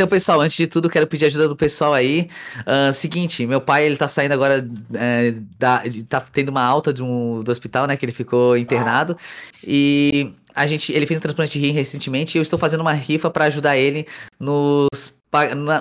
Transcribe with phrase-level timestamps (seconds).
[0.00, 2.30] Então, pessoal, antes de tudo, quero pedir ajuda do pessoal aí.
[2.60, 7.02] Uh, seguinte, meu pai, ele tá saindo agora, é, da, tá tendo uma alta de
[7.02, 9.14] um, do hospital, né, que ele ficou internado.
[9.62, 12.94] E a gente, ele fez um transplante de rim recentemente e eu estou fazendo uma
[12.94, 14.06] rifa para ajudar ele
[14.38, 14.88] nos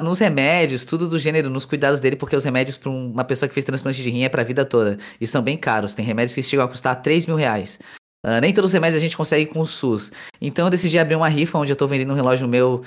[0.04, 3.54] nos remédios, tudo do gênero, nos cuidados dele, porque os remédios para uma pessoa que
[3.54, 4.98] fez transplante de rim é para a vida toda.
[5.20, 5.94] E são bem caros.
[5.94, 7.80] Tem remédios que chegam a custar 3 mil reais.
[8.26, 10.12] Uh, nem todos os remédios a gente consegue com o SUS.
[10.42, 12.84] Então eu decidi abrir uma rifa onde eu estou vendendo um relógio meu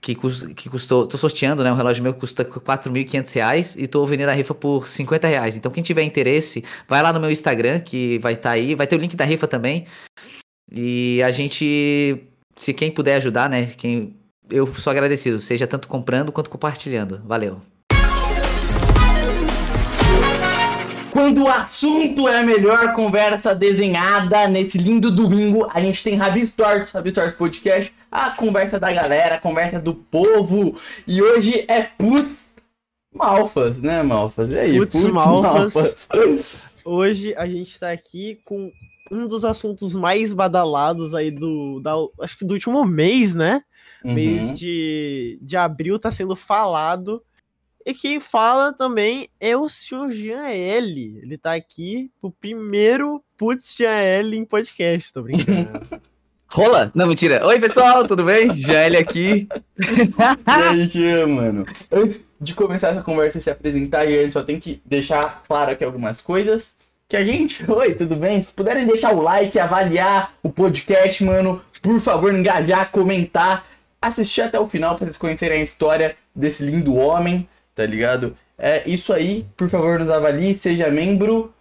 [0.00, 0.14] que,
[0.54, 1.06] que custou.
[1.06, 1.72] Tô sorteando, né?
[1.72, 5.56] Um relógio meu que custa 4.500 reais e tô vendendo a rifa por 50 reais.
[5.56, 8.74] Então, quem tiver interesse, vai lá no meu Instagram, que vai estar tá aí.
[8.74, 9.86] Vai ter o link da rifa também.
[10.70, 12.24] E a gente.
[12.56, 13.66] Se quem puder ajudar, né?
[13.76, 14.16] Quem,
[14.50, 17.22] eu sou agradecido, seja tanto comprando quanto compartilhando.
[17.24, 17.60] Valeu.
[21.28, 26.46] Quando o assunto é a melhor conversa desenhada nesse lindo domingo, a gente tem Rabi
[26.46, 30.80] Stories, Rabi Stories Podcast, a conversa da galera, a conversa do povo.
[31.06, 32.34] E hoje é putz
[33.14, 34.50] malfas, né, malfas?
[34.50, 36.08] E aí, putz, putz malfas.
[36.10, 36.70] malfas.
[36.82, 38.72] Hoje a gente tá aqui com
[39.12, 43.60] um dos assuntos mais badalados aí do, da, acho que do último mês, né?
[44.02, 44.14] Uhum.
[44.14, 47.22] Mês de, de abril tá sendo falado
[47.88, 51.20] e quem fala também é o senhor Jean L.
[51.22, 55.80] Ele tá aqui pro primeiro Putz Jean L em podcast, tô brincando.
[56.46, 56.92] Rola?
[56.94, 57.46] Não, mentira.
[57.46, 58.50] Oi, pessoal, tudo bem?
[58.50, 59.48] L aqui.
[59.78, 61.64] e aí, Jean, mano?
[61.90, 65.82] Antes de começar essa conversa e se apresentar, Jean, só tem que deixar claro aqui
[65.82, 66.76] algumas coisas.
[67.08, 67.64] Que a gente.
[67.72, 68.42] Oi, tudo bem?
[68.42, 73.66] Se puderem deixar o like, avaliar o podcast, mano, por favor, engajar, comentar,
[74.00, 78.34] assistir até o final para vocês conhecerem a história desse lindo homem tá ligado?
[78.58, 81.54] É isso aí, por favor, nos avalie, seja membro.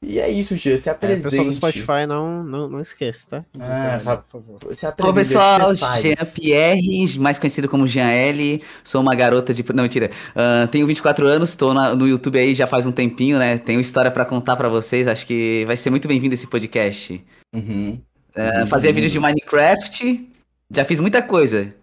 [0.00, 1.20] E é isso, Gia, se apresente.
[1.20, 3.44] É, pessoal do Spotify, não, não, não esquece, tá?
[3.58, 4.74] Ah, por favor.
[4.74, 8.62] Se Olá, pessoal, Jean Pierre, mais conhecido como Jean L.
[8.84, 9.64] Sou uma garota de...
[9.74, 10.12] Não, mentira.
[10.30, 13.58] Uh, tenho 24 anos, estou no YouTube aí já faz um tempinho, né?
[13.58, 17.20] Tenho história para contar para vocês, acho que vai ser muito bem-vindo esse podcast.
[17.52, 17.98] Uhum.
[18.36, 18.66] Uh, uhum.
[18.68, 20.28] Fazia vídeos de Minecraft,
[20.70, 21.74] já fiz muita coisa.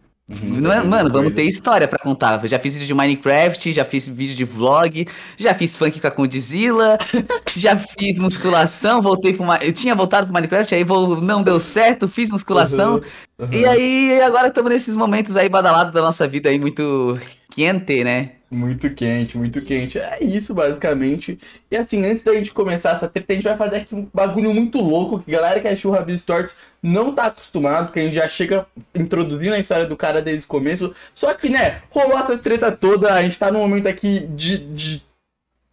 [0.42, 2.42] Uhum, não é, mano, vamos ter história para contar.
[2.42, 6.08] Eu já fiz vídeo de Minecraft, já fiz vídeo de vlog, já fiz funk com
[6.08, 6.98] a Condizila,
[7.56, 11.22] já fiz musculação, voltei pro Eu tinha voltado pro Minecraft, aí vou...
[11.22, 12.96] não deu certo, fiz musculação.
[13.40, 13.54] Uhum, uhum.
[13.54, 17.20] E aí agora estamos nesses momentos aí badalados da nossa vida aí muito
[17.50, 18.41] quente, né?
[18.54, 19.98] Muito quente, muito quente.
[19.98, 21.40] É isso, basicamente.
[21.72, 24.54] E assim, antes da gente começar essa treta, a gente vai fazer aqui um bagulho
[24.54, 26.54] muito louco que a galera que assistiu o Rabi Stories
[26.84, 30.50] não tá acostumado, porque a gente já chega introduzindo a história do cara desde o
[30.50, 30.94] começo.
[31.16, 35.02] Só que, né, rolou essa treta toda, a gente tá num momento aqui de, de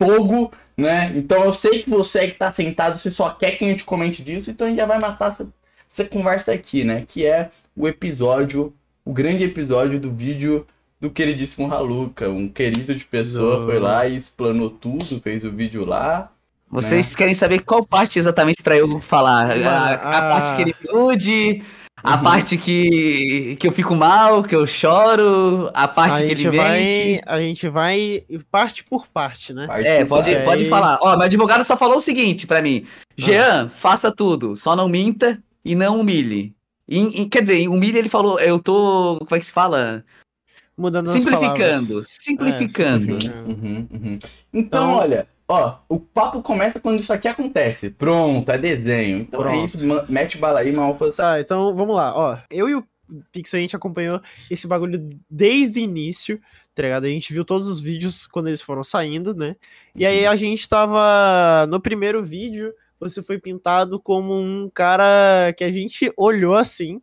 [0.01, 1.13] fogo, né?
[1.17, 4.23] Então eu sei que você que tá sentado, você só quer que a gente comente
[4.23, 5.49] disso, então a gente já vai matar essa,
[5.91, 7.05] essa conversa aqui, né?
[7.09, 8.73] Que é o episódio,
[9.05, 10.65] o grande episódio do vídeo
[11.01, 15.85] do queridíssimo Haluca, um querido de pessoa, foi lá e explanou tudo, fez o vídeo
[15.85, 16.31] lá.
[16.71, 17.19] Vocês né?
[17.19, 19.51] querem saber qual parte exatamente para eu falar?
[19.51, 21.63] A, a, a, parte que ele nude,
[22.03, 22.23] a uhum.
[22.23, 26.81] parte que, que eu fico mal, que eu choro, a parte a que ele vai,
[26.81, 27.23] mente.
[27.27, 29.67] A gente vai parte por parte, né?
[29.67, 30.45] Parte é, pode, parte.
[30.45, 30.99] pode falar.
[31.01, 32.85] Ó, meu advogado só falou o seguinte para mim:
[33.17, 33.69] Jean, ah.
[33.69, 36.55] faça tudo, só não minta e não humilhe.
[36.89, 39.19] E, e, quer dizer, humilhe ele falou, eu tô.
[39.19, 40.05] Como é que se fala?
[40.79, 43.17] Mudando simplificando, simplificando.
[43.17, 43.51] É, simplificando.
[43.51, 44.19] Uhum, uhum.
[44.19, 47.91] Então, então, olha, ó, o papo começa quando isso aqui acontece.
[47.91, 49.19] Pronto, é desenho.
[49.19, 49.61] Então é Pronto.
[49.61, 51.17] é isso, mete bala aí, Malfas.
[51.17, 52.39] Tá, então vamos lá, ó.
[52.49, 52.85] Eu e o
[53.33, 56.41] Pixel a gente acompanhou esse bagulho desde o início,
[56.75, 57.05] tá ligado?
[57.07, 59.55] A gente viu todos os vídeos quando eles foram saindo, né?
[59.97, 65.65] E aí a gente tava no primeiro vídeo, você foi pintado como um cara que
[65.65, 67.01] a gente olhou assim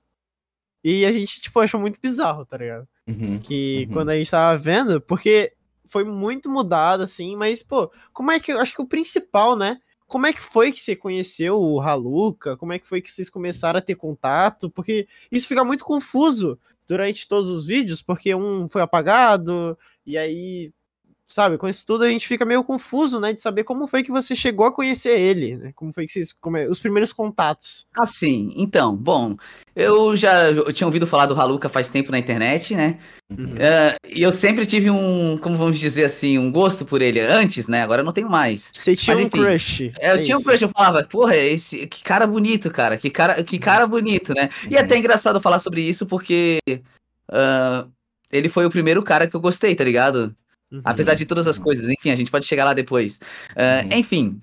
[0.83, 2.87] e a gente, tipo, achou muito bizarro, tá ligado?
[3.07, 3.93] Uhum, que uhum.
[3.93, 5.53] quando a gente tava vendo, porque
[5.85, 8.51] foi muito mudado, assim, mas, pô, como é que.
[8.51, 9.79] Eu acho que o principal, né?
[10.07, 12.55] Como é que foi que você conheceu o Haluca?
[12.57, 14.69] Como é que foi que vocês começaram a ter contato?
[14.69, 20.71] Porque isso fica muito confuso durante todos os vídeos, porque um foi apagado, e aí
[21.27, 24.11] sabe, com isso tudo a gente fica meio confuso, né, de saber como foi que
[24.11, 27.85] você chegou a conhecer ele, né, como foi que vocês, é, os primeiros contatos.
[27.97, 29.35] Assim, então, bom,
[29.75, 32.99] eu já eu tinha ouvido falar do Haluka faz tempo na internet, né,
[33.31, 33.45] uhum.
[33.45, 37.67] uh, e eu sempre tive um, como vamos dizer assim, um gosto por ele antes,
[37.67, 38.69] né, agora eu não tenho mais.
[38.73, 39.91] Você tinha Mas, enfim, um crush.
[39.99, 40.43] É, eu é tinha isso.
[40.43, 44.33] um crush, eu falava, porra, esse, que cara bonito, cara, que cara, que cara bonito,
[44.33, 46.59] né, e é até engraçado falar sobre isso porque
[47.31, 47.89] uh,
[48.31, 50.35] ele foi o primeiro cara que eu gostei, tá ligado?
[50.75, 50.81] Uhum.
[50.83, 53.19] Apesar de todas as coisas, enfim, a gente pode chegar lá depois.
[53.51, 53.99] Uh, uhum.
[53.99, 54.41] Enfim,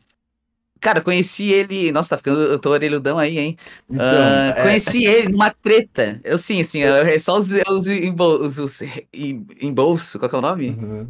[0.81, 1.93] Cara, conheci ele.
[1.93, 2.41] Nossa, tá ficando.
[2.41, 3.57] Eu tô orelhudão aí, hein?
[3.89, 6.21] Então, Ah, é- conheci ele numa treta.
[6.25, 8.83] Eu sim, assim, é só os, os, embol- os, os
[9.13, 10.19] em- embolso.
[10.19, 10.71] Qual que é o nome?
[10.71, 11.07] Uhum.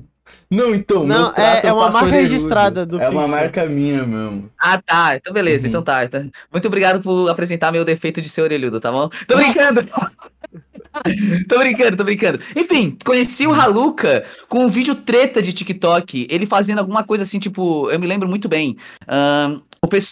[0.51, 1.07] Não, então.
[1.07, 2.23] Não, é- é eu uma marca orelhudo.
[2.31, 3.39] registrada do É uma Pixel.
[3.41, 4.51] marca minha mesmo.
[4.59, 5.17] Ah, tá.
[5.17, 5.69] Então beleza, Uhum.
[5.71, 6.05] então tá.
[6.05, 9.09] Então, Muito obrigado por apresentar meu defeito de ser orelhudo, tá bom?
[9.27, 9.37] Tô
[9.73, 9.81] brincando!
[11.49, 12.41] tô brincando, tô brincando.
[12.57, 16.27] Enfim, conheci o Haluka com um vídeo treta de TikTok.
[16.31, 18.77] Ele fazendo alguma coisa assim, tipo, eu me lembro muito bem.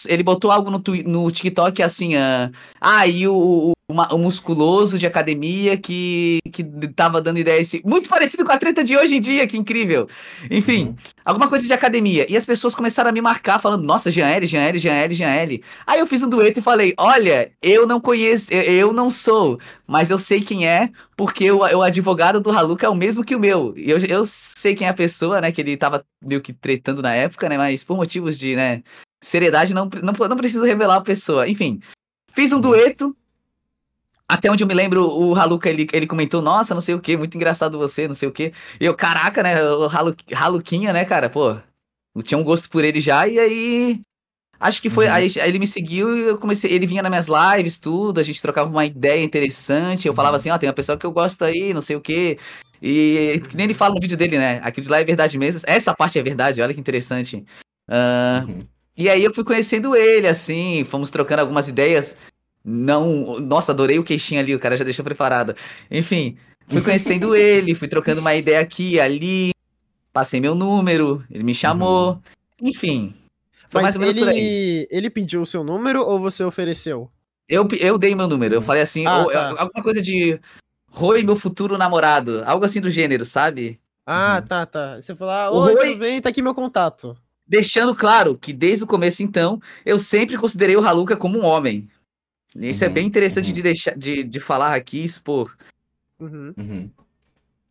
[0.07, 4.97] Ele botou algo no, no TikTok assim, ah, ah, e o, o, uma- o musculoso
[4.97, 6.63] de academia que, que
[6.95, 7.81] tava dando ideia esse.
[7.85, 10.07] Muito parecido com a treta de hoje em dia, que incrível.
[10.49, 10.95] Enfim, Uhum.
[11.25, 12.25] alguma coisa de academia.
[12.29, 15.13] E as pessoas começaram a me marcar, falando, nossa, Jean L, Jean L, Jean L,
[15.15, 15.63] Jean L.
[15.85, 20.09] Aí eu fiz um dueto e falei, olha, eu não conheço, eu, não sou, mas
[20.09, 23.39] eu sei quem é, porque o, o advogado do Haluka é o mesmo que o
[23.39, 23.73] meu.
[23.77, 27.01] E eu, eu sei quem é a pessoa, né, que ele tava meio que tretando
[27.01, 28.81] na época, né, mas por motivos de, né,
[29.23, 31.47] seriedade, não, não, não preciso revelar a pessoa.
[31.47, 31.79] Enfim,
[32.33, 33.15] fiz um dueto.
[34.33, 37.17] Até onde eu me lembro, o Haluka, ele, ele comentou, nossa, não sei o que,
[37.17, 38.53] muito engraçado você, não sei o que.
[38.79, 41.57] E eu, caraca, né, o Halu, Haluquinha, né, cara, pô,
[42.15, 43.99] eu tinha um gosto por ele já, e aí.
[44.57, 45.07] Acho que foi.
[45.07, 45.13] Uhum.
[45.13, 46.71] Aí, aí ele me seguiu e eu comecei.
[46.71, 50.07] Ele vinha nas minhas lives, tudo, a gente trocava uma ideia interessante.
[50.07, 50.37] Eu falava Uhum.
[50.37, 52.37] assim, ó, tem uma pessoa que eu gosto aí, não sei o quê.
[52.81, 54.59] E que nem ele fala no vídeo dele, né?
[54.63, 55.61] Aquilo de lá é verdade mesmo.
[55.65, 57.43] Essa parte é verdade, olha que interessante.
[57.89, 58.65] Ah, Uhum.
[58.95, 62.15] e aí eu fui conhecendo ele, assim, fomos trocando algumas ideias.
[62.63, 63.39] Não.
[63.39, 65.55] Nossa, adorei o queixinho ali, o cara já deixou preparado.
[65.89, 66.37] Enfim,
[66.67, 69.51] fui conhecendo ele, fui trocando uma ideia aqui, ali.
[70.13, 72.19] Passei meu número, ele me chamou.
[72.61, 73.15] Enfim.
[73.69, 74.37] Foi mais Mas ou menos por aí.
[74.39, 77.09] ele, ele pediu o seu número ou você ofereceu?
[77.47, 79.49] Eu, eu dei meu número, eu falei assim, Ah, ou- tá.
[79.61, 80.39] alguma coisa de.
[80.89, 82.43] Roi, meu futuro namorado.
[82.45, 83.79] Algo assim do gênero, sabe?
[84.05, 84.47] Ah, Uhum.
[84.47, 84.95] tá, tá.
[85.01, 86.21] Você falou, ah, oi, Rui- tudo bem?
[86.21, 87.15] Tá aqui meu contato.
[87.47, 91.87] Deixando claro que desde o começo, então, eu sempre considerei o Haluka como um homem.
[92.55, 93.53] Isso é Uhum, bem interessante uhum.
[93.53, 95.55] de, deixar, de, de falar aqui expor.
[96.19, 96.53] Uhum.
[96.57, 96.89] Uhum.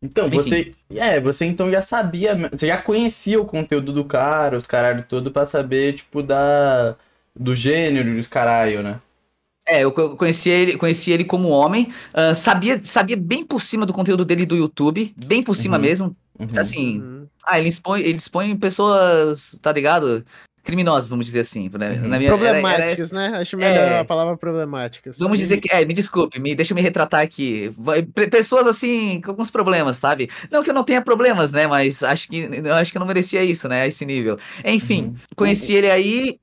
[0.01, 0.35] Então, Enfim.
[0.37, 0.71] você.
[0.95, 2.35] É, você então já sabia.
[2.51, 6.95] Você já conhecia o conteúdo do cara, os caralho todo, pra saber, tipo, da.
[7.33, 8.99] Do gênero dos caralho, né?
[9.65, 13.85] É, eu co- conheci ele, conheci ele como homem, ah, sabia, sabia bem por cima
[13.85, 15.81] do conteúdo dele do YouTube, bem por cima Uhum.
[15.81, 16.15] mesmo.
[16.37, 16.47] Uhum.
[16.57, 17.27] Assim, Uhum.
[17.45, 20.25] ah, ele expõe, ele expõe pessoas, tá ligado?
[20.63, 21.69] Criminosas, vamos dizer assim.
[21.73, 21.91] né?
[21.91, 22.07] Uhum.
[22.07, 23.27] Na minha, era- era Problemáticas, né?
[23.35, 23.99] Acho melhor É.
[23.99, 25.17] a palavra problemáticas.
[25.17, 25.73] Vamos dizer que.
[25.73, 27.69] É, me desculpe, me, deixa eu me retratar aqui.
[28.29, 30.29] Pessoas assim, com alguns problemas, sabe?
[30.51, 31.65] Não que eu não tenha problemas, né?
[31.67, 33.81] Mas acho que eu acho que eu não merecia isso, né?
[33.83, 34.37] A esse nível.
[34.63, 35.15] Enfim, Uhum.
[35.35, 36.39] conheci ele aí.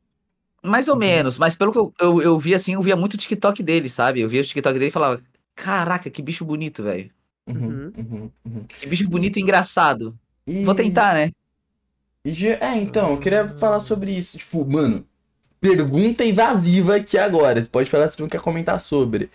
[0.64, 1.00] Mais ou Uhum.
[1.00, 3.88] menos, mas pelo que eu, eu, eu vi assim, eu via muito o TikTok dele,
[3.88, 4.20] sabe?
[4.20, 5.20] Eu via o TikTok dele e falava:
[5.54, 7.08] Caraca, que bicho bonito, velho.
[7.48, 7.92] Uhum.
[7.96, 8.30] Uhum.
[8.44, 8.64] Uhum.
[8.78, 10.18] Que bicho bonito e engraçado.
[10.46, 11.30] E- Vou tentar, né?
[12.24, 14.36] É, então, eu queria falar sobre isso.
[14.38, 15.04] Tipo, mano,
[15.60, 17.62] pergunta invasiva aqui agora.
[17.62, 19.30] Você pode falar se não quer comentar sobre.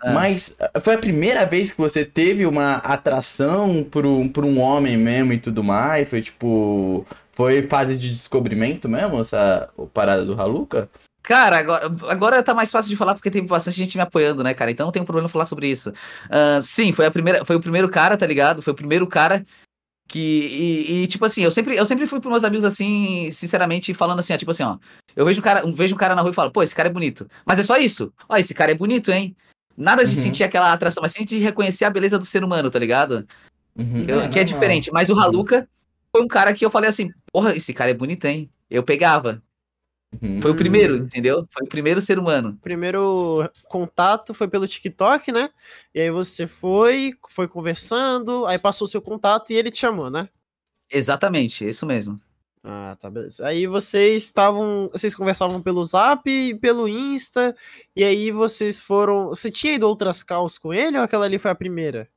[0.00, 0.12] Ah.
[0.12, 4.58] Mas ah, foi a primeira vez que você teve uma atração por um, por um
[4.60, 6.10] homem mesmo e tudo mais?
[6.10, 7.06] Foi tipo.
[7.34, 10.86] Foi fase de descobrimento mesmo, essa parada do Haluka?
[11.22, 14.52] Cara, agora, agora tá mais fácil de falar porque tem bastante gente me apoiando, né,
[14.52, 14.70] cara?
[14.70, 15.94] Então não tem problema falar sobre isso.
[16.28, 18.60] Ah, sim, foi a primeira, foi o primeiro cara, tá ligado?
[18.60, 19.42] Foi o primeiro cara
[20.08, 23.94] que e, e, tipo assim, eu sempre, eu sempre fui pros meus amigos assim, sinceramente,
[23.94, 24.76] falando assim, ó, tipo assim, ó,
[25.16, 26.92] eu vejo um cara, vejo um cara na rua e falo, pô, esse cara é
[26.92, 27.26] bonito.
[27.46, 28.12] Mas é só isso.
[28.28, 29.34] Ó, esse cara é bonito, hein?
[29.76, 30.16] Nada de Uhum.
[30.16, 33.26] sentir aquela atração, mas sim de reconhecer a beleza do ser humano, tá ligado?
[33.76, 34.00] Uhum.
[34.00, 34.44] Eu- que é normal.
[34.44, 34.90] diferente.
[34.92, 35.66] Mas o Haluka
[36.14, 38.50] foi um cara que eu falei assim, porra, esse cara é bonito, hein?
[38.70, 39.42] Eu pegava.
[40.20, 40.42] Uhum.
[40.42, 41.46] Foi o primeiro, entendeu?
[41.50, 42.58] Foi o primeiro ser humano.
[42.62, 45.48] Primeiro contato foi pelo TikTok, né?
[45.94, 50.10] E aí você foi, foi conversando, aí passou o seu contato e ele te chamou,
[50.10, 50.28] né?
[50.90, 52.20] Exatamente, isso mesmo.
[52.64, 53.44] Ah, tá, beleza.
[53.44, 54.88] Aí vocês estavam.
[54.92, 57.56] Vocês conversavam pelo Zap e pelo Insta,
[57.96, 59.30] e aí vocês foram.
[59.30, 62.08] Você tinha ido outras calls com ele ou aquela ali foi a primeira?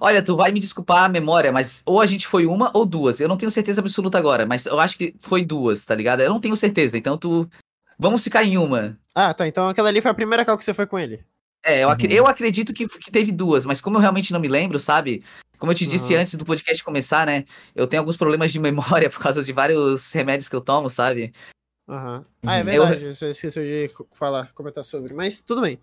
[0.00, 3.20] Olha, tu vai me desculpar a memória, mas ou a gente foi uma ou duas.
[3.20, 6.20] Eu não tenho certeza absoluta agora, mas eu acho que foi duas, tá ligado?
[6.20, 7.48] Eu não tenho certeza, então tu.
[7.98, 8.98] Vamos ficar em uma.
[9.14, 9.46] Ah, tá.
[9.48, 11.24] Então aquela ali foi a primeira call que você foi com ele.
[11.64, 12.12] É, eu, ac- Uhum.
[12.12, 15.24] eu acredito que, que teve duas, mas como eu realmente não me lembro, sabe?
[15.58, 16.20] Como eu te disse Uhum.
[16.20, 17.44] antes do podcast começar, né?
[17.74, 18.58] Eu tenho alguns problemas de
[19.00, 21.32] memória por causa de vários remédios que eu tomo, sabe?
[21.88, 22.24] Aham.
[22.44, 22.64] Ah, é Uhum.
[22.66, 23.14] verdade.
[23.14, 25.14] Você esqueceu de falar, comentar sobre.
[25.14, 25.80] Mas tudo bem.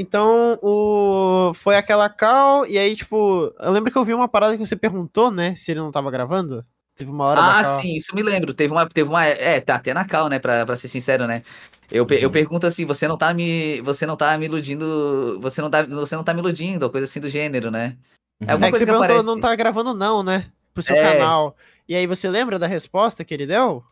[0.00, 1.52] Então, o...
[1.54, 4.74] foi aquela call, e aí, tipo, eu lembro que eu vi uma parada que você
[4.74, 5.54] perguntou, né?
[5.56, 6.64] Se ele não tava gravando.
[6.96, 8.52] Teve uma hora Ah, sim, isso eu me lembro.
[8.54, 11.42] Teve uma, teve uma, é, tá até na cal, né, pra, pra ser sincero, né?
[11.90, 12.32] Eu, pe- eu Uhum.
[12.32, 16.16] pergunto assim, você não tá me, você não tá me iludindo, você não tá, você
[16.16, 17.96] não tá me iludindo, ou coisa assim do gênero, né?
[18.40, 19.26] É alguma É que coisa você que perguntou, aparece.
[19.26, 20.50] não tá gravando não, né?
[20.72, 21.02] Pro seu É.
[21.02, 21.56] canal.
[21.88, 23.82] E aí você lembra da resposta que ele deu?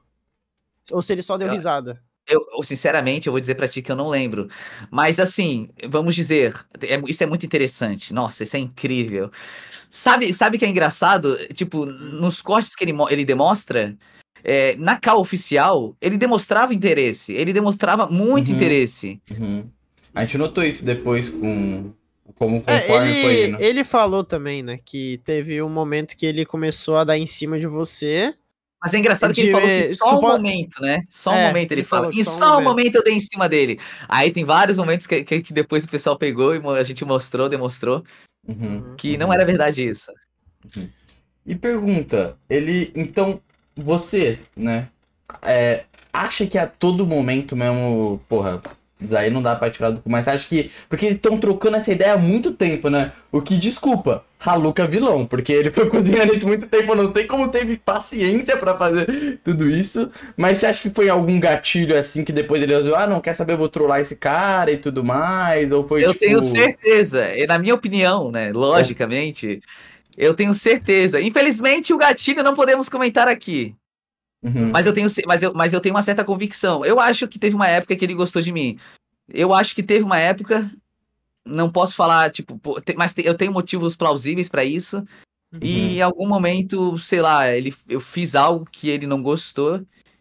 [0.90, 2.00] Ou se ele só deu Eu- risada.
[2.28, 4.48] Eu, eu, sinceramente, eu vou dizer pra ti que eu não lembro.
[4.90, 8.12] Mas assim, vamos dizer, é- isso é muito interessante.
[8.12, 9.30] Nossa, isso é incrível.
[9.90, 11.36] Sabe, sabe que é engraçado?
[11.54, 13.96] Tipo, nos cortes que ele, mo- ele demonstra,
[14.44, 17.32] é, na cal oficial, ele demonstrava interesse.
[17.32, 18.54] Ele demonstrava muito Uhum.
[18.56, 19.18] interesse.
[19.30, 19.64] Uhum.
[20.14, 21.92] A gente notou isso depois com.
[22.34, 23.62] Como É, conforme foi ele, indo.
[23.62, 27.58] ele falou também, né, que teve um momento que ele começou a dar em cima
[27.58, 28.34] de você.
[28.80, 31.00] Mas é engraçado que ele falou que só supo- um momento, né?
[31.10, 32.10] Só um É, momento ele, ele fala.
[32.14, 32.68] E só um só um momento.
[32.68, 33.80] momento eu dei em cima dele.
[34.08, 37.48] Aí tem vários momentos que, que, que depois o pessoal pegou e a gente mostrou,
[37.48, 38.04] demonstrou
[38.46, 38.94] Uhum.
[38.96, 40.10] que não era verdade isso.
[41.44, 42.92] E pergunta, ele.
[42.94, 43.40] Então,
[43.76, 44.88] você, né?
[45.42, 48.20] é, acha que a todo momento mesmo.
[48.28, 48.60] Porra,
[49.00, 50.70] daí não dá pra tirar do cu, mas acha que.
[50.88, 53.12] Porque eles estão trocando essa ideia há muito tempo, né?
[53.30, 56.92] O que desculpa, Haluca vilão, porque ele foi cozinhando isso há muito tempo.
[56.92, 60.10] Eu não sei como teve paciência pra fazer tudo isso.
[60.36, 63.34] Mas você acha que foi algum gatilho assim que depois ele usou, ah, não, quer
[63.34, 65.70] saber, eu vou trollar esse cara e tudo mais?
[65.72, 66.24] Ou foi Eu tipo.
[66.24, 68.52] tenho certeza, e na minha opinião, né?
[68.52, 69.60] Logicamente,
[70.16, 71.20] eu tenho certeza.
[71.20, 73.74] Infelizmente, o gatilho não podemos comentar aqui.
[74.42, 74.70] Uhum.
[74.70, 76.84] Mas eu tenho, mas eu, mas eu tenho uma certa convicção.
[76.84, 78.78] Eu acho que teve uma época que ele gostou de mim.
[79.28, 80.70] Eu acho que teve uma época.
[81.44, 82.60] Não posso falar, tipo,
[82.96, 85.02] mas eu tenho motivos plausíveis pra isso.
[85.62, 89.78] E em algum momento, sei lá, ele, eu fiz algo que ele não gostou.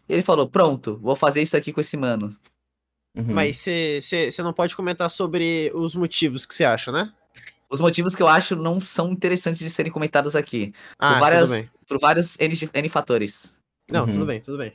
[0.08, 2.34] E ele falou: Pronto, vou fazer isso aqui com esse mano.
[3.14, 3.26] Uhum.
[3.34, 3.64] Mas
[4.00, 7.12] você não pode comentar sobre os motivos que você acha, né?
[7.68, 10.72] Os motivos que eu acho não são interessantes de serem comentados aqui.
[10.98, 11.70] Ah, por, várias, tudo bem.
[11.86, 13.57] por vários N, N fatores.
[13.90, 14.10] Não, Uhum.
[14.10, 14.72] tudo bem, tudo bem.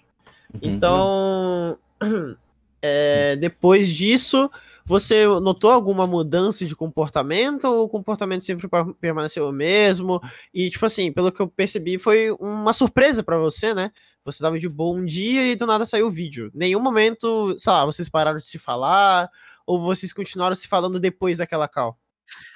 [0.53, 0.60] Uhum.
[0.62, 1.79] Então,
[2.82, 4.50] é, depois disso,
[4.86, 8.67] você notou alguma mudança de comportamento ou o comportamento sempre
[9.00, 10.22] permaneceu o mesmo?
[10.53, 13.91] E, tipo assim, pelo que eu percebi, foi uma surpresa pra você, né?
[14.25, 16.50] Você tava de bom dia e do nada saiu o vídeo.
[16.53, 19.29] Nenhum momento, sei lá, vocês pararam de se falar
[19.65, 21.98] ou vocês continuaram se falando depois daquela call?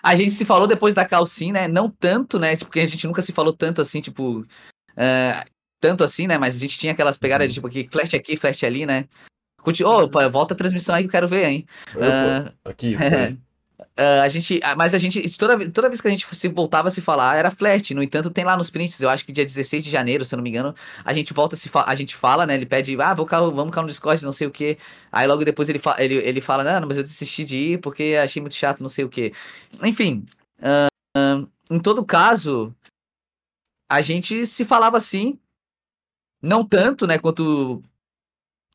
[0.01, 1.67] A gente se falou depois da calcinha, né?
[1.67, 2.55] Não tanto, né?
[2.57, 4.45] Porque a gente nunca se falou tanto assim, tipo.
[4.95, 5.43] é,
[5.79, 6.37] tanto assim, né?
[6.37, 9.05] Mas a gente tinha aquelas pegadas de tipo aqui, flash aqui, flash ali, né?
[9.61, 11.67] Conti- Ô, pô, volta a transmissão aí que eu quero ver, hein?
[11.95, 12.95] Opa, aqui.
[12.97, 13.37] foi.
[13.95, 16.87] Ah, a gente, ah, mas a gente, toda, toda vez que a gente se voltava
[16.87, 17.91] a se falar, era flash.
[17.91, 20.37] No entanto, tem lá nos prints, eu acho que dia 16 de janeiro, se eu
[20.37, 22.55] não me engano, a gente volta a se a gente fala, né?
[22.55, 24.77] Ele pede, ah, vou cá, vamos cá no Discord, não sei o quê.
[25.11, 28.15] Aí logo depois ele, fa ele, ele fala, não, mas eu desisti de ir porque
[28.21, 29.31] achei muito chato, não sei o quê.
[29.83, 30.25] Enfim,
[30.61, 32.73] ah, ah, em todo caso,
[33.89, 35.39] a gente se falava assim,
[36.41, 37.81] não tanto, né, quanto,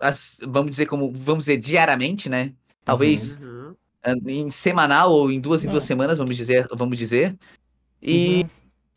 [0.00, 2.52] as- vamos dizer como, vamos dizer, diariamente, né?
[2.84, 3.74] Talvez Uhum.
[4.02, 7.36] ah, em semanal ou em duas em duas semanas, vamos dizer, vamos dizer.
[8.02, 8.44] E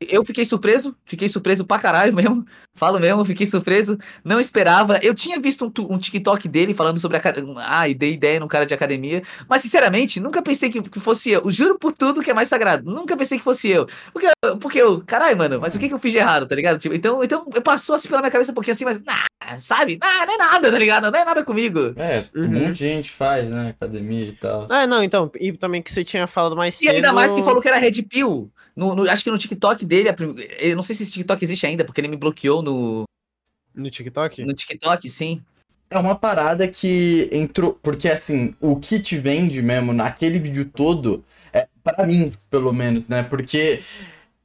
[0.10, 2.46] eu fiquei surpreso, fiquei surpreso pra caralho mesmo.
[2.76, 5.00] Falo mesmo, fiquei surpreso, não esperava.
[5.02, 7.22] Eu tinha visto um, um TikTok dele falando sobre a
[7.68, 11.32] ah, e dei ideia num cara de academia, mas sinceramente, nunca pensei que, que fosse
[11.32, 11.50] eu.
[11.50, 13.88] Juro por tudo que é mais sagrado, nunca pensei que fosse eu.
[14.12, 14.28] Porque,
[14.60, 16.78] porque eu, caralho, mano, mas o que que eu fiz de errado, tá ligado?
[16.78, 19.98] Tipo, então, então passou assim pela minha cabeça um pouquinho assim, mas, ah, sabe?
[20.02, 21.10] Ah, não é nada, tá ligado?
[21.12, 21.94] Não é nada comigo.
[21.96, 22.50] É, um Uhum.
[22.52, 23.70] monte de gente faz, né?
[23.70, 24.68] Academia e tal.
[24.70, 26.96] Ah, não, então, e também que você tinha falado mais E cedo.
[26.96, 28.52] ainda mais que falou que era Red Pill.
[28.76, 31.66] No, no- acho que no TikTok dele, prim- eu não sei se esse TikTok existe
[31.66, 33.04] ainda, porque ele me bloqueou no,
[33.74, 34.44] No TikTok?
[34.44, 35.42] no TikTok, sim.
[35.90, 37.80] É uma parada que entrou.
[37.82, 43.08] Porque assim, o que te vende mesmo naquele vídeo todo, é para mim, pelo menos,
[43.08, 43.24] né?
[43.24, 43.82] Porque,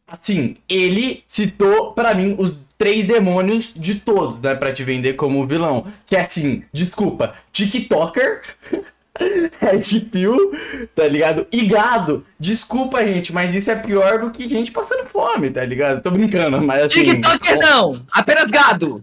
[0.07, 4.55] assim, ele citou pra mim os três demônios de todos, né?
[4.55, 5.91] Pra te vender como vilão.
[6.07, 8.43] Que é assim, desculpa, TikToker.
[9.61, 10.53] Red Pill,
[10.95, 11.47] tá ligado?
[11.53, 12.25] E gado.
[12.39, 16.03] Desculpa, gente, mas isso é pior do que gente passando fome, tá ligado?
[16.03, 17.05] Tô brincando, mas assim.
[17.05, 18.00] TikToker não!
[18.12, 19.00] Apenas gado!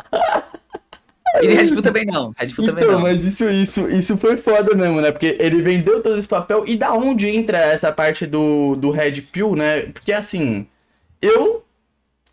[1.41, 2.33] E Red Pill também não.
[2.37, 3.01] Red Pill também Então, não.
[3.01, 5.11] mas isso, isso, isso foi foda mesmo, né?
[5.11, 6.63] Porque ele vendeu todo esse papel.
[6.65, 9.81] E da onde entra essa parte do, do Red Pill, né?
[9.81, 10.65] Porque assim,
[11.21, 11.63] eu.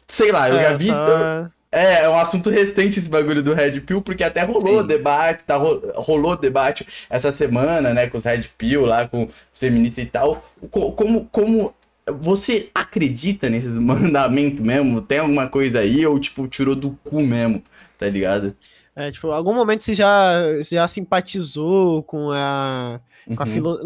[0.08, 0.88] Sei lá, eu É, já vi.
[0.88, 4.86] tá- É, é um assunto recente esse bagulho do Red Pill, porque até rolou Sim.
[4.86, 9.58] debate, tá, ro- rolou debate essa semana, né, com os Red Pill lá, com os
[9.58, 10.44] feministas e tal.
[10.70, 11.74] Co- Como, como
[12.20, 15.00] você acredita nesses mandamentos mesmo?
[15.02, 17.60] Tem alguma coisa aí ou, tipo, tirou do cu mesmo,
[17.98, 18.54] tá ligado?
[18.94, 23.00] É, tipo, algum momento você já, você já simpatizou com a.
[23.26, 23.52] Com a Uhum.
[23.52, 23.78] filo...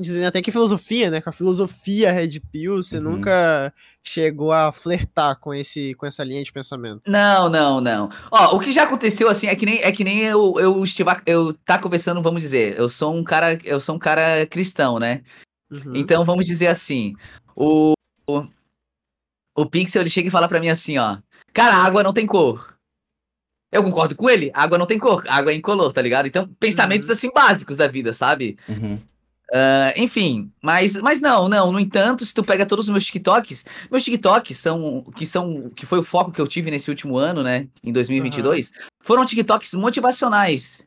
[0.00, 1.20] Dizem até que filosofia, né?
[1.20, 3.02] Com a filosofia Red Pill, você Uhum.
[3.04, 3.72] nunca
[4.06, 7.02] chegou a flertar com, esse, com essa linha de pensamento.
[7.10, 8.10] Não, não, não.
[8.30, 11.20] Ó, o que já aconteceu assim é que nem é que nem eu eu estiver
[11.26, 15.22] eu tá conversando, vamos dizer, eu sou um cara eu sou um cara cristão, né?
[15.70, 15.94] Uhum.
[15.96, 17.14] Então vamos dizer assim,
[17.56, 17.94] o
[18.28, 18.46] o,
[19.56, 21.18] o Pixel ele chega e fala pra mim assim, ó:
[21.52, 22.71] "Cara, a água não tem cor".
[23.72, 24.50] Eu concordo com ele.
[24.52, 26.26] Água não tem cor, água é incolor, tá ligado?
[26.26, 27.14] Então, pensamentos Uhum.
[27.14, 28.56] assim básicos da vida, sabe?
[28.68, 28.98] Uhum.
[29.54, 31.72] Ah, enfim, mas, mas não, não.
[31.72, 35.84] No entanto, se tu pega todos os meus TikToks, meus TikToks são que são que
[35.84, 40.84] foi o foco que eu tive nesse último ano, né, em 2022, foram TikToks motivacionais.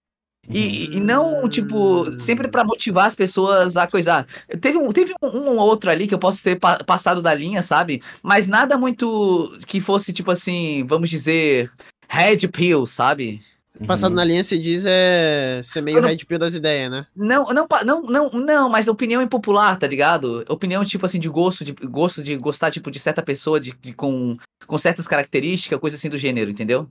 [0.48, 4.27] E, e não, tipo, sempre pra motivar as pessoas a coisar.
[4.62, 7.34] Teve um, teve um, um ou outro ali que eu posso ter pa- passado da
[7.34, 8.00] linha, sabe?
[8.22, 11.72] Mas nada muito que fosse, tipo assim, vamos dizer,
[12.08, 13.42] red pill, sabe?
[13.80, 13.88] Uhum.
[13.88, 17.06] Passado na linha se diz é ser meio não- red pill das ideias, né?
[17.16, 20.46] Não, não, não, não, não, mas opinião impopular, tá ligado?
[20.48, 23.94] Opinião, tipo assim, de gosto, de gosto de gostar, tipo, de certa pessoa de, de-
[23.94, 26.88] com, com certas características, coisa assim do gênero, entendeu?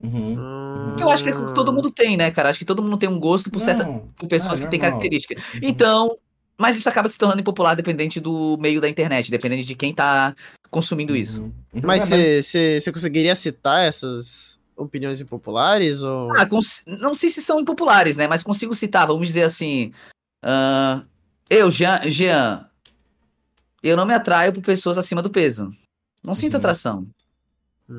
[0.00, 0.94] Uhum.
[1.00, 2.50] Eu acho que é que todo mundo tem, né, cara?
[2.50, 3.84] Acho que todo mundo tem um gosto por, certa,
[4.16, 5.42] por pessoas que têm características.
[5.62, 6.16] Então,
[6.58, 10.34] mas isso acaba se tornando impopular dependente do meio da internet, dependente de quem tá
[10.70, 11.42] consumindo isso.
[11.44, 11.52] Uhum.
[11.82, 16.02] Mas É, você conseguiria citar essas opiniões impopulares?
[16.02, 16.36] Ou...
[16.36, 18.26] Ah, cons- não sei se são impopulares, né?
[18.26, 19.92] Mas consigo citar, vamos dizer assim.
[20.42, 21.02] ah,
[21.48, 22.68] eu, Jean, Jean,
[23.82, 25.74] eu não me atraio por pessoas acima do peso.
[26.22, 26.58] Não sinto Uhum.
[26.58, 27.06] atração.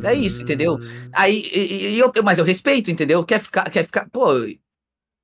[0.04, 0.75] é isso, entendeu?
[0.75, 1.10] Hum.
[1.13, 3.24] Aí, e- e eu, mas eu respeito, entendeu?
[3.25, 4.28] Quer ficar, quer ficar, pô,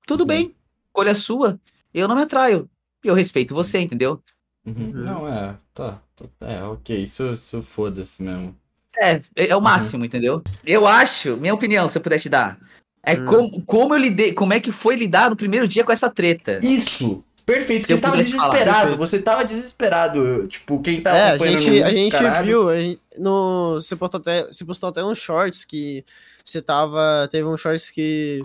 [0.07, 0.27] tudo Uhum.
[0.27, 0.55] bem,
[0.87, 1.59] escolha sua.
[1.93, 2.67] Eu não me atraio.
[3.05, 4.19] Eu respeito você, entendeu?
[4.65, 4.73] Uhum.
[4.73, 4.91] Uhum.
[4.93, 6.01] Não, é, tá.
[6.15, 8.55] tá- É, ok, isso, isso foda-se mesmo.
[8.97, 10.41] É, é, é o máximo, entendeu?
[10.65, 12.57] Eu acho, minha opinião, se eu puder te dar,
[13.03, 13.25] é Hum.
[13.25, 16.57] como, como eu lidei, como é que foi lidar no primeiro dia com essa treta.
[16.63, 17.23] Isso!
[17.45, 18.97] Perfeito, você tava pudesse falar, desesperado, perfeito.
[18.97, 20.47] você tava desesperado.
[20.47, 23.75] Tipo, quem tá É, a acompanhando gente, no a gente caralho, viu, a gente- no,
[23.75, 26.03] você, postou até, você postou até uns shorts que
[26.43, 27.27] você tava.
[27.31, 28.41] Teve uns shorts que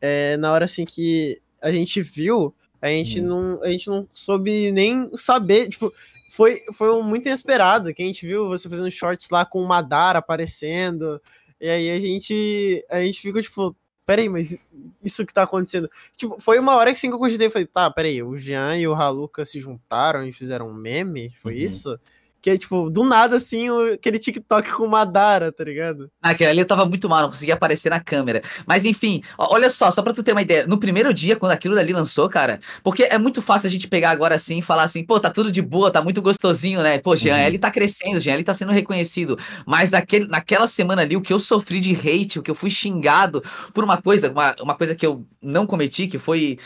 [0.00, 2.52] é, na hora assim que a gente viu,
[2.86, 3.24] a gente, Hum.
[3.26, 5.68] não, a gente não soube nem saber.
[5.68, 5.92] Tipo,
[6.28, 9.66] foi, foi um muito inesperado que a gente viu você fazendo shorts lá com o
[9.68, 11.20] Madara aparecendo.
[11.60, 12.84] E aí a gente.
[12.90, 13.76] A gente ficou tipo.
[14.06, 14.54] Peraí, mas
[15.02, 15.88] isso que tá acontecendo.
[16.14, 17.48] Tipo, foi uma hora que assim que eu cogitei.
[17.48, 21.30] Falei, tá, peraí, o Jean e o Haluka se juntaram e fizeram um meme?
[21.42, 21.60] Foi Uhum.
[21.60, 21.98] isso?
[22.44, 26.10] Que é, tipo, do nada, assim, o- aquele TikTok com o Madara, tá ligado?
[26.22, 28.42] Naquela ali eu tava muito mal, não conseguia aparecer na câmera.
[28.66, 30.66] Mas enfim, ó, olha só, só pra tu ter uma ideia.
[30.66, 34.10] No primeiro dia, quando aquilo dali lançou, cara, porque é muito fácil a gente pegar
[34.10, 36.98] agora assim e falar assim, pô, tá tudo de boa, tá muito gostosinho, né?
[36.98, 37.44] Pô, Jean, Uhum.
[37.46, 39.38] ele tá crescendo, Jean, ele tá sendo reconhecido.
[39.66, 42.70] Mas naquele, naquela semana ali, o que eu sofri de hate, o que eu fui
[42.70, 43.42] xingado
[43.72, 46.58] por uma coisa, uma, uma coisa que eu não cometi, que foi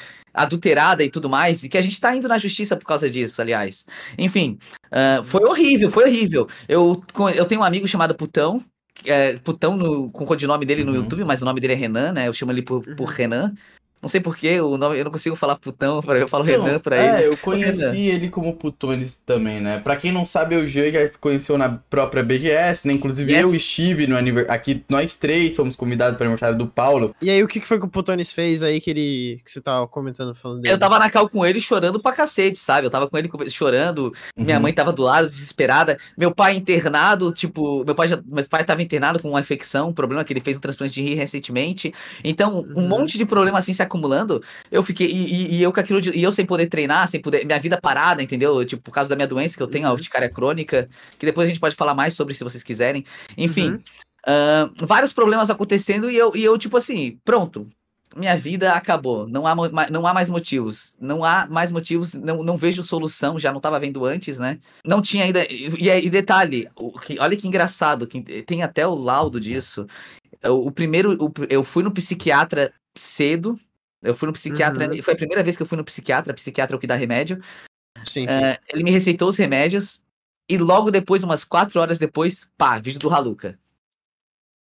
[0.43, 3.41] adulterada e tudo mais, e que a gente tá indo na justiça por causa disso,
[3.41, 3.85] aliás.
[4.17, 4.59] Enfim,
[4.91, 6.49] ah, foi horrível, foi horrível.
[6.69, 7.03] Eu,
[7.35, 8.63] eu tenho um amigo chamado Putão,
[9.05, 10.99] é, Putão no, com o codinome dele no Uhum.
[10.99, 12.27] YouTube, mas o nome dele é Renan, né?
[12.29, 13.15] Eu chamo ele por, por Uhum.
[13.15, 13.55] Renan.
[14.01, 16.79] Não sei porquê, o nome, eu não consigo falar Putão, pra- eu falo Então, Renan
[16.79, 17.33] pra é, ele.
[17.33, 17.97] eu conheci Renan.
[17.97, 19.79] ele como Putones também, né?
[19.81, 22.93] Pra quem não sabe, o Jean já se conheceu na própria BGS, né?
[22.95, 23.43] Inclusive Yes.
[23.43, 24.55] eu estive no aniversário.
[24.55, 27.15] Aqui, nós três fomos convidados para o aniversário do Paulo.
[27.21, 29.41] E aí, o que que foi que o Putones fez aí que ele.
[29.45, 30.75] que você tava comentando falando dele?
[30.75, 32.87] Eu tava na cal com ele chorando pra cacete, sabe?
[32.87, 34.63] Eu tava com ele chorando, minha Uhum.
[34.63, 35.99] mãe tava do lado, desesperada.
[36.17, 39.93] Meu pai internado, tipo, meu pai já, meu pai tava internado com uma infecção, um
[39.93, 41.93] problema que ele fez um transplante de rim recentemente.
[42.23, 42.89] Então, um Uhum.
[42.89, 44.43] monte de problema assim se acumulando.
[44.71, 47.21] Eu fiquei e, e- e eu com aquilo de- e eu sem poder treinar, sem
[47.21, 48.65] poder, minha vida parada, entendeu?
[48.65, 49.95] Tipo, por causa da minha doença que eu tenho, a Uhum.
[49.97, 50.87] urticária crônica,
[51.19, 53.05] que depois a gente pode falar mais sobre se vocês quiserem.
[53.37, 53.83] Enfim, Uhum.
[54.27, 57.69] ah, vários problemas acontecendo e eu, e eu tipo assim, pronto.
[58.17, 59.29] Minha vida acabou.
[59.29, 59.55] Não há,
[59.91, 60.95] não há mais motivos.
[60.99, 62.15] Não há mais motivos.
[62.15, 63.39] Não, não vejo solução.
[63.39, 64.59] Já não estava vendo antes, né?
[64.85, 65.45] Não tinha ainda.
[65.45, 66.67] E, e- detalhe,
[67.05, 68.07] que, olha que engraçado.
[68.07, 69.87] Que tem até o laudo disso.
[70.43, 71.23] O, o primeiro.
[71.23, 73.61] o- eu fui no psiquiatra cedo.
[74.03, 74.91] Eu fui no psiquiatra.
[74.91, 75.03] Uhum.
[75.03, 76.33] Foi a primeira vez que eu fui no psiquiatra.
[76.35, 77.43] Psiquiatra é o que dá remédio.
[78.05, 78.35] Sim, sim.
[78.45, 80.03] É, ele me receitou os remédios.
[80.49, 83.59] E logo depois, umas quatro horas depois, pá, vídeo do Haluca.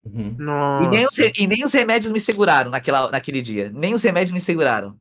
[0.05, 0.35] Uhum.
[0.83, 3.69] E nem, os, e nem os remédios me seguraram naquela, naquele dia.
[3.73, 4.99] Nem os remédios me seguraram.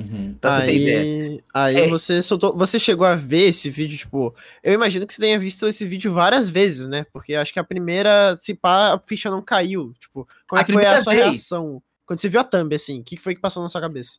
[0.00, 0.36] Uhum.
[0.42, 1.88] Aí, aí É.
[1.88, 2.56] você soltou.
[2.56, 4.34] Você chegou a ver esse vídeo, tipo.
[4.62, 7.06] Eu imagino que você tenha visto esse vídeo várias vezes, né?
[7.12, 9.94] Porque acho que a primeira, se pá, a ficha não caiu.
[10.00, 11.80] Tipo, como A é que foi a sua vez- reação?
[12.06, 14.18] Quando você viu a thumb, assim, o que foi que passou na sua cabeça?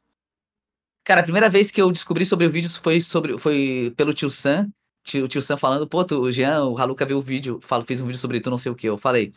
[1.06, 4.30] Cara, a primeira vez que eu descobri sobre o vídeo foi, sobre, foi pelo tio
[4.30, 4.69] Sam.
[5.04, 7.86] Tio, o tio Sam falando, pô, tu, o Jean, o Haluca viu o vídeo, fala,
[7.86, 8.89] fez um vídeo sobre tu, não sei o que.
[8.89, 9.32] Eu falei,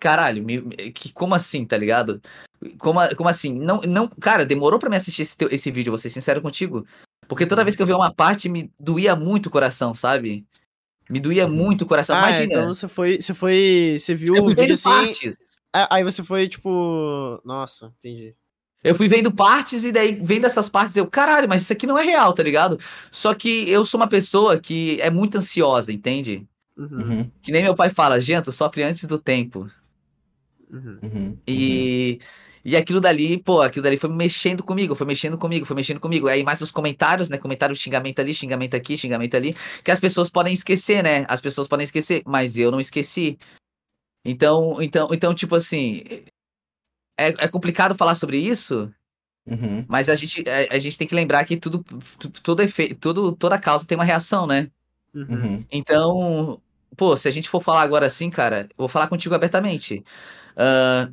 [0.00, 0.62] caralho, me-
[0.92, 2.20] que, como assim, tá ligado?
[2.78, 3.52] Como, como assim?
[3.54, 6.84] Não, não, cara, demorou pra me assistir esse, teu- esse vídeo, vou ser sincero contigo.
[7.28, 10.44] Porque toda vez que eu via uma parte, me doía muito o coração, sabe?
[11.08, 12.16] Me doía muito o coração.
[12.16, 13.20] ah, Imagina, então você foi.
[13.20, 13.96] Você foi.
[14.00, 14.82] Você viu eu o vídeo assim.
[14.88, 15.36] partes.
[15.90, 17.40] Aí você foi, tipo.
[17.44, 18.34] Nossa, entendi.
[18.84, 21.98] Eu fui vendo partes e daí vendo essas partes eu, caralho, mas isso aqui não
[21.98, 22.78] é real, tá ligado?
[23.10, 26.46] Só que eu sou uma pessoa que é muito ansiosa, entende?
[26.76, 26.88] Uhum.
[26.90, 27.30] Uhum.
[27.40, 29.70] Que nem meu pai fala, Jean, tu sofre antes do tempo.
[30.70, 30.98] Uhum.
[31.02, 31.38] Uhum.
[31.48, 32.20] E,
[32.62, 36.28] e aquilo dali, pô, aquilo dali foi mexendo comigo, foi mexendo comigo, foi mexendo comigo.
[36.28, 37.38] Aí mais os comentários, né?
[37.38, 41.24] Comentário, xingamento ali, xingamento aqui, xingamento ali, que as pessoas podem esquecer, né?
[41.26, 43.38] As pessoas podem esquecer, mas eu não esqueci.
[44.24, 46.02] Então, então, então tipo assim,
[47.18, 48.92] é, é complicado falar sobre isso,
[49.46, 49.84] Uhum.
[49.88, 51.84] mas a gente, a, a gente tem que lembrar que tudo,
[52.18, 54.70] tu- todo efeito, tudo, toda causa tem uma reação, né?
[55.14, 55.26] Uhum.
[55.30, 55.64] Uhum.
[55.70, 56.60] Então,
[56.96, 60.02] pô, se a gente for falar agora assim, cara, eu vou falar contigo abertamente.
[60.56, 61.10] Ah,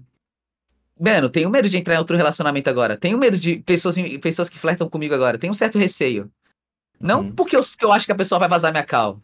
[0.99, 2.97] mano, tenho medo de entrar em outro relacionamento agora.
[2.97, 5.37] Tenho medo de pessoas, pessoas que flertam comigo agora.
[5.37, 6.31] Tenho um certo receio.
[6.99, 7.35] Não Uhum.
[7.35, 9.21] porque eu, que eu acho que a pessoa vai vazar minha cal.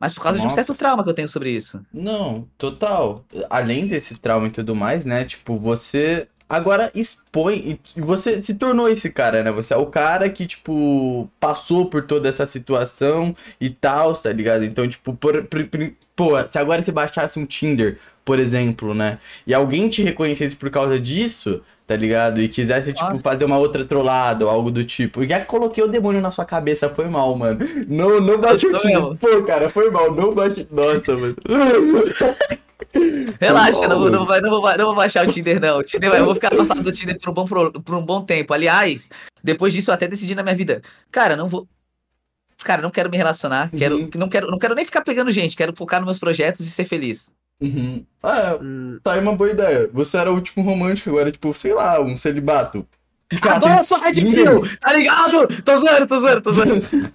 [0.00, 0.54] Mas por causa de um Nossa.
[0.56, 1.80] certo trauma que eu tenho sobre isso.
[1.92, 3.24] Não, total.
[3.50, 5.24] Além desse trauma e tudo mais, né?
[5.24, 7.78] Tipo, você agora expõe.
[7.96, 9.50] Você se tornou esse cara, né?
[9.50, 14.64] Você é o cara que, tipo, passou por toda essa situação e tal, tá ligado?
[14.64, 19.18] Então, tipo, por, por- por- pô, se agora você baixasse um Tinder, por exemplo, né?
[19.46, 21.60] E alguém te reconhecesse por causa disso.
[21.88, 22.38] Tá ligado?
[22.42, 23.22] E quisesse, tipo, Nossa.
[23.22, 25.26] fazer uma outra trollada ou algo do tipo.
[25.26, 27.58] Já coloquei o demônio na sua cabeça, foi mal, mano.
[27.88, 29.16] Não, não baixe o mesmo.
[29.16, 30.68] Pô, cara, foi mal, não baixe.
[30.70, 31.34] Nossa, mano.
[33.40, 35.78] Relaxa, não, não, vou- não, vou, não vou baixar o Tinder, não.
[35.78, 38.52] O Tinder, eu vou ficar afastado do Tinder por um, bom, por um bom tempo.
[38.54, 39.08] Aliás,
[39.42, 40.82] depois disso eu até decidi na minha vida.
[41.10, 41.66] Cara, não vou.
[42.64, 43.70] Cara, não quero me relacionar.
[43.70, 44.10] Quero, Uhum.
[44.16, 45.56] não, quero, não quero nem ficar pegando gente.
[45.56, 47.32] Quero focar nos meus projetos e ser feliz.
[47.60, 48.04] Uhum.
[48.22, 49.88] Ah, Hum, tá aí uma boa ideia.
[49.92, 52.86] Você era o último romântico, agora, tipo, sei lá, um celibato.
[53.30, 54.12] Ficar Agora eu sou Red.
[54.12, 55.46] Pill, tá ligado?
[55.64, 56.82] Tô zoando, tô zoando, tô zoando.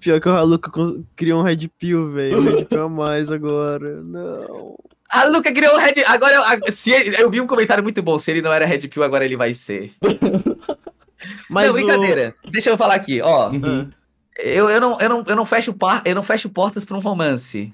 [0.00, 0.70] Pior que o Haluca
[1.16, 2.38] criou um Red Pill, velho.
[2.38, 4.00] Um Red Pill a mais agora.
[4.02, 4.76] Não.
[5.10, 6.04] A Luca criou o Red.
[6.06, 6.34] Agora
[6.66, 8.18] eu, se ele- eu vi um comentário muito bom.
[8.18, 9.92] Se ele não era Red Pill, agora ele vai ser.
[11.48, 12.34] Mas não, o- brincadeira.
[12.50, 13.50] Deixa eu falar aqui, ó.
[13.50, 13.90] Uhum.
[14.38, 17.00] Eu, eu, não, eu, não, eu, não fecho par, eu não fecho portas pra um
[17.00, 17.72] romance.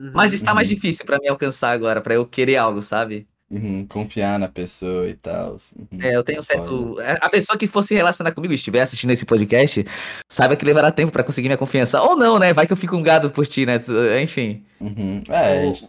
[0.00, 0.10] Uhum.
[0.14, 0.74] Mas está mais Uhum.
[0.74, 3.26] difícil pra mim alcançar agora, pra eu querer algo, sabe?
[3.50, 3.86] Uhum.
[3.86, 5.58] Confiar na pessoa e tal.
[5.76, 6.00] Uhum.
[6.02, 6.96] É, eu tenho um certo.
[7.20, 9.84] A pessoa que fosse relacionar comigo e estiver assistindo esse podcast,
[10.28, 12.00] saiba que levará tempo pra conseguir minha confiança.
[12.02, 12.52] Ou não, né?
[12.52, 13.74] Vai que eu fico um gado por ti, né?
[14.20, 14.64] Enfim.
[14.80, 15.22] Uhum.
[15.28, 15.88] É, a gente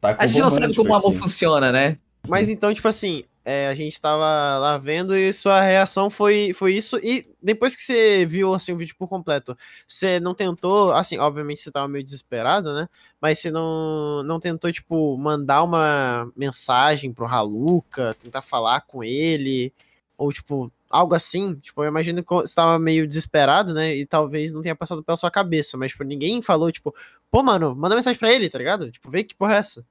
[0.00, 1.96] tá com A gente não sabe como o amor funciona, né?
[2.28, 6.74] Mas então, tipo assim, é, a gente tava lá vendo e sua reação foi, foi
[6.74, 6.98] isso.
[7.02, 9.56] E depois que você viu assim, o vídeo por completo,
[9.88, 12.86] você não tentou, assim, obviamente você tava meio desesperado, né?
[13.20, 19.72] Mas você não, não tentou, tipo, mandar uma mensagem pro Haluca, tentar falar com ele,
[20.16, 21.54] ou tipo, algo assim.
[21.56, 23.94] Tipo, eu imagino que você tava meio desesperado, né?
[23.94, 26.94] E talvez não tenha passado pela sua cabeça, mas, tipo, ninguém falou, tipo,
[27.30, 28.90] pô, mano, manda mensagem pra ele, tá ligado?
[28.90, 29.84] Tipo, vê que porra é essa.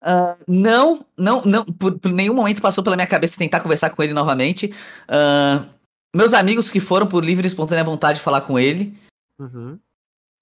[0.00, 4.02] Ah, não, não, não, por, por nenhum momento passou pela minha cabeça tentar conversar com
[4.02, 4.72] ele novamente.
[5.08, 5.66] Ah,
[6.14, 8.96] meus amigos que foram por livre e espontânea vontade de falar com ele,
[9.38, 9.78] Uhum.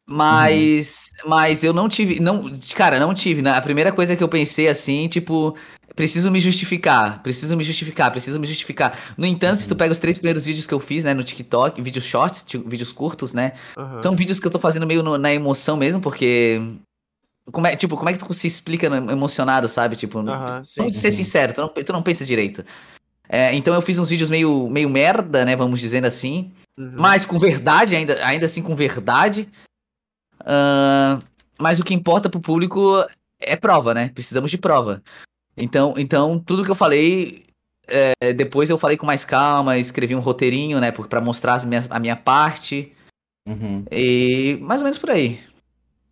[0.06, 3.42] Mas, mas eu não tive, não, cara, não tive.
[3.42, 3.50] Né?
[3.50, 5.56] A primeira coisa que eu pensei assim, tipo,
[5.96, 8.98] preciso me justificar, preciso me justificar, preciso me justificar.
[9.16, 11.80] No entanto, se tu pega os três primeiros vídeos que eu fiz, né, no TikTok,
[11.80, 14.02] vídeos shorts, vídeos curtos, né, aham.
[14.02, 16.60] são vídeos que eu tô fazendo meio no- na emoção mesmo, porque
[17.52, 19.96] como é, tipo, como é que tu se explica emocionado, sabe?
[19.96, 20.22] Tipo.
[20.22, 20.90] Vamos ser Uhum.
[20.90, 22.64] sincero, tu não, tu não pensa direito.
[23.28, 25.54] É, então eu fiz uns vídeos meio, meio merda, né?
[25.56, 26.52] Vamos dizendo assim.
[26.78, 26.94] Uhum.
[26.96, 29.48] Mas com verdade, ainda, ainda assim com verdade.
[30.44, 31.20] Ahn,
[31.58, 33.04] mas o que importa pro público
[33.40, 34.10] é prova, né?
[34.14, 35.02] Precisamos de prova.
[35.56, 37.44] Então, então tudo que eu falei.
[37.86, 40.90] é, depois eu falei com mais calma, escrevi um roteirinho, né?
[40.90, 42.90] Pra mostrar as minhas- a minha parte.
[43.46, 43.84] Uhum.
[43.90, 45.38] E mais ou menos por aí.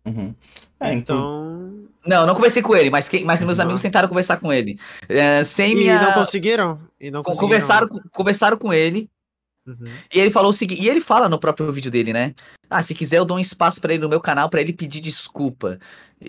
[0.05, 0.35] Uhum.
[0.79, 1.87] É, então.
[2.05, 3.63] Não, não conversei com ele, mas, quem, mas meus Uhum.
[3.63, 4.77] amigos tentaram conversar com ele.
[5.09, 5.99] É, sem E minha.
[6.01, 6.77] não conseguiram?
[6.99, 7.47] E não Con- conseguiram.
[7.49, 9.09] Conversaram, com- conversaram com ele
[9.65, 9.85] Uhum.
[10.13, 12.35] e ele falou o seguinte, e ele fala no próprio vídeo dele, né?
[12.69, 14.99] Ah, se quiser eu dou um espaço pra ele no meu canal pra ele pedir
[14.99, 15.79] desculpa.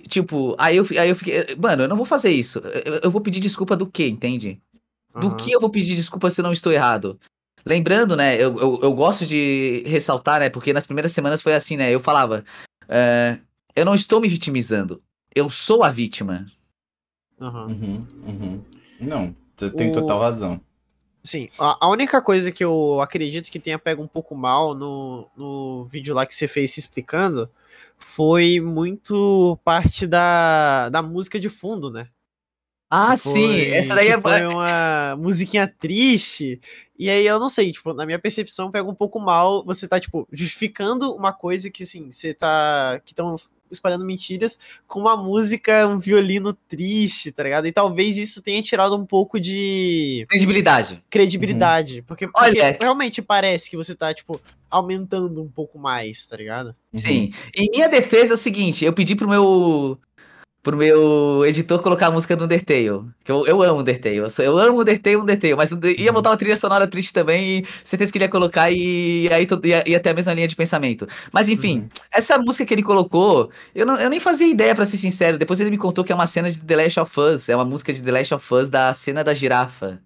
[0.09, 2.61] Tipo, aí eu, aí eu fiquei, mano, eu não vou fazer isso.
[2.85, 4.61] Eu, eu vou pedir desculpa do quê, entende?
[5.19, 5.37] Do Aham.
[5.37, 7.19] que eu vou pedir desculpa se eu não estou errado?
[7.67, 11.77] Lembrando, né, eu, eu, eu gosto de ressaltar, né, porque nas primeiras semanas foi assim,
[11.79, 12.45] né, eu falava,
[12.89, 13.39] é,
[13.75, 15.03] eu não estou me vitimizando,
[15.35, 16.47] eu sou a vítima.
[17.41, 17.67] Aham.
[17.69, 18.07] Uhum.
[18.27, 18.65] Uhum.
[19.01, 20.61] Não, você tem O- total razão.
[21.27, 25.85] Sim, a, única coisa que eu acredito que tenha pego um pouco mal no, no
[25.87, 27.49] vídeo lá que você fez se explicando
[27.97, 32.09] foi muito parte da, da música de fundo, né?
[32.91, 34.21] Ah, Que sim, foi- essa daí é...
[34.21, 36.61] Foi uma musiquinha triste.
[36.99, 39.99] E aí eu não sei, tipo, na minha percepção pega um pouco mal você tá,
[39.99, 43.01] tipo, justificando uma coisa que, assim, você tá.
[43.05, 43.35] que estão
[43.71, 47.67] espalhando mentiras com uma música, um violino triste, tá ligado?
[47.67, 51.03] E talvez isso tenha tirado um pouco de credibilidade.
[51.11, 52.03] credibilidade.
[52.03, 56.69] Porque, porque Olha- realmente parece que você tá, tipo, aumentando um pouco mais, tá ligado?
[56.93, 56.99] Uhum.
[56.99, 57.31] Sim.
[57.55, 59.99] Em minha defesa é o seguinte, eu pedi pro meu
[60.65, 63.05] pro meu editor colocar a música do Undertale.
[63.23, 64.17] Que eu, eu amo Undertale.
[64.17, 65.55] Eu, sou- eu amo Undertale, Undertale.
[65.55, 66.15] Mas ia Uhum.
[66.15, 69.61] botar uma trilha sonora triste também e certeza que ele ia colocar e aí to-
[69.63, 71.07] ia, ia ter a mesma linha de pensamento.
[71.31, 71.89] Mas enfim, Uhum.
[72.11, 75.39] essa música que ele colocou, eu, não, eu nem fazia ideia, pra ser sincero.
[75.39, 77.49] Depois ele me contou que é uma cena de The Last of Us.
[77.49, 80.01] É uma música de The Last of Us da cena da girafa.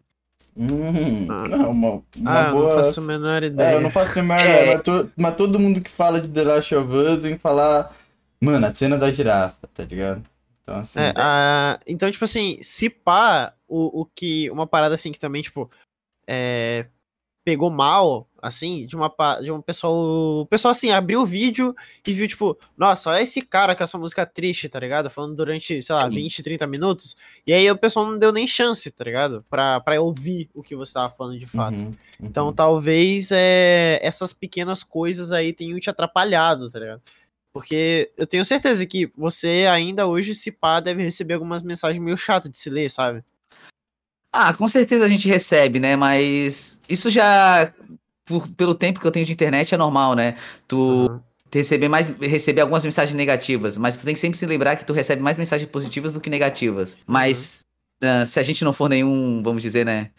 [0.57, 1.47] Hum, Ah.
[1.49, 2.69] não, uma, uma Ah, eu boa.
[2.69, 3.75] não faço a menor É, ideia.
[3.75, 4.45] eu não faço a menor É.
[4.63, 7.95] ideia, mas, to- mas todo mundo que fala de The Last of Us vem falar,
[8.41, 10.23] mano, a cena da girafa, tá ligado?
[10.69, 10.99] Então, assim.
[10.99, 14.51] É, ah, então, tipo assim, se pá, o, o que.
[14.51, 15.71] Uma parada assim que também, tipo,
[16.29, 16.87] é,
[17.43, 19.95] pegou mal, assim, de uma de um pessoal.
[20.43, 21.75] O pessoal assim, abriu o vídeo
[22.07, 25.09] e viu, tipo, nossa, olha esse cara com essa música triste, tá ligado?
[25.09, 26.17] Falando durante, sei lá, Sim.
[26.17, 27.17] 20, 30 minutos.
[27.47, 29.43] E aí o pessoal não deu nem chance, tá ligado?
[29.49, 31.83] Pra, pra ouvir o que você tava falando de fato.
[31.83, 31.95] Uhum, uhum.
[32.23, 37.03] Então talvez é, essas pequenas coisas aí tenham te atrapalhado, tá ligado?
[37.59, 42.17] Porque eu tenho certeza que você ainda hoje, se pá, deve receber algumas mensagens meio
[42.17, 43.21] chatas de se ler, sabe?
[44.33, 45.97] Ah, com certeza a gente recebe, né?
[45.97, 47.75] Mas isso já,
[48.25, 50.37] por- pelo tempo que eu tenho de internet, é normal, né?
[50.69, 51.21] Tu Aham.
[51.53, 54.93] receber mais, receber algumas mensagens negativas, mas tu tem que sempre se lembrar que tu
[54.93, 56.97] recebe mais mensagens positivas do que negativas.
[57.09, 57.63] Mas
[58.01, 60.13] ah, se a gente não for nenhum, vamos dizer, né?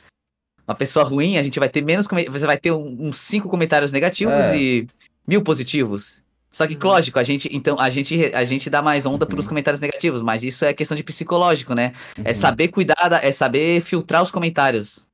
[0.67, 3.93] Uma pessoa ruim, a gente vai ter menos, você vai ter um- uns cinco comentários
[3.93, 4.58] negativos É.
[4.58, 4.88] e
[5.25, 6.21] mil positivos.
[6.60, 6.91] Só que, Uhum.
[6.91, 9.30] lógico, a gente, então, a gente, a gente dá mais onda Uhum.
[9.30, 11.93] pros comentários negativos, mas isso é questão de psicológico, né?
[12.22, 12.36] É Uhum.
[12.36, 15.08] saber cuidar, da- é saber filtrar os comentários.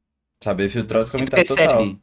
[0.43, 1.81] Saber filtrar os comentários total.
[1.84, 1.99] recebe.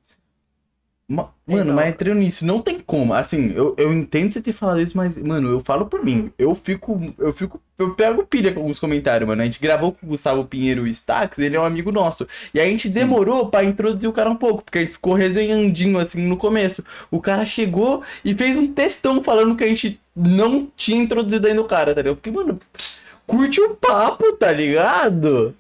[1.15, 3.13] Ma- Mano, Então- mas entrando nisso, não tem como.
[3.13, 6.31] Assim, eu, eu entendo você ter falado isso, mas, mano, eu falo por mim.
[6.39, 6.99] Eu fico.
[7.19, 7.61] Eu fico.
[7.79, 9.43] Eu pego pilha com alguns comentários, mano.
[9.43, 12.27] A gente gravou com o Gustavo Pinheiro Stax, ele é um amigo nosso.
[12.55, 15.99] E a gente demorou pra introduzir o cara um pouco, porque a gente ficou resenhandinho
[15.99, 16.85] assim no começo.
[17.11, 21.61] O cara chegou e fez um textão falando que a gente não tinha introduzido ainda
[21.61, 22.13] o cara, tá ligado?
[22.13, 22.61] Eu fiquei, mano,
[23.27, 25.55] curte o papo, tá ligado?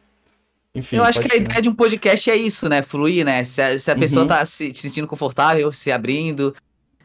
[0.74, 2.80] Enfim, Eu acho que a ideia de um podcast é isso, né?
[2.82, 3.44] Fluir, né?
[3.44, 4.28] Se a, se a pessoa Uhum.
[4.28, 6.54] tá se, se sentindo confortável, se abrindo.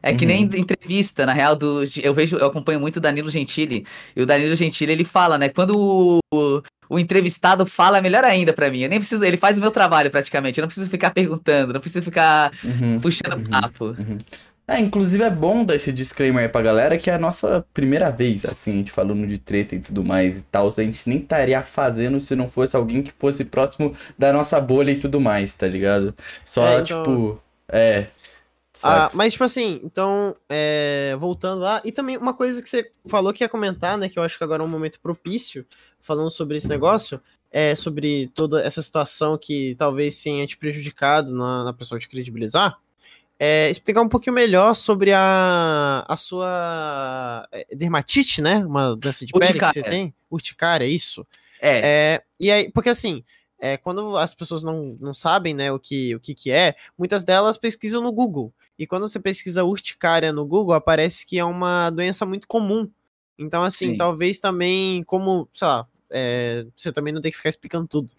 [0.01, 0.32] É que Uhum.
[0.32, 3.86] nem entrevista, na real, do, eu vejo, eu acompanho muito o Danilo Gentili.
[4.15, 5.49] E o Danilo Gentili, ele fala, né?
[5.49, 8.82] Quando o, o, entrevistado fala, é melhor ainda pra mim.
[8.82, 10.60] Eu nem preciso, ele faz o meu trabalho praticamente.
[10.60, 12.99] Eu não preciso ficar perguntando, não preciso ficar Uhum.
[13.01, 13.34] puxando
[13.99, 14.17] Uhum.
[14.69, 18.10] É, inclusive é bom dar esse disclaimer aí pra galera que é a nossa primeira
[18.12, 20.67] vez, assim, a gente falando de treta e tudo mais e tal.
[20.75, 24.91] A gente nem estaria fazendo se não fosse alguém que fosse próximo da nossa bolha
[24.91, 26.13] e tudo mais, tá ligado?
[26.43, 27.38] Só, É, então- tipo,
[27.69, 28.08] é.
[28.84, 33.34] Ah, mas, tipo assim, então, é, voltando lá, e também uma coisa que você falou
[33.34, 35.65] que ia comentar, né, que eu acho que agora é um momento propício,
[35.99, 41.63] falando sobre esse negócio, é sobre toda essa situação que talvez tenha te prejudicado na,
[41.63, 42.77] na pessoa de credibilizar,
[43.39, 49.34] é, explicar um pouquinho melhor sobre a, a sua é, dermatite, né, uma doença de
[49.34, 49.89] pele que você Urticária.
[49.89, 51.26] tem, urticária, é isso?
[51.62, 53.23] É, É, e aí, porque assim,
[53.60, 57.23] é, quando as pessoas não, não sabem, né, o que, o que que é, muitas
[57.23, 58.54] delas pesquisam no Google.
[58.78, 62.89] E quando você pesquisa urticária no Google, aparece que é uma doença muito comum.
[63.38, 63.97] Então, assim, Sim.
[63.97, 68.12] talvez também, como, sei lá, é, você também não tem que ficar explicando tudo.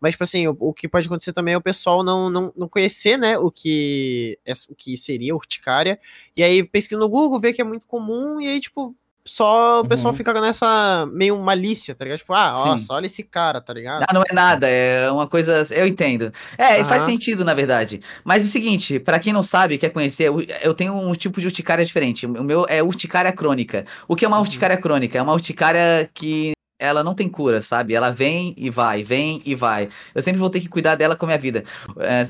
[0.00, 2.68] Mas, tipo assim, o, o que pode acontecer também é o pessoal não, não, não
[2.68, 5.98] conhecer, né, o que, é- o que seria urticária.
[6.36, 8.94] E aí pesquisa no Google, vê que é muito comum, e aí, tipo,
[9.28, 10.16] só o pessoal Uhum.
[10.16, 12.18] fica nessa meio malícia, tá ligado?
[12.20, 12.68] Tipo, ah, Sim.
[12.68, 14.04] nossa, olha esse cara, tá ligado?
[14.08, 15.64] Ah, não é nada, é uma coisa.
[15.74, 16.32] Eu entendo.
[16.56, 17.10] É, faz Aham.
[17.12, 18.00] sentido, na verdade.
[18.22, 21.40] Mas é o seguinte, pra quem não sabe, quer conhecer, eu- eu tenho um tipo
[21.40, 22.24] de urticária diferente.
[22.24, 23.84] O meu é urticária crônica.
[24.06, 24.42] O que é uma Uhum.
[24.44, 25.18] urticária crônica?
[25.18, 27.94] É uma urticária que ela não tem cura, sabe?
[27.94, 29.88] Ela vem e vai, vem e vai.
[30.14, 31.64] Eu sempre vou ter que cuidar dela com a minha vida.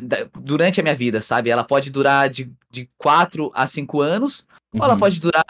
[0.02, 1.50] da- durante a minha vida, sabe?
[1.50, 4.98] Ela pode durar de, de 4 a 5 anos, ou ela Uhum.
[5.00, 5.44] pode durar,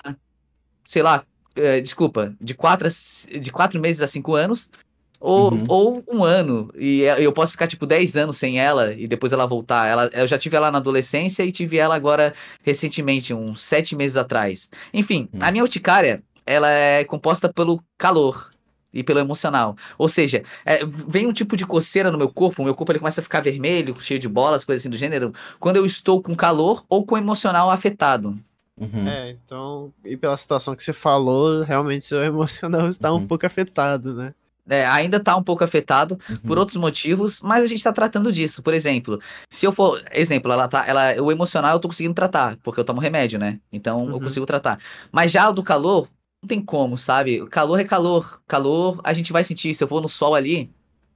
[0.85, 1.23] sei lá,
[1.55, 4.71] é, desculpa, de 4 a, de quatro meses a 5 anos,
[5.19, 5.65] ou, Uhum.
[5.69, 6.71] ou um ano.
[6.77, 9.87] E é- eu posso ficar, tipo, 10 anos sem ela e depois ela voltar.
[9.87, 14.17] Ela, eu já tive ela na adolescência e tive ela agora recentemente, uns 7 meses
[14.17, 14.71] atrás.
[14.93, 15.41] Enfim, Uhum.
[15.43, 18.51] a minha urticária, ela é composta pelo calor.
[18.97, 19.77] E pelo emocional.
[19.99, 22.99] Ou seja, é, vem um tipo de coceira no meu corpo, o meu corpo ele
[22.99, 26.35] começa a ficar vermelho, cheio de bolas, coisas assim do gênero, quando eu estou com
[26.35, 28.39] calor ou com o emocional afetado.
[28.79, 29.07] Uhum.
[29.09, 33.27] É, então, e pela situação que você falou, realmente seu emocional está um Uhum.
[33.27, 34.35] pouco afetado, né?
[34.69, 36.59] É, ainda tá um pouco afetado por Uhum.
[36.59, 38.65] outros motivos, mas a gente tá tratando disso.
[38.65, 40.03] Por exemplo, se eu for.
[40.13, 40.85] Exemplo, ela tá.
[40.85, 43.61] Ela, o emocional eu tô conseguindo tratar, porque eu tomo remédio, né?
[43.73, 44.21] Então eu Uhum.
[44.21, 44.81] consigo tratar.
[45.13, 46.09] Mas já o do calor,
[46.43, 47.41] não tem como, sabe?
[47.43, 48.41] O calor é calor.
[48.47, 49.75] Calor, a gente vai sentir.
[49.75, 50.71] Se eu for no sol ali,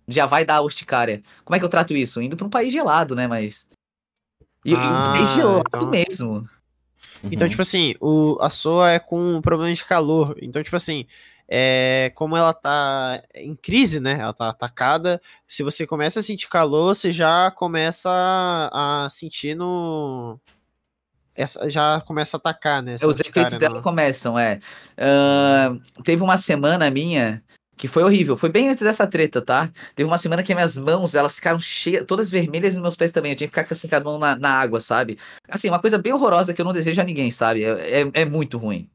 [0.08, 1.22] já vai dar urticária.
[1.44, 2.20] Como é que eu trato isso?
[2.20, 3.26] Indo pra um país gelado, né?
[3.26, 3.68] Mas.
[4.64, 6.48] E, e um Ah, país gelado então- mesmo.
[7.24, 7.50] Então, Uhum.
[7.50, 10.34] tipo assim, o, a sua é com um problema de calor.
[10.40, 11.04] Então, tipo assim,
[11.46, 14.18] é, como ela tá em crise, né?
[14.20, 15.20] Ela tá atacada.
[15.46, 20.40] Se você começa a sentir calor, você já começa a, a sentir no.
[21.40, 22.94] Essa, já começa a atacar, né?
[22.94, 24.58] essa Os efeitos dela no- começam, é.
[24.98, 27.42] Ahn, teve uma semana minha
[27.76, 28.36] que foi horrível.
[28.36, 29.70] Foi bem antes dessa treta, tá?
[29.96, 33.32] Teve uma semana que minhas mãos, elas ficaram cheias, todas vermelhas e meus pés também.
[33.32, 35.18] Eu tinha que ficar com assim, com a mão na, na água, sabe?
[35.48, 37.64] Assim, uma coisa bem horrorosa que eu não desejo a ninguém, sabe?
[37.64, 38.86] É, é, é muito ruim.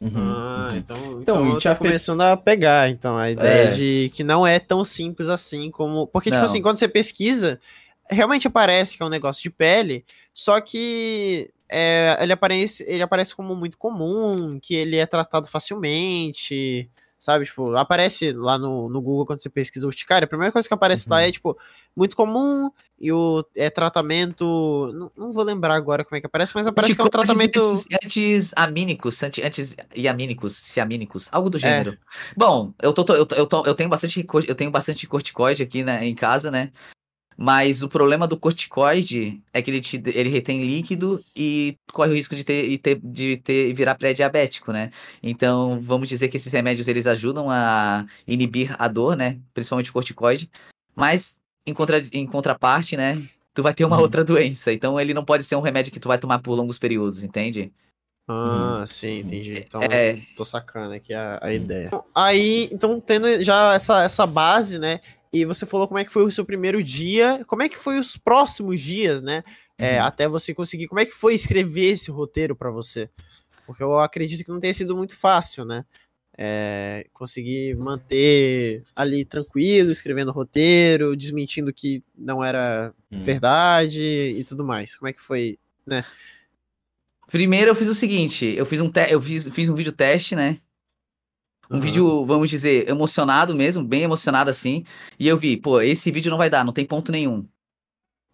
[0.00, 0.76] Uhum, Ah, uhum.
[0.78, 3.72] então, Então, então, tá começando a pegar, então, a ideia É.
[3.72, 6.06] de que não é tão simples assim como...
[6.06, 6.44] Porque, tipo Não.
[6.44, 7.58] assim, quando você pesquisa,
[8.10, 13.34] realmente aparece que é um negócio de pele, só que é, ele, aparece, ele aparece
[13.34, 17.44] como muito comum, que ele é tratado facilmente, sabe?
[17.44, 21.08] Tipo, aparece lá no, no Google quando você pesquisa urticária, a primeira coisa que aparece
[21.10, 21.22] lá Uhum.
[21.22, 21.58] é, tipo,
[21.96, 24.90] muito comum e o é tratamento...
[24.94, 27.58] Não, não vou lembrar agora como é que aparece, mas aparece que é um tratamento...
[27.60, 31.50] Antes, antes amínicos, anti, antes iamínicos, ciamínicos, algo É.
[31.50, 31.98] do gênero.
[32.36, 36.04] Bom, eu, tô, eu, eu, tô- eu tenho bastante, eu tenho bastante corticoide aqui né,
[36.06, 36.72] em casa, né?
[37.40, 42.14] Mas o problema do corticoide é que ele, te, ele retém líquido e corre o
[42.14, 44.90] risco de ter, e ter, de ter virar pré-diabético, né?
[45.22, 49.38] Então, vamos dizer que esses remédios eles ajudam a inibir a dor, né?
[49.54, 50.50] Principalmente o corticoide.
[50.96, 53.16] Mas, em, contra, em contraparte, né?
[53.54, 54.02] Tu vai ter uma Uhum.
[54.02, 54.72] outra doença.
[54.72, 57.72] Então, ele não pode ser um remédio que tu vai tomar por longos períodos, entende?
[58.28, 59.58] Ah, sim, entendi.
[59.58, 60.20] Então, É.
[60.34, 61.54] tô sacando aqui a, a Hum.
[61.54, 61.90] ideia.
[62.14, 65.00] Aí, então, tendo já essa, essa base, né?
[65.32, 67.98] E você falou como é que foi o seu primeiro dia, como é que foi
[67.98, 69.42] os próximos dias, né?
[69.78, 70.06] é, Uhum.
[70.06, 70.88] até você conseguir.
[70.88, 73.08] Como é que foi escrever esse roteiro pra você?
[73.64, 75.84] Porque eu acredito que não tenha sido muito fácil, né?
[76.36, 83.20] É, conseguir manter ali tranquilo, escrevendo o roteiro, desmentindo que não era Hum.
[83.20, 84.96] verdade e tudo mais.
[84.96, 85.56] Como é que foi?
[87.30, 90.58] Primeiro eu fiz o seguinte, eu fiz um, eu fiz, fiz um vídeo teste, né?
[91.70, 91.80] Um Aham.
[91.84, 94.84] vídeo, vamos dizer, emocionado mesmo, bem emocionado assim.
[95.18, 97.46] E eu vi, pô, esse vídeo não vai dar, não tem ponto nenhum.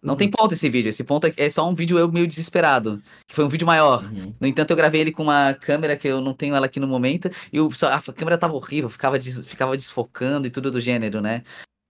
[0.01, 0.17] Não Uhum.
[0.17, 3.35] tem ponto esse vídeo, esse ponto é, é só um vídeo eu meio desesperado, que
[3.35, 4.03] foi um vídeo maior.
[4.03, 4.33] Uhum.
[4.39, 6.87] No entanto, eu gravei ele com uma câmera que eu não tenho ela aqui no
[6.87, 11.21] momento, e só- a câmera tava horrível, ficava, des- ficava desfocando e tudo do gênero,
[11.21, 11.41] né?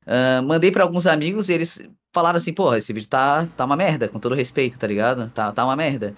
[0.07, 1.81] Ah, mandei pra alguns amigos e eles
[2.13, 5.29] falaram assim, porra, esse vídeo tá, tá uma merda, com todo respeito, tá ligado?
[5.31, 6.15] Tá, tá uma merda.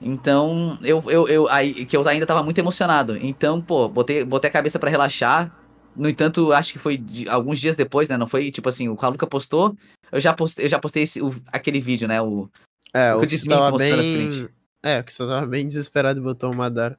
[0.00, 3.16] Então, eu, eu, eu aí, que eu ainda tava muito emocionado.
[3.16, 5.50] Então, pô, botei, botei a cabeça pra relaxar.
[5.94, 8.16] No entanto, acho que foi de- alguns dias depois, né?
[8.16, 9.74] Não foi tipo assim, o Raluca postou,
[10.12, 12.20] eu já postei, eu já postei esse- o- aquele vídeo, né?
[12.20, 12.48] O,
[12.94, 14.48] É, O o que tava bem.
[14.82, 16.98] É, o que você tava bem desesperado e botou uma Madara.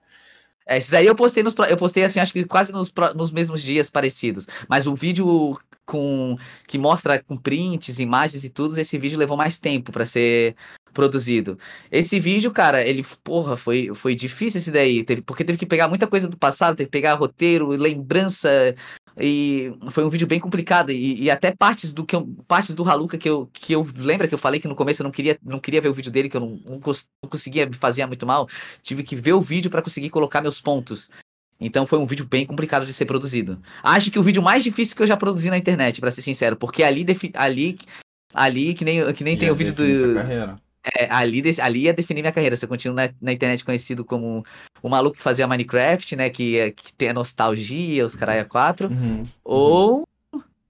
[0.67, 3.61] É, esses aí eu postei nos, eu postei assim, acho que quase nos, nos mesmos
[3.61, 4.45] dias parecidos.
[4.67, 6.35] Mas o vídeo com
[6.67, 10.55] que mostra com prints, imagens e tudo, esse vídeo levou mais tempo pra ser
[10.93, 11.57] produzido.
[11.91, 15.87] Esse vídeo, cara, ele, porra, foi, foi difícil esse daí, teve- porque teve que pegar
[15.87, 18.49] muita coisa do passado, teve que pegar roteiro, lembrança,
[19.19, 20.91] e foi um vídeo bem complicado.
[20.91, 24.27] E, e até partes do que eu, partes do Haluca que eu, que eu lembra
[24.27, 26.29] que eu falei que no começo eu não queria, não queria ver o vídeo dele,
[26.29, 28.47] que eu não, não, cons- não conseguia me fazia muito mal.
[28.81, 31.09] Tive que ver o vídeo pra conseguir colocar meus pontos.
[31.59, 33.59] Então foi um vídeo bem complicado de ser produzido.
[33.81, 36.55] Acho que o vídeo mais difícil que eu já produzi na internet, pra ser sincero,
[36.55, 37.79] porque ali ali
[38.33, 39.83] ali que nem que nem tem Já o vídeo do.
[40.95, 42.55] É, ali, ali ia definir minha carreira.
[42.55, 44.45] Se eu continuo na, na internet conhecido como
[44.81, 46.29] o maluco que fazia Minecraft, né?
[46.29, 48.89] Que, é- que tem a nostalgia, os caralho a quatro.
[48.89, 49.25] Uhum.
[49.43, 50.07] Ou,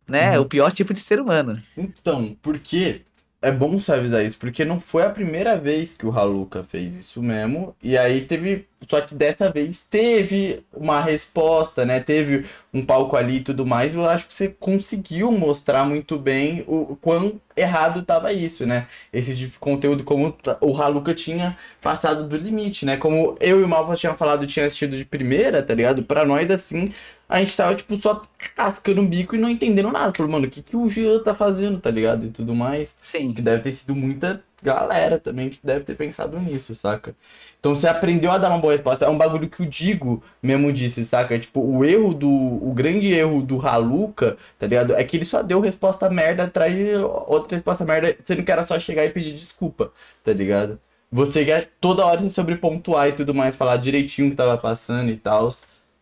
[0.08, 0.46] né, Uhum.
[0.46, 1.62] o pior tipo de ser humano.
[1.78, 3.02] Então, porque
[3.48, 6.96] é bom você avisar isso, porque não foi a primeira vez que o Haluka fez
[6.98, 7.74] isso mesmo.
[7.82, 8.68] E aí teve.
[8.90, 12.00] Só que dessa vez teve uma resposta, né?
[12.00, 13.94] Teve um palco ali e tudo mais.
[13.94, 18.88] Eu acho que você conseguiu mostrar muito bem o, quão errado tava isso, né?
[19.12, 22.98] Esse tipo de conteúdo, como o Haluka tinha passado do limite, né?
[22.98, 26.04] Como eu e o Malva tinham falado, tinha assistido de primeira, tá ligado?
[26.04, 26.92] Pra nós, assim,
[27.30, 28.22] a gente tava, tipo, só
[28.56, 30.14] cascando o bico e não entendendo nada.
[30.16, 32.26] Falando, mano, o que, que o Jean tá fazendo, tá ligado?
[32.26, 32.98] E tudo mais.
[33.04, 33.34] Sim.
[33.34, 37.16] Que deve ter sido muita galera também que deve ter pensado nisso, saca?
[37.60, 39.06] Então você aprendeu a dar uma boa resposta.
[39.06, 41.38] É um bagulho que o Digo mesmo disse, saca?
[41.38, 42.30] Tipo, o erro do.
[42.30, 44.96] O grande erro do Haluka, tá ligado?
[44.96, 46.96] É que ele só deu resposta merda atrás de
[47.28, 49.92] outra resposta merda, sendo que era só chegar e pedir desculpa,
[50.24, 50.80] tá ligado?
[51.12, 55.10] Você quer toda hora se sobrepontuar e tudo mais, falar direitinho o que tava passando
[55.10, 55.50] e tal,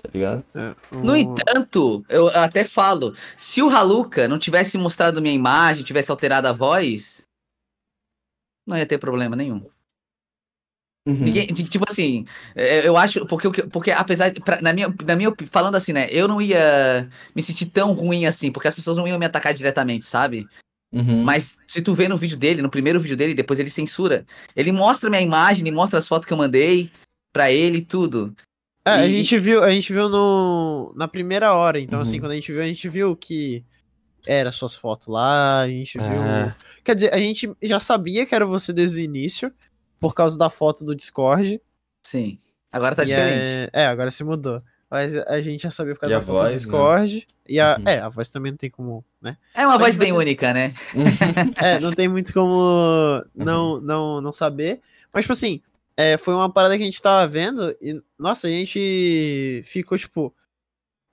[0.05, 0.43] tá ligado?
[0.53, 6.11] É, No entanto, eu até falo, se o Haluka não tivesse mostrado minha imagem, tivesse
[6.11, 7.25] alterado a voz,
[8.67, 9.65] não ia ter problema nenhum.
[11.07, 11.13] Uhum.
[11.19, 12.25] Ninguém, tipo assim,
[12.55, 16.07] é, eu acho, porque, porque apesar, de- pra- na minha, na minha, falando assim, né,
[16.09, 19.53] eu não ia me sentir tão ruim assim, porque as pessoas não iam me atacar
[19.53, 20.47] diretamente, sabe?
[20.91, 21.23] Uhum.
[21.23, 24.25] Mas se tu vê no vídeo dele, no primeiro vídeo dele, depois ele censura.
[24.55, 26.89] Ele mostra minha imagem, ele mostra as fotos que eu mandei
[27.31, 28.35] pra ele e tudo.
[28.87, 32.03] É, a E- gente viu, a gente viu no, na primeira hora, então Uhum.
[32.03, 33.63] assim, quando a gente viu, a gente viu que
[34.27, 36.23] era suas fotos lá, a gente viu.
[36.23, 36.55] É.
[36.83, 39.51] Quer dizer, a gente já sabia que era você desde o início,
[39.99, 41.59] por causa da foto do Discord.
[42.03, 42.37] Sim.
[42.71, 43.43] Agora tá e diferente.
[43.43, 44.61] É, é, agora se mudou.
[44.89, 46.55] Mas a gente já sabia por causa E a da foto do voz, né?
[46.57, 47.27] Discord.
[47.47, 47.83] E a, Uhum.
[47.87, 49.35] é, a voz também não tem como, né?
[49.53, 50.73] É, uma Só voz bem vocês- única, né?
[51.57, 54.79] É, não tem muito como não, não, não saber.
[55.13, 55.61] Mas, tipo assim,
[55.97, 60.33] é, foi uma parada que a gente tava vendo e, nossa, a gente ficou tipo.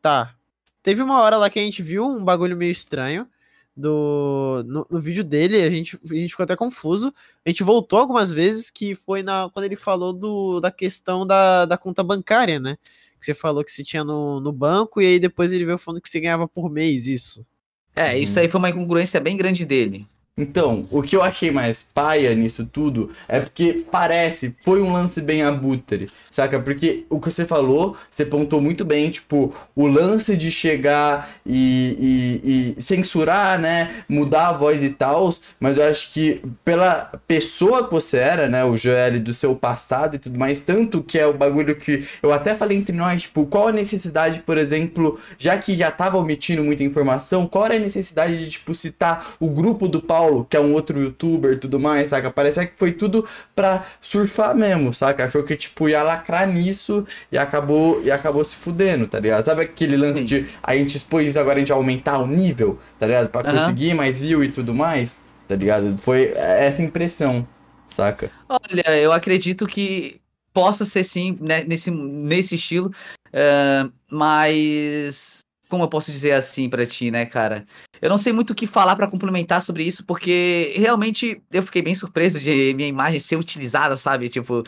[0.01, 0.35] Tá.
[0.83, 3.29] Teve uma hora lá que a gente viu um bagulho meio estranho
[3.77, 7.15] do no, no vídeo dele, a gente, a gente ficou até confuso.
[7.45, 11.65] A gente voltou algumas vezes que foi na quando ele falou do, da questão da,
[11.65, 12.77] da conta bancária, né?
[13.19, 16.01] Que você falou que você tinha no, no banco e aí depois ele veio falando
[16.01, 17.47] que você ganhava por mês isso.
[17.95, 20.09] É, isso aí foi uma incongruência bem grande dele.
[20.35, 25.21] Então, o que eu achei mais paia nisso tudo é porque parece, foi um lance
[25.21, 26.59] bem abutre, saca?
[26.59, 32.73] Porque o que você falou, você pontou muito bem, tipo, o lance de chegar e,
[32.75, 34.05] e- e censurar, né?
[34.09, 35.29] Mudar a voz e tal,
[35.61, 38.65] mas eu acho que pela pessoa que você era, né?
[38.65, 42.33] O Joel do seu passado e tudo mais, tanto que é o bagulho que eu
[42.33, 46.65] até falei entre nós, tipo, qual a necessidade, por exemplo, já que já tava omitindo
[46.65, 50.61] muita informação, qual era a necessidade de, tipo, citar o grupo do Paulo, que é
[50.61, 52.31] um outro youtuber e tudo mais, saca?
[52.31, 55.25] Parece que foi tudo pra surfar mesmo, saca?
[55.25, 59.45] Achou que, tipo, ia lacrar nisso e acabou, e acabou se fudendo, tá ligado?
[59.45, 60.25] Sabe aquele lance Sim.
[60.25, 63.29] de a gente expôs isso, agora a gente aumentar o nível, tá ligado?
[63.29, 63.59] Pra Aham.
[63.59, 65.17] conseguir mais view e tudo mais,
[65.49, 65.97] tá ligado?
[65.99, 67.47] Foi essa impressão,
[67.87, 68.31] saca?
[68.49, 70.21] Olha, eu acredito que
[70.53, 72.93] possa ser sim, né, nesse, nesse estilo,
[73.33, 75.41] eh, mas
[75.73, 77.65] como eu posso dizer assim pra ti, né, cara?
[78.03, 81.81] Eu não sei muito o que falar pra complementar sobre isso, porque realmente eu fiquei
[81.81, 84.29] bem surpreso de minha imagem ser utilizada, sabe?
[84.29, 84.63] Tipo,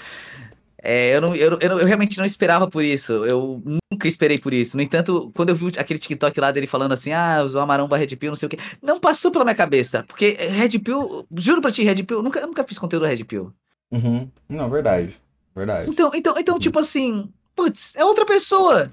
[0.83, 3.13] é, eu, não, eu, eu, eu realmente não esperava por isso.
[3.27, 4.79] Eu nunca esperei por isso.
[4.79, 7.99] No entanto, quando eu vi aquele TikTok lá dele falando assim, ah, usou a maromba
[7.99, 10.05] Red Pill, não sei o quê, não passou pela minha cabeça.
[10.05, 13.25] Porque Red Pill, juro pra ti, Red Pill, eu nunca, eu nunca fiz conteúdo Red
[13.25, 13.53] Pill.
[13.93, 14.27] Uhum.
[14.49, 15.15] Não, verdade.
[15.55, 15.91] Verdade.
[15.91, 18.91] Então, então, então tipo assim, putz, é outra pessoa.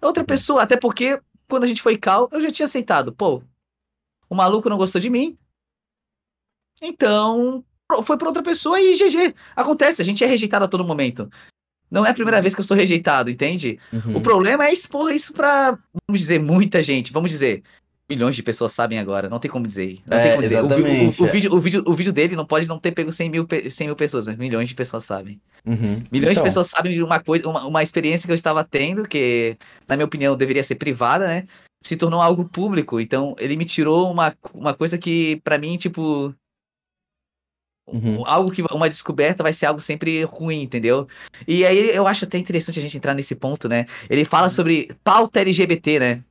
[0.00, 1.18] É outra pessoa, até porque
[1.48, 3.12] quando a gente foi cal, eu já tinha aceitado.
[3.12, 3.42] Pô,
[4.28, 5.38] o maluco não gostou de mim.
[6.82, 7.64] Então,
[8.04, 9.34] foi pra outra pessoa e GG.
[9.54, 11.30] Acontece, a gente é rejeitado a todo momento.
[11.90, 13.78] Não é a primeira vez que eu sou rejeitado, entende?
[13.92, 14.16] Uhum.
[14.16, 17.12] O problema é expor isso pra, vamos dizer, muita gente.
[17.12, 17.62] Vamos dizer,
[18.10, 19.28] milhões de pessoas sabem agora.
[19.28, 19.96] Não tem como dizer.
[20.06, 20.62] Não É, tem como dizer.
[20.62, 21.30] O vi- o- exatamente, O, é.
[21.30, 23.86] vídeo, o, vídeo, o vídeo dele não pode não ter pego 100 mil, pe- 100
[23.88, 25.40] mil pessoas, mas milhões de pessoas sabem.
[25.66, 26.02] Uhum.
[26.12, 29.08] Milhões Então, de pessoas sabem de uma coisa, uma, uma experiência que eu estava tendo,
[29.08, 29.56] que,
[29.88, 31.46] na minha opinião, deveria ser privada, né?
[31.82, 33.00] Se tornou algo público.
[33.00, 36.34] Então, ele me tirou uma, uma coisa que, pra mim, tipo.
[37.86, 38.26] Uhum.
[38.26, 38.62] Algo que.
[38.72, 41.06] Uma descoberta vai ser algo sempre ruim, entendeu?
[41.46, 43.84] E aí eu acho até interessante a gente entrar nesse ponto, né?
[44.08, 46.24] Ele fala sobre pauta LGBT, né?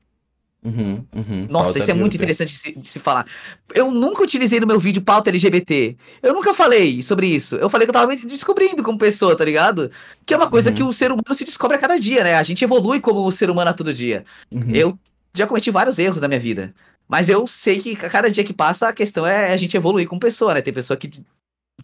[0.65, 1.47] Uhum, uhum.
[1.49, 3.25] Nossa, isso é muito interessante de se, de se falar.
[3.73, 5.97] Eu nunca utilizei no meu vídeo pauta LGBT.
[6.21, 7.55] Eu nunca falei sobre isso.
[7.57, 9.91] Eu falei que eu tava me descobrindo como pessoa, tá ligado?
[10.25, 10.75] Que é uma coisa Uhum.
[10.75, 12.35] que o ser humano se descobre a cada dia, né?
[12.35, 14.23] A gente evolui como ser humano a todo dia.
[14.53, 14.71] Uhum.
[14.73, 14.97] Eu
[15.35, 16.73] já cometi vários erros na minha vida.
[17.09, 20.07] Mas eu sei que a cada dia que passa, a questão é a gente evoluir
[20.07, 20.61] como pessoa, né?
[20.61, 21.09] Tem pessoa que,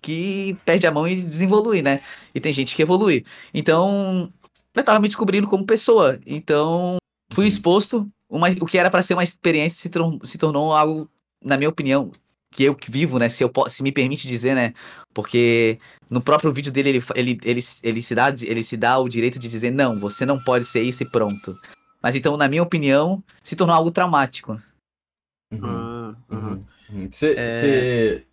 [0.01, 1.99] que perde a mão e desenvolui, né?
[2.33, 3.25] E tem gente que evolui.
[3.53, 4.31] Então,
[4.75, 6.17] eu tava me descobrindo como pessoa.
[6.25, 6.97] Então,
[7.33, 7.47] fui Uhum.
[7.49, 8.09] exposto.
[8.29, 9.89] Uma, o que era pra ser uma experiência se,
[10.29, 11.09] se tornou algo,
[11.43, 12.11] na minha opinião,
[12.51, 13.27] que eu que vivo, né?
[13.29, 14.73] Se, eu, se me permite dizer, né?
[15.13, 19.09] Porque no próprio vídeo dele, ele, ele, ele, ele, se dá, ele se dá o
[19.09, 21.57] direito de dizer, não, você não pode ser isso e pronto.
[22.01, 24.61] Mas então, na minha opinião, se tornou algo traumático.
[25.51, 25.59] Uhum.
[25.63, 26.15] Ah.
[26.29, 26.65] Uhum.
[26.91, 27.09] Uhum.
[27.11, 27.49] Você, É.
[27.49, 28.25] você-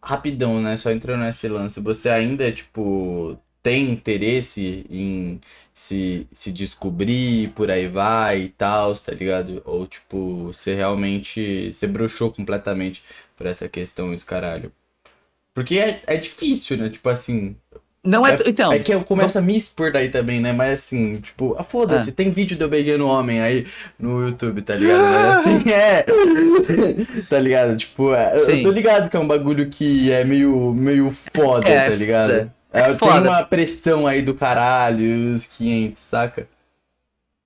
[0.00, 0.76] Rapidão, né?
[0.76, 1.80] Só entrando nesse lance.
[1.80, 5.40] Você ainda, tipo, tem interesse em
[5.74, 9.62] se, se descobrir, por aí vai e tal, tá ligado?
[9.64, 11.72] Ou, tipo, você realmente.
[11.72, 13.02] Você bruxou completamente
[13.36, 14.72] por essa questão, esse caralho.
[15.54, 16.88] Porque é, é difícil, né?
[16.88, 17.56] Tipo assim.
[18.04, 18.36] Não é.
[18.46, 20.52] então, É que eu começo a me expor daí também, né?
[20.52, 23.66] Mas assim, tipo, ah, foda-se, tem vídeo de eu beijando homem aí
[23.98, 25.02] no YouTube, tá ligado?
[25.02, 26.04] Mas assim, é.
[27.28, 27.76] tá ligado?
[27.76, 31.90] Tipo, é, eu tô ligado que é um bagulho que é meio, meio foda, É,
[31.90, 32.57] tá ligado?
[32.72, 33.28] É, É tem foda.
[33.30, 36.48] uma pressão aí do caralho, os 500, saca?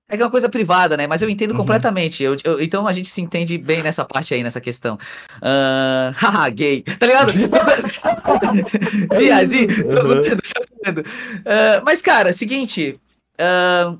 [0.09, 1.07] É que é uma coisa privada, né?
[1.07, 1.57] Mas eu entendo Uhum.
[1.57, 2.21] completamente.
[2.21, 4.97] Eu, eu- então a gente se entende bem nessa parte aí, nessa questão.
[5.41, 6.81] Ah, haha, gay.
[6.83, 7.31] Tá ligado?
[9.17, 9.67] Viadinho.
[9.89, 10.01] Tô Uhum.
[10.01, 11.03] zoando, tô zoando.
[11.45, 12.99] Ah, mas, cara, seguinte.
[13.39, 13.95] ah,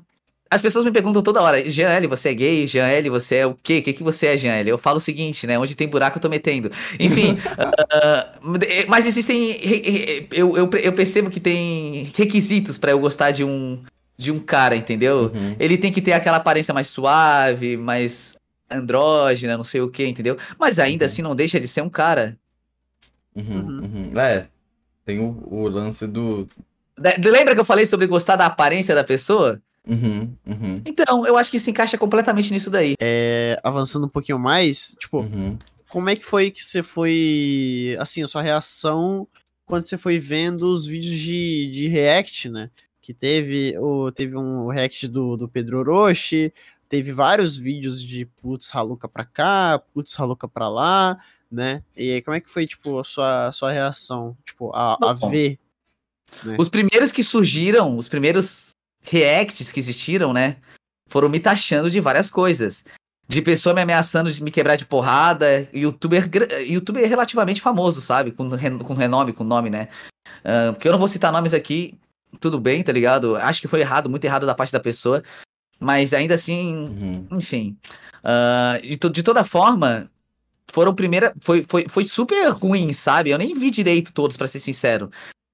[0.54, 2.66] as pessoas me perguntam toda hora, Jean você é gay?
[2.66, 3.78] Jean você é o quê?
[3.78, 5.58] O que, que você é, Jean Eu falo o seguinte, né?
[5.58, 6.70] Onde tem buraco eu tô metendo.
[6.98, 8.38] Enfim, ah,
[8.88, 9.58] mas existem.
[10.32, 13.80] Eu, eu, eu percebo que tem requisitos pra eu gostar de um
[14.16, 15.32] de um cara, entendeu?
[15.34, 15.56] Uhum.
[15.58, 18.36] Ele tem que ter aquela aparência mais suave, mais
[18.70, 20.36] andrógena, não sei o que, entendeu?
[20.58, 21.06] Mas ainda Uhum.
[21.06, 22.36] assim não deixa de ser um cara.
[23.34, 24.20] Uhum, uhum.
[24.20, 24.46] É,
[25.04, 26.48] tem o, o lance do.
[26.96, 29.60] Le- Lembra que eu falei sobre gostar da aparência da pessoa?
[29.86, 32.94] Uhum, uhum, Então, eu acho que se encaixa completamente nisso daí.
[33.00, 35.58] É, avançando um pouquinho mais, tipo, uhum.
[35.88, 39.28] como é que foi que você foi, assim, a sua reação
[39.66, 42.70] quando você foi vendo os vídeos de, de react, né?
[43.00, 46.52] Que teve, o, teve um react do, do Pedro Orochi,
[46.88, 51.18] teve vários vídeos de putz raluca pra cá, putz raluca pra lá,
[51.50, 51.82] né?
[51.96, 55.12] E aí, como é que foi, tipo, a sua, a sua reação, tipo, a, a
[55.12, 55.58] ver?
[56.58, 58.74] Os primeiros que surgiram, os primeiros
[59.04, 60.56] reacts que existiram, né?
[61.08, 62.84] Foram me taxando de várias coisas.
[63.26, 65.68] De pessoa me ameaçando de me quebrar de porrada.
[65.72, 66.28] Youtuber,
[66.66, 68.32] youtuber relativamente famoso, sabe?
[68.32, 68.50] Com,
[68.84, 69.88] com renome, com nome, né?
[70.44, 71.98] Ah, porque eu não vou citar nomes aqui.
[72.40, 73.36] Tudo bem, tá ligado?
[73.36, 75.22] Acho que foi errado, muito errado da parte da pessoa.
[75.78, 77.28] Mas ainda assim, uhum.
[77.32, 77.76] enfim.
[78.22, 80.10] Ah, de, to- de toda forma,
[80.72, 81.34] foram primeira.
[81.40, 83.30] Foi, foi, foi super ruim, sabe?
[83.30, 85.10] Eu nem vi direito todos, pra ser sincero.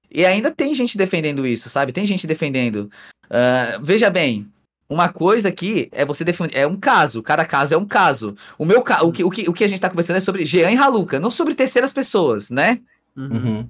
[0.09, 1.93] E ainda tem gente defendendo isso, sabe?
[1.93, 2.91] Tem gente defendendo.
[3.31, 4.45] Ah, veja bem.
[4.89, 6.57] Uma coisa aqui é você defender.
[6.57, 8.35] É um caso, cada caso é um caso.
[8.57, 9.03] O meu ca...
[9.03, 11.17] o, que, o, que, o que a gente tá conversando é sobre Jean e Haluca,
[11.17, 12.81] não sobre terceiras pessoas, né?
[13.15, 13.29] Uhum.
[13.31, 13.69] Uhum.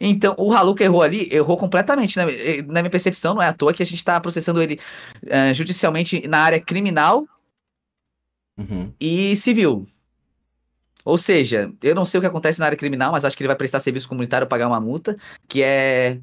[0.00, 2.16] Então, o Haluca errou ali, errou completamente.
[2.16, 2.24] Na,
[2.66, 4.80] na minha percepção, não é à toa que a gente tá processando ele
[5.30, 7.24] ah, judicialmente na área criminal
[8.58, 8.92] Uhum.
[8.98, 9.86] e civil.
[11.04, 13.48] Ou seja, eu não sei o que acontece na área criminal, mas acho que ele
[13.48, 16.18] vai prestar serviço comunitário pagar uma multa, que é,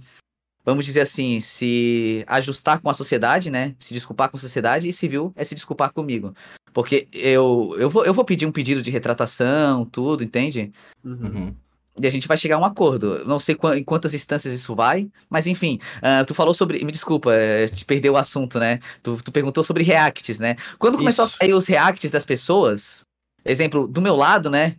[0.66, 3.76] vamos dizer assim, se ajustar com a sociedade, né?
[3.80, 6.34] Se desculpar com a sociedade, e civil é se desculpar comigo.
[6.74, 10.72] Porque eu, eu, vou, eu vou pedir um pedido de retratação, tudo, entende?
[11.04, 11.20] Uhum.
[11.22, 11.56] Uhum.
[12.02, 13.24] E a gente vai chegar a um acordo.
[13.26, 15.80] Não sei em quantas instâncias isso vai, mas enfim.
[16.02, 16.84] ah, tu falou sobre.
[16.84, 18.80] Me desculpa, eh, te perdeu o assunto, né?
[19.04, 20.56] Tu, tu perguntou sobre reacts, né?
[20.80, 21.36] Quando começou Isso.
[21.36, 23.04] a sair os reacts das pessoas,
[23.46, 24.78] exemplo, do meu lado, né?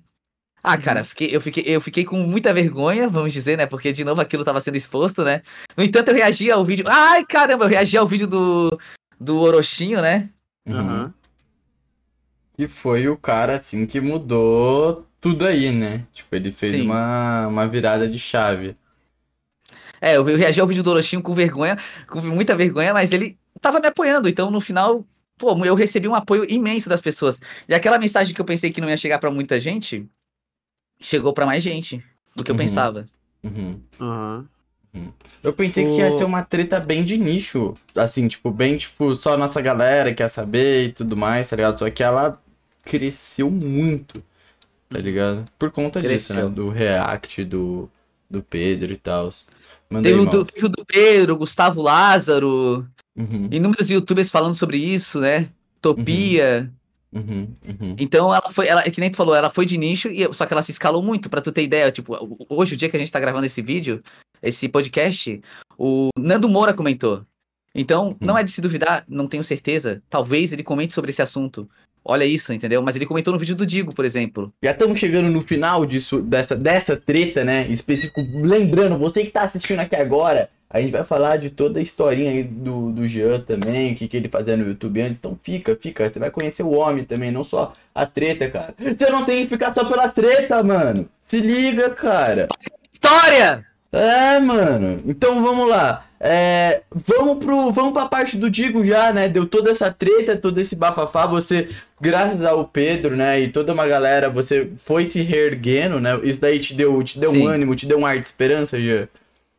[0.66, 3.66] Ah, cara, fiquei- eu, fiquei, eu fiquei com muita vergonha, vamos dizer, né?
[3.66, 5.42] Porque de novo aquilo tava sendo exposto, né?
[5.76, 6.86] No entanto, eu reagi ao vídeo.
[6.88, 8.80] Ai, caramba, eu reagi ao vídeo do,
[9.20, 10.30] do Orochinho, né?
[10.66, 11.12] Uhum.
[12.56, 16.06] Que foi o cara, assim, que mudou tudo aí, né?
[16.14, 16.82] Tipo, ele fez Sim.
[16.82, 18.74] uma, uma virada de chave.
[20.00, 21.76] É, eu, eu reagi ao vídeo do Orochinho com vergonha,
[22.08, 24.30] com muita vergonha, mas ele tava me apoiando.
[24.30, 25.04] Então, no final,
[25.36, 27.38] pô, eu recebi um apoio imenso das pessoas.
[27.68, 30.08] E aquela mensagem que eu pensei que não ia chegar pra muita gente,
[31.04, 32.02] chegou pra mais gente
[32.34, 32.58] do que eu Uhum.
[32.58, 33.06] pensava.
[33.42, 33.80] Uhum.
[34.00, 34.46] Aham.
[35.42, 39.14] Eu pensei que O- ia ser uma treta bem de nicho, assim, tipo, bem, tipo,
[39.14, 41.78] só a nossa galera quer saber e tudo mais, tá ligado?
[41.80, 42.40] Só que ela
[42.84, 44.22] cresceu muito,
[44.88, 45.44] tá ligado?
[45.58, 46.48] Por conta disso, Cresceu.
[46.48, 46.54] né?
[46.54, 47.90] Do react do,
[48.30, 49.30] do Pedro e tal.
[50.02, 52.86] Teve o, do, teve o do Pedro, Gustavo Lázaro,
[53.16, 55.48] Uhum, inúmeros youtubers falando sobre isso, né?
[55.82, 56.62] Topia.
[56.62, 56.83] uhum,
[57.14, 57.96] uhum.
[57.98, 60.46] Então ela foi, ela, é que nem tu falou, ela foi de nicho, e, só
[60.46, 61.90] que ela se escalou muito, pra tu ter ideia.
[61.90, 64.02] Tipo, hoje, o dia que a gente tá gravando esse vídeo,
[64.42, 65.40] esse podcast,
[65.78, 67.24] o Nando Moura comentou.
[67.74, 70.00] Então, não é de se duvidar, não tenho certeza.
[70.08, 71.68] Talvez ele comente sobre esse assunto.
[72.04, 72.82] Olha isso, entendeu?
[72.82, 74.52] Mas ele comentou no vídeo do Digo, por exemplo.
[74.62, 77.66] Já estamos chegando no final disso, dessa, dessa treta, né?
[77.68, 81.82] Específico, lembrando, você que tá assistindo aqui agora, a gente vai falar de toda a
[81.82, 85.18] historinha aí do, do Jean também, o que, que ele fazia no YouTube antes.
[85.18, 86.10] Então fica, fica.
[86.12, 88.74] Você vai conhecer o homem também, não só a treta, cara.
[88.78, 91.08] Você não tem que ficar só pela treta, mano.
[91.20, 92.48] Se liga, cara.
[92.92, 93.64] História!
[93.92, 95.00] É, mano.
[95.06, 96.04] Então vamos lá.
[96.18, 99.28] É, vamos pro, vamos pra parte do Digo já, né?
[99.28, 101.26] Deu toda essa treta, todo esse bafafá.
[101.26, 101.68] Você,
[102.00, 103.38] graças ao Pedro, né?
[103.40, 106.18] E toda uma galera, você foi se reerguendo, né?
[106.24, 109.06] Isso daí te deu, te deu um ânimo, te deu um ar de esperança, já.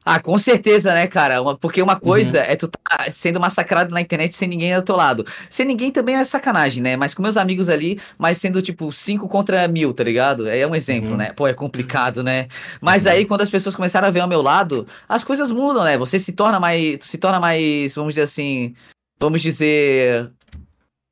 [0.07, 1.41] Ah, com certeza, né, cara?
[1.41, 4.95] Uma- porque uma coisa é tu tá sendo massacrado na internet sem ninguém ao teu
[4.95, 5.25] lado.
[5.49, 6.95] Sem ninguém também é sacanagem, né?
[6.95, 10.47] Mas com meus amigos ali, mas sendo tipo 5 contra mil, tá ligado?
[10.47, 11.17] É um exemplo, Uhum.
[11.17, 11.33] né?
[11.33, 12.47] Pô, é complicado, né?
[12.79, 15.97] Mas aí quando as pessoas começaram a ver ao meu lado, as coisas mudam, né?
[15.97, 18.75] Você se torna mais, tu se torna mais, vamos dizer assim,
[19.19, 20.29] vamos dizer,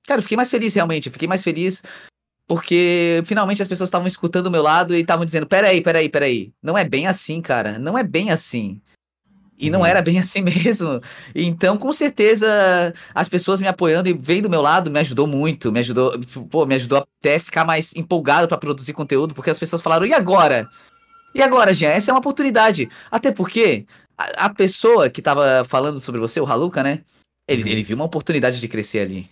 [0.07, 1.81] cara, eu fiquei mais feliz realmente, eu fiquei mais feliz
[2.47, 6.53] porque finalmente as pessoas estavam escutando o meu lado e estavam dizendo: peraí, peraí, peraí.
[6.61, 7.79] Não é bem assim, cara.
[7.79, 8.81] Não é bem assim.
[9.57, 9.85] E não Uhum.
[9.85, 10.99] era bem assim mesmo.
[11.33, 12.47] Então, com certeza,
[13.13, 15.71] as pessoas me apoiando e vendo do meu lado me ajudou muito.
[15.71, 16.19] Me ajudou,
[16.49, 20.13] pô, me ajudou até ficar mais empolgado pra produzir conteúdo, porque as pessoas falaram: e
[20.13, 20.69] agora?
[21.33, 21.89] E agora, Jean?
[21.89, 22.89] Essa é uma oportunidade.
[23.09, 23.85] Até porque
[24.17, 26.99] a, a pessoa que tava falando sobre você, o Haluca, né?
[27.47, 27.69] Ele, Uhum.
[27.69, 29.29] ele viu uma oportunidade de crescer ali.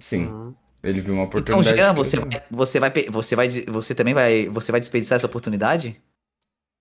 [0.00, 0.54] Sim, Aham.
[0.84, 1.76] Ele viu uma Então, oportunidade.
[1.76, 5.26] Jean, de você vai, você vai, você vai, você também vai, você vai desperdiçar essa
[5.26, 6.00] oportunidade?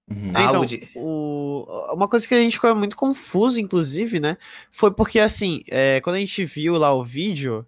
[0.09, 0.29] Uhum.
[0.29, 4.37] Então, Algo de- o, uma coisa que a gente ficou muito confuso, inclusive, né?
[4.69, 7.65] Foi porque, assim, é, quando a gente viu lá o vídeo,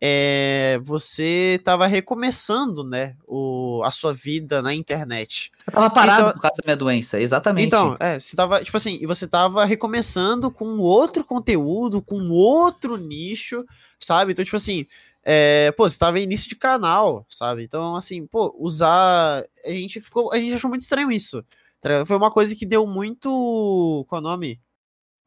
[0.00, 5.50] é, você tava recomeçando, né, o, a sua vida na internet.
[5.66, 7.66] Eu tava parado então, por causa da minha doença, exatamente.
[7.68, 12.96] Então, é, você tava, tipo assim, e você tava recomeçando com outro conteúdo, com outro
[12.96, 13.64] nicho,
[13.98, 14.32] sabe?
[14.32, 14.86] Então, tipo assim,
[15.24, 17.64] é, pô, você tava em início de canal, sabe?
[17.64, 19.44] Então, assim, pô, usar.
[19.64, 20.32] A gente ficou.
[20.32, 21.42] A gente achou muito estranho isso.
[21.80, 24.04] Tá Foi uma coisa que deu muito.
[24.08, 24.60] Qual é o nome?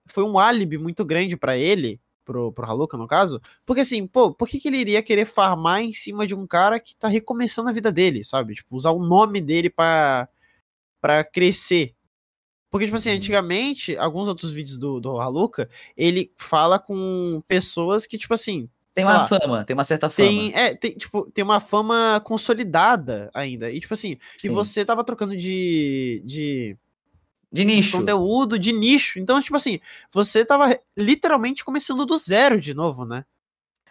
[0.07, 3.41] Foi um álibi muito grande para ele pro, pro Haluka, no caso.
[3.65, 6.79] Porque assim, pô, por que, que ele iria querer farmar em cima de um cara
[6.79, 8.55] que tá recomeçando a vida dele, sabe?
[8.55, 10.29] Tipo, usar o nome dele pra,
[11.01, 11.95] pra crescer.
[12.69, 13.15] Porque, tipo assim, uhum.
[13.15, 18.69] antigamente, alguns outros vídeos do, do Haluka, ele fala com pessoas que, tipo assim.
[18.97, 20.27] Tem uma lá, fama, tem uma certa fama.
[20.27, 23.71] Tem, é, tem, tipo, tem uma fama consolidada ainda.
[23.71, 24.47] E, tipo assim, Sim.
[24.47, 26.77] se você tava trocando de, de
[27.51, 27.97] de nicho.
[27.97, 29.19] Conteúdo de nicho.
[29.19, 29.79] Então, tipo assim,
[30.11, 33.23] você tava literalmente começando do zero de novo, né?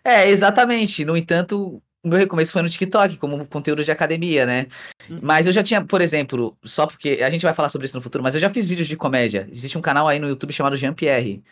[0.04, 1.04] É, exatamente.
[1.04, 4.66] No entanto, o meu recomeço foi no TikTok, como conteúdo de academia, né?
[5.08, 5.18] Uhum.
[5.22, 8.02] Mas eu já tinha, por exemplo, só porque a gente vai falar sobre isso no
[8.02, 9.48] futuro, mas eu já fiz vídeos de comédia.
[9.50, 11.42] Existe um canal aí no YouTube chamado Jean Pierre.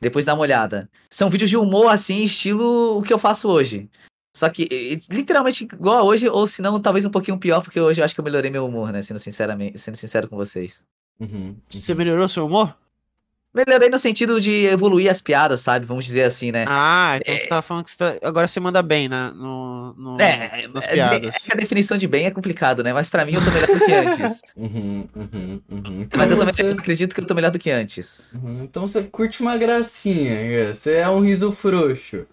[0.00, 0.88] Depois dá uma olhada.
[1.10, 3.88] São vídeos de humor, assim, estilo o que eu faço hoje.
[4.36, 8.00] Só que, literalmente, igual a hoje, ou se não, talvez um pouquinho pior, porque hoje
[8.00, 9.02] eu acho que eu melhorei meu humor, né?
[9.02, 10.84] Sendo, sinceramente, sendo sincero com vocês.
[11.18, 12.76] Uhum, Você melhorou seu humor?
[13.54, 15.86] Melhorei no sentido de evoluir as piadas, sabe?
[15.86, 16.66] Vamos dizer assim, né?
[16.68, 17.38] Ah, então é...
[17.38, 18.14] você tava falando que você tá...
[18.22, 19.32] agora você manda bem né?
[19.34, 21.34] no, no, é, nas é, piadas.
[21.48, 22.92] É, a definição de bem é complicado, né?
[22.92, 24.40] Mas pra mim eu tô melhor do que antes.
[24.58, 26.02] Uhum, uhum, uhum.
[26.02, 26.70] Então Mas eu também você...
[26.70, 28.26] acredito que eu tô melhor do que antes.
[28.34, 32.26] Uhum, então você curte uma gracinha, você é um riso frouxo.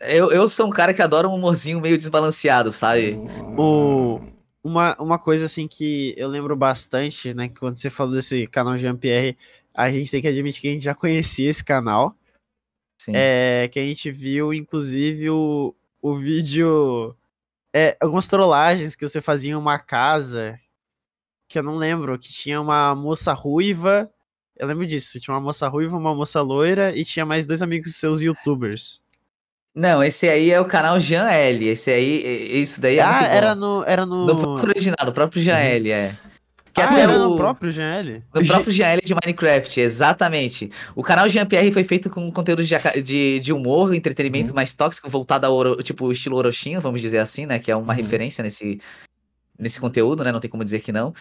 [0.00, 3.18] Eu, eu sou um cara que adora um humorzinho meio desbalanceado, sabe?
[3.56, 4.20] O...
[4.64, 7.48] Uma, uma coisa assim que eu lembro bastante, né?
[7.48, 9.36] Que quando você falou desse canal Jean-Pierre,
[9.74, 12.14] a gente tem que admitir que a gente já conhecia esse canal.
[13.00, 13.12] Sim.
[13.14, 17.16] É, que a gente viu, inclusive, o, o vídeo.
[17.74, 20.58] É, algumas trollagens que você fazia em uma casa.
[21.48, 24.10] Que eu não lembro, que tinha uma moça ruiva.
[24.56, 27.96] Eu lembro disso, tinha uma moça ruiva, uma moça loira e tinha mais dois amigos
[27.96, 29.02] seus youtubers.
[29.74, 31.66] Não, esse aí é o canal Jean L.
[31.66, 34.26] Esse aí, isso daí é ah, era no, era no.
[34.26, 35.62] No próprio original, no próprio Jean uhum.
[35.62, 36.16] L, é.
[36.72, 37.30] Que ah, era o...
[37.30, 38.22] no próprio GL?
[38.34, 40.70] No próprio GL de Minecraft, exatamente.
[40.94, 44.56] O canal Jean-Pierre foi feito com conteúdo de, de, de humor, entretenimento uhum.
[44.56, 47.58] mais tóxico, voltado ao tipo estilo Orochinho, vamos dizer assim, né?
[47.58, 47.96] Que é uma uhum.
[47.96, 48.80] referência nesse,
[49.58, 50.32] nesse conteúdo, né?
[50.32, 51.12] Não tem como dizer que não.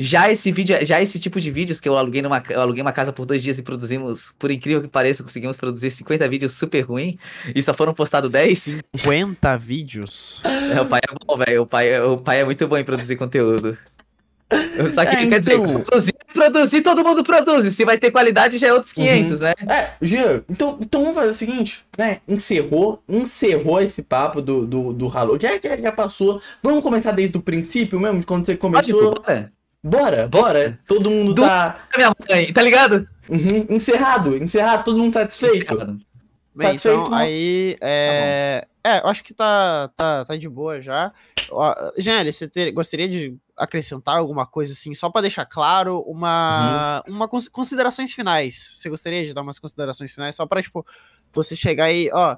[0.00, 2.92] Já esse vídeo, já esse tipo de vídeos que eu aluguei numa, eu aluguei uma
[2.92, 6.80] casa por dois dias e produzimos, por incrível que pareça, conseguimos produzir 50 vídeos super
[6.80, 7.18] ruim
[7.54, 8.80] e só foram postados 10.
[8.96, 10.40] 50 vídeos?
[10.72, 11.62] É, o pai é bom, velho.
[11.62, 13.76] O pai, o pai é muito bom em produzir conteúdo.
[14.90, 17.72] Só que é, quer dizer, então- produzir, produzir, todo mundo produz.
[17.74, 19.46] Se vai ter qualidade, já é outros 500, uhum.
[19.46, 19.52] né?
[19.68, 22.18] É, Jean, então, então vamos fazer o seguinte, né?
[22.26, 25.38] Encerrou, encerrou esse papo do, do, do Halo.
[25.40, 26.40] Já, já, já passou.
[26.62, 29.14] Vamos começar desde o princípio mesmo, de quando você começou.
[29.14, 29.48] Pode,
[29.82, 30.78] Bora, bora.
[30.86, 31.42] Todo mundo Do...
[31.42, 31.86] tá.
[31.96, 33.08] Minha mãe, tá ligado?
[33.28, 33.66] Uhum.
[33.70, 35.64] Encerrado, encerrado, todo mundo satisfeito.
[35.64, 35.98] Encerrado.
[36.54, 37.76] Bem, satisfeito, então, aí.
[37.80, 38.66] É...
[38.66, 41.12] Tá é, eu acho que tá, tá, tá de boa já.
[41.98, 47.14] Gênesis, você ter, gostaria de acrescentar alguma coisa assim, só para deixar claro, uma, uhum.
[47.14, 48.72] uma considerações finais.
[48.76, 50.84] Você gostaria de dar umas considerações finais só para tipo
[51.32, 52.36] você chegar aí, ó,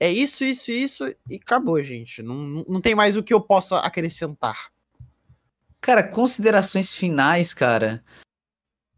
[0.00, 2.22] é isso, isso, isso e acabou, gente.
[2.22, 4.70] Não, não tem mais o que eu possa acrescentar.
[5.80, 8.04] Cara, considerações finais, cara.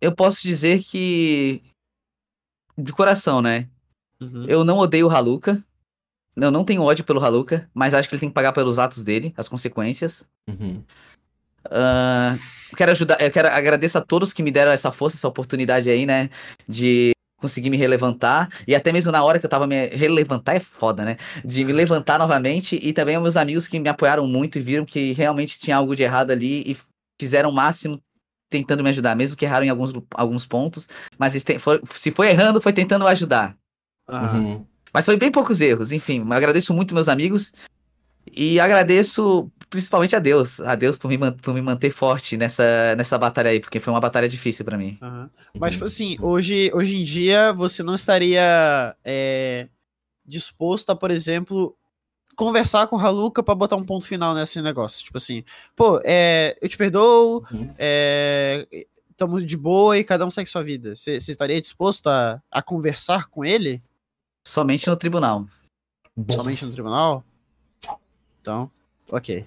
[0.00, 1.62] Eu posso dizer que.
[2.76, 3.68] De coração, né?
[4.20, 4.44] Uhum.
[4.46, 5.62] Eu não odeio o Haluka.
[6.36, 9.04] Eu não tenho ódio pelo Haluka, mas acho que ele tem que pagar pelos atos
[9.04, 10.26] dele, as consequências.
[10.48, 10.82] Uhum.
[11.66, 12.38] Uh,
[12.76, 16.06] quero ajudar, eu quero agradeço a todos que me deram essa força, essa oportunidade aí,
[16.06, 16.30] né?
[16.68, 18.48] De conseguir me relevantar.
[18.66, 19.86] E até mesmo na hora que eu tava me.
[19.88, 21.16] Relevantar é foda, né?
[21.44, 22.78] De me levantar novamente.
[22.82, 25.96] E também aos meus amigos que me apoiaram muito e viram que realmente tinha algo
[25.96, 26.76] de errado ali e
[27.20, 28.00] fizeram o máximo
[28.50, 30.88] tentando me ajudar, mesmo que erraram em alguns, alguns pontos.
[31.16, 33.56] Mas se foi errando, foi tentando ajudar.
[34.08, 34.66] Uhum.
[34.92, 36.26] Mas foi bem poucos erros, enfim.
[36.30, 37.52] agradeço muito meus amigos.
[38.32, 43.16] E agradeço principalmente a Deus, a Deus por me, por me manter forte nessa, nessa
[43.16, 44.98] batalha aí, porque foi uma batalha difícil para mim.
[45.00, 45.30] Uhum.
[45.58, 49.68] Mas, tipo assim, hoje, hoje em dia você não estaria é,
[50.26, 51.76] disposto a, por exemplo,
[52.34, 55.04] conversar com o Haluka pra botar um ponto final nesse negócio.
[55.04, 55.44] Tipo assim,
[55.76, 57.72] pô, é, eu te perdoo, uhum.
[57.78, 58.66] é,
[59.16, 60.96] tamo de boa e cada um segue sua vida.
[60.96, 63.80] Você estaria disposto a, a conversar com ele?
[64.44, 65.46] Somente no tribunal.
[66.28, 67.24] Somente no tribunal?
[68.50, 68.70] Então,
[69.12, 69.46] ok.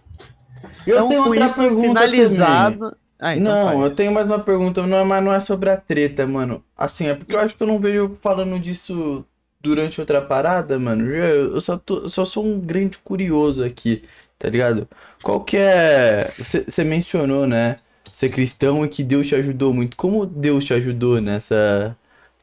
[0.87, 2.95] Eu então, com isso finalizado.
[3.19, 3.91] Ah, então não, faz.
[3.91, 6.63] eu tenho mais uma pergunta, não é, mas não é sobre a treta, mano.
[6.75, 9.25] Assim, é porque eu acho que eu não vejo falando disso
[9.61, 11.09] durante outra parada, mano.
[11.09, 14.03] Eu eu só, tô, eu só sou um grande curioso aqui,
[14.39, 14.87] tá ligado?
[15.21, 16.31] Qual que é.
[16.37, 17.77] Você mencionou, né?
[18.11, 19.97] Ser cristão e que Deus te ajudou muito.
[19.97, 21.97] Como Deus te ajudou nessa,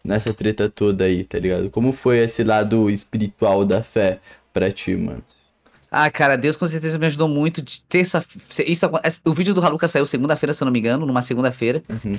[0.05, 1.71] nessa treta toda aí, tá ligado?
[1.71, 4.21] Como foi esse lado espiritual da fé
[4.53, 5.23] pra ti, mano?
[5.91, 8.25] Ah, cara, Deus com certeza me ajudou muito de terça.
[8.67, 8.87] Isso,
[9.25, 11.83] o vídeo do Haluca saiu segunda-feira, se eu não me engano, numa segunda-feira.
[11.89, 12.19] Uhum.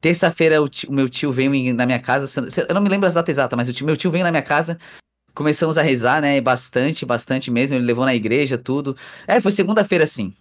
[0.00, 2.26] Terça-feira o, o meu tio veio na minha casa.
[2.68, 4.42] Eu não me lembro as datas exatas, mas o tio- meu tio veio na minha
[4.42, 4.78] casa.
[5.34, 6.40] Começamos a rezar, né?
[6.40, 7.76] Bastante, bastante mesmo.
[7.76, 8.96] Ele levou na igreja, tudo.
[9.26, 10.32] É, foi segunda-feira, sim.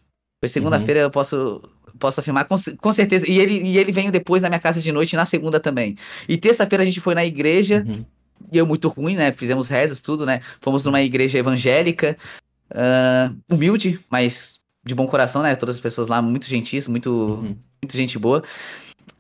[0.42, 1.62] Foi segunda-feira, eu posso,
[2.00, 3.30] posso afirmar, com, com certeza.
[3.30, 5.98] E ele, e ele veio depois na minha casa de noite, na segunda também.
[6.28, 7.86] E terça-feira a gente foi na igreja.
[7.88, 8.06] Uhum.
[8.52, 9.32] E eu muito ruim, né?
[9.34, 10.42] Fizemos rezas, tudo, né?
[10.62, 12.18] Fomos numa igreja evangélica,
[12.74, 15.56] ah, humilde, mas de bom coração, né?
[15.56, 17.56] Todas as pessoas lá muito gentis, muito, Uhum.
[17.82, 18.44] muito gente boa.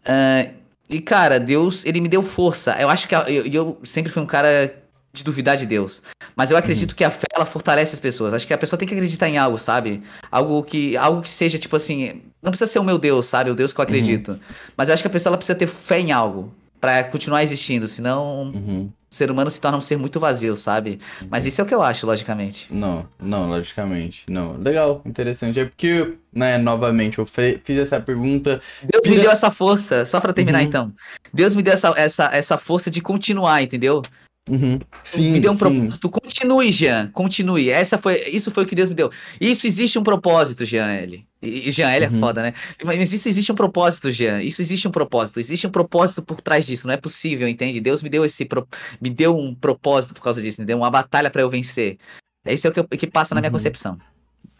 [0.05, 0.49] Ah,
[0.89, 2.75] e, cara, Deus, ele me deu força.
[2.79, 4.75] Eu acho que eu, eu sempre fui um cara
[5.13, 6.01] de duvidar de Deus.
[6.35, 8.33] Mas eu acredito que a fé, ela fortalece as pessoas.
[8.33, 10.01] Acho que a pessoa tem que acreditar em algo, sabe?
[10.31, 13.51] Algo que, algo que seja, tipo assim, não precisa ser o meu Deus, sabe?
[13.51, 14.39] O Deus que eu acredito.
[14.77, 16.53] Mas eu acho que a pessoa, ela precisa ter fé em algo.
[16.79, 18.89] Pra continuar existindo, senão Uhum.
[19.11, 20.99] o ser humano se torna um ser muito vazio, sabe?
[21.29, 22.67] Mas isso é o que eu acho, logicamente.
[22.71, 24.53] Não, não, logicamente, não.
[24.57, 25.59] Legal, interessante.
[25.59, 28.61] É porque, né, novamente, eu fiz essa pergunta.
[28.81, 30.65] Deus me deu essa força, só pra terminar Uhum.
[30.65, 30.93] então.
[31.33, 34.01] Deus me deu essa, essa, essa força de continuar, entendeu?
[34.49, 34.79] Uhum.
[35.03, 35.59] Sim, me deu um sim.
[35.59, 36.09] propósito.
[36.09, 37.07] Continue, Jean.
[37.11, 37.69] Continue.
[37.69, 39.11] Essa foi, isso foi o que Deus me deu.
[39.39, 41.25] Isso existe um propósito, Jean L.
[41.41, 42.19] E Jean L é Uhum.
[42.19, 42.53] foda, né?
[42.83, 44.41] Mas isso existe um propósito, Jean.
[44.41, 45.39] Isso existe um propósito.
[45.39, 46.87] Existe um propósito por trás disso.
[46.87, 47.79] Não é possível, entende?
[47.79, 48.67] Deus me deu esse pro-
[48.99, 51.97] me deu um propósito por causa disso, me deu uma batalha pra eu vencer.
[52.43, 53.53] É isso é o que, eu- que passa na minha Uhum.
[53.55, 53.97] concepção.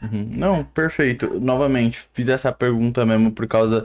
[0.01, 0.29] Uhum.
[0.31, 1.39] Não, perfeito.
[1.41, 3.83] Novamente, fiz essa pergunta mesmo por causa.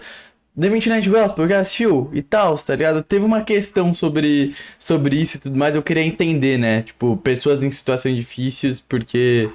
[0.58, 3.02] The Midnight Gospel, já assistiu e tal, tá ligado?
[3.02, 6.82] Teve uma questão sobre, sobre isso e tudo mais, eu queria entender, né?
[6.82, 9.50] Tipo, pessoas em situações difíceis, porque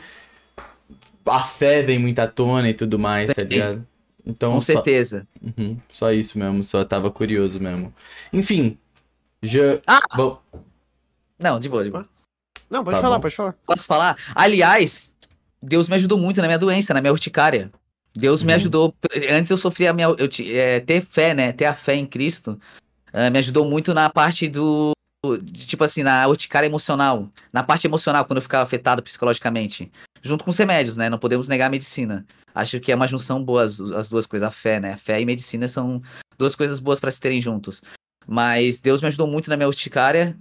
[1.25, 3.87] a fé vem muito à tona e tudo mais, tá ligado?
[4.25, 5.25] Então, Com só, certeza.
[5.41, 7.93] Uhum, só isso mesmo, só tava curioso mesmo.
[8.33, 8.77] Enfim,
[9.41, 9.79] já.
[9.87, 10.01] Ah!
[10.17, 10.39] Bom,
[11.39, 12.03] Não, de boa, de boa.
[12.69, 13.21] Não, pode Tá falar, bom.
[13.21, 13.55] pode falar.
[13.65, 14.17] Posso falar?
[14.35, 15.15] Aliás,
[15.63, 17.71] Deus me ajudou muito na minha doença, na minha urticária.
[18.15, 18.55] Deus me Uhum.
[18.55, 18.95] ajudou.
[19.29, 20.07] Antes eu sofria a minha.
[20.07, 21.51] Eu, é, ter fé, né?
[21.51, 22.59] Ter a fé em Cristo
[23.13, 24.91] eh, me ajudou muito na parte do.
[25.41, 27.29] de, tipo assim, na urticária emocional.
[27.53, 29.91] Na parte emocional, quando eu ficava afetado psicologicamente.
[30.21, 31.09] Junto com os remédios, né?
[31.09, 32.25] Não podemos negar a medicina.
[32.53, 34.47] Acho que é uma junção boa as, as duas coisas.
[34.47, 34.93] A fé, né?
[34.93, 36.01] A fé e medicina são
[36.37, 37.81] duas coisas boas para se terem juntos.
[38.27, 40.37] Mas Deus me ajudou muito na minha urticária.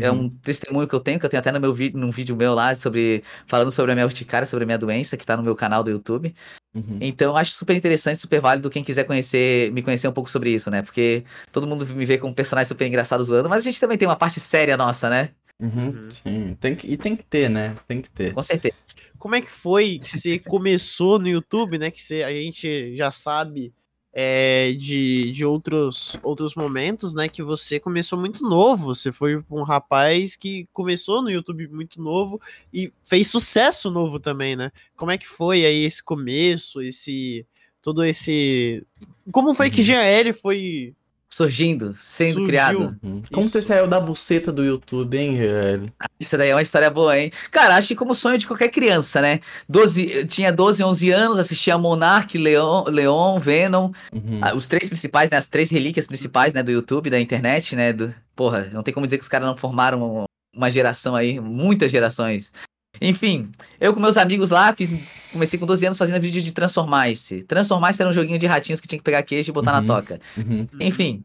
[0.00, 0.24] É Uhum.
[0.24, 2.54] um testemunho que eu tenho, que eu tenho até no meu vídeo, num vídeo meu
[2.54, 3.22] lá, sobre.
[3.46, 5.90] Falando sobre a minha urticária, sobre a minha doença, que tá no meu canal do
[5.90, 6.34] YouTube.
[6.74, 6.98] uhum.
[7.00, 10.52] Então, eu acho super interessante, super válido quem quiser conhecer, me conhecer um pouco sobre
[10.52, 10.82] isso, né?
[10.82, 13.98] Porque todo mundo me vê como um personagem super engraçado zoando, mas a gente também
[13.98, 15.30] tem uma parte séria nossa, né?
[15.60, 16.10] Uhum, Uhum.
[16.10, 17.74] Sim, tem que, e tem que ter, né?
[17.86, 18.32] Tem que ter.
[18.32, 18.74] Com certeza.
[19.18, 21.90] Como é que foi que você começou no YouTube, né?
[21.90, 23.72] Que você, a gente já sabe
[24.12, 27.28] é, de, de outros, outros momentos, né?
[27.28, 28.94] Que você começou muito novo.
[28.94, 32.40] Você foi um rapaz que começou no YouTube muito novo
[32.72, 34.70] e fez sucesso novo também, né?
[34.96, 37.46] Como é que foi aí esse começo, esse.
[37.82, 38.84] Todo esse.
[39.32, 39.86] Como foi que Uhum.
[39.86, 40.94] GL foi.
[41.32, 42.46] Surgindo, sendo Surgiu.
[42.48, 42.96] criado.
[43.02, 43.22] Uhum.
[43.32, 43.52] Como Isso.
[43.52, 45.92] você saiu da buceta do YouTube, hein, velho?
[46.18, 47.30] Isso daí é uma história boa, hein?
[47.50, 49.40] Cara, acho que como sonho de qualquer criança, né?
[49.68, 54.40] 12, eu tinha 12, 11 anos, assistia Monark, Leon, Leon Venom, Uhum.
[54.42, 55.36] Ah, os três principais, né?
[55.36, 56.62] As três relíquias principais, né?
[56.62, 57.92] Do YouTube, da internet, né?
[57.92, 58.12] Do...
[58.34, 60.24] Porra, não tem como dizer que os caras não formaram
[60.54, 62.52] uma geração aí, muitas gerações.
[63.00, 64.90] Enfim, eu com meus amigos lá, fiz,
[65.32, 67.42] comecei com 12 anos fazendo vídeo de Transformice.
[67.44, 69.80] Transformice era um joguinho de ratinhos que tinha que pegar queijo e botar Uhum.
[69.82, 70.20] na toca.
[70.36, 70.66] Uhum.
[70.80, 71.22] Enfim.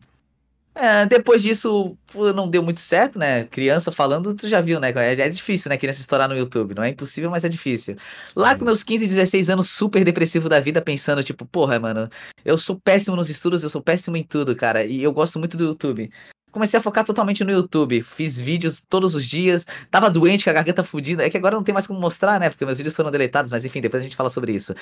[0.73, 1.97] é, depois disso,
[2.35, 3.45] não deu muito certo, né?
[3.45, 4.91] Criança falando, tu já viu, né?
[4.95, 5.77] É, é difícil, né?
[5.77, 6.75] Criança estourar no YouTube.
[6.75, 7.95] Não é impossível, mas é difícil.
[8.35, 12.09] Lá com meus 15, 16 anos, super depressivo da vida, pensando, tipo, porra, mano,
[12.43, 14.83] eu sou péssimo nos estudos, eu sou péssimo em tudo, cara.
[14.85, 16.09] E eu gosto muito do YouTube.
[16.55, 18.01] Comecei a focar totalmente no YouTube.
[18.01, 19.67] Fiz vídeos todos os dias.
[19.91, 21.25] Tava doente, com a garganta fudida.
[21.25, 22.49] É que agora não tem mais como mostrar, né?
[22.49, 24.73] Porque meus vídeos foram deletados, mas enfim, depois a gente fala sobre isso.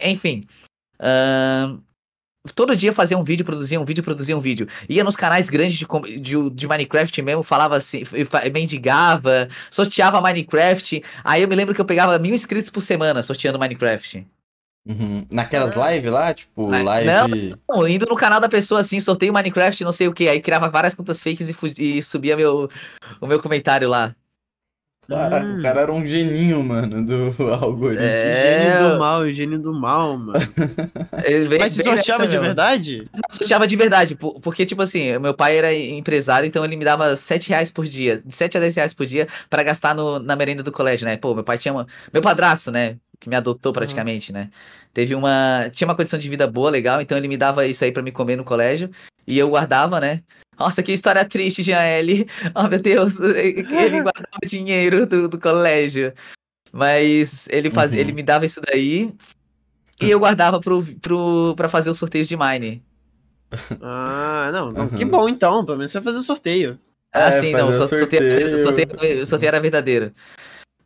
[0.00, 0.42] Enfim.
[0.98, 1.80] ahn,
[2.54, 4.66] todo dia fazia um vídeo, produzia um vídeo, produzia um vídeo.
[4.88, 5.86] Ia nos canais grandes de,
[6.18, 8.04] de, de Minecraft mesmo, falava assim,
[8.50, 11.04] mendigava, sorteava Minecraft.
[11.22, 14.26] Aí eu me lembro que eu pegava mil inscritos por semana sorteando Minecraft.
[14.84, 15.24] Uhum.
[15.30, 15.92] Naquelas Ah.
[15.92, 17.54] lives lá, tipo, Na- live.
[17.68, 20.68] Bom, indo no canal da pessoa assim, sorteio Minecraft, não sei o que, aí criava
[20.68, 21.56] várias contas fakes e,
[21.98, 22.68] e subia meu,
[23.20, 24.14] o meu comentário lá.
[25.08, 25.58] Caraca, Hum.
[25.58, 27.12] o cara era um geninho, mano, do
[27.54, 28.04] algoritmo.
[28.04, 28.72] É.
[28.72, 30.38] Gênio do mal, gênio do mal, mano.
[31.12, 32.44] É, bem- Mas você bem sorteava de mesmo.
[32.44, 33.04] verdade?
[33.30, 37.14] sorteava de verdade, por- porque, tipo assim, meu pai era empresário, então ele me dava
[37.16, 40.34] 7 reais por dia, de 7 a 10 reais por dia pra gastar no- na
[40.36, 41.16] merenda do colégio, né?
[41.16, 41.86] Pô, meu pai tinha uma.
[42.12, 42.96] Meu padrasto, né?
[43.22, 44.50] Que me adotou praticamente, né?
[44.92, 45.70] Teve uma.
[45.70, 48.10] Tinha uma condição de vida boa, legal, então ele me dava isso aí pra me
[48.10, 48.90] comer no colégio
[49.24, 50.24] e eu guardava, né?
[50.58, 52.26] Nossa, que história triste, Jael.
[52.52, 53.62] Oh, meu Deus, ele
[54.02, 56.12] guardava dinheiro do, do colégio.
[56.72, 57.92] Mas ele, faz...
[57.92, 57.98] Uhum.
[57.98, 59.14] ele me dava isso daí
[60.00, 62.82] e eu guardava pro, pro, pra fazer o sorteio de Mine.
[63.80, 64.82] Ah, não, não.
[64.86, 64.88] Uhum.
[64.88, 66.78] Que bom então, pelo menos você vai fazer o sorteio.
[67.12, 68.58] Ah, É, sim, não, o sorteio, sorteio.
[68.58, 70.12] sorteio, o sorteio era verdadeiro.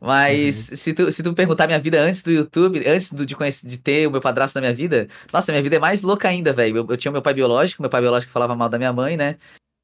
[0.00, 0.76] Mas Uhum.
[0.76, 3.78] se, tu, se tu perguntar minha vida antes do YouTube, antes do- de, conhecer, de
[3.78, 6.78] ter o meu padrasto na minha vida, nossa, minha vida é mais louca ainda, velho.
[6.78, 9.36] Eu, eu tinha meu pai biológico, meu pai biológico falava mal da minha mãe, né?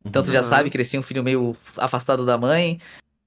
[0.04, 0.44] Então tu já Uhum.
[0.44, 2.78] sabe, cresci um filho meio afastado da mãe.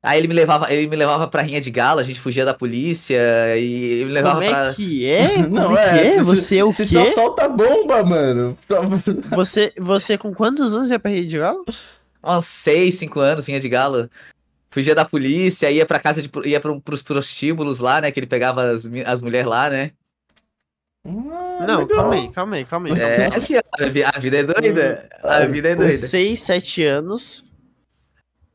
[0.03, 2.53] Aí ele me levava, ele me levava pra rinha de gala, a gente fugia da
[2.53, 3.17] polícia
[3.57, 4.73] e ele me levava Como é pra.
[4.75, 5.33] que é?
[5.37, 6.21] Como Não, é que é, é?
[6.23, 7.09] Você é o Você só quê?
[7.09, 8.55] solta bomba, mano.
[9.33, 11.65] Você, você com quantos anos ia pra Rio de Galo?
[12.23, 14.09] uns 6, 5 anos, rinha de gala.
[14.75, 16.29] Fugia da polícia, ia pra casa de.
[16.43, 18.11] ia pro, pros prostíbulos lá, né?
[18.11, 19.91] Que ele pegava as, as mulheres lá, né?
[21.07, 21.87] Ah, Não, legal.
[21.87, 22.99] calma aí, calma aí, calma aí.
[23.01, 23.41] É, calma aí.
[23.41, 25.09] que a, vi- a vida é doida.
[25.23, 25.95] A vida é Com doida.
[25.95, 27.45] 6, 7 anos,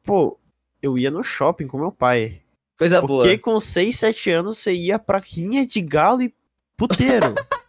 [0.04, 0.38] pô,
[0.82, 2.42] eu ia no shopping com meu pai.
[2.78, 3.22] Coisa boa.
[3.24, 6.34] Porque com 6, 7 anos você ia pra rinha de galo e
[6.76, 7.34] puteiro.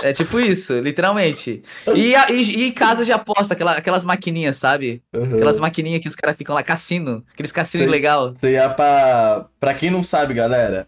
[0.00, 1.62] É tipo isso, literalmente.
[1.94, 5.02] E, a- e, e casa de aposta, aquela, aquelas maquininhas, sabe?
[5.14, 5.34] Uhum.
[5.34, 7.24] Aquelas maquininhas que os caras ficam lá, cassino.
[7.32, 8.34] Aqueles cassinos legal.
[8.34, 9.46] Você ia pra.
[9.58, 10.86] Pra quem não sabe, galera.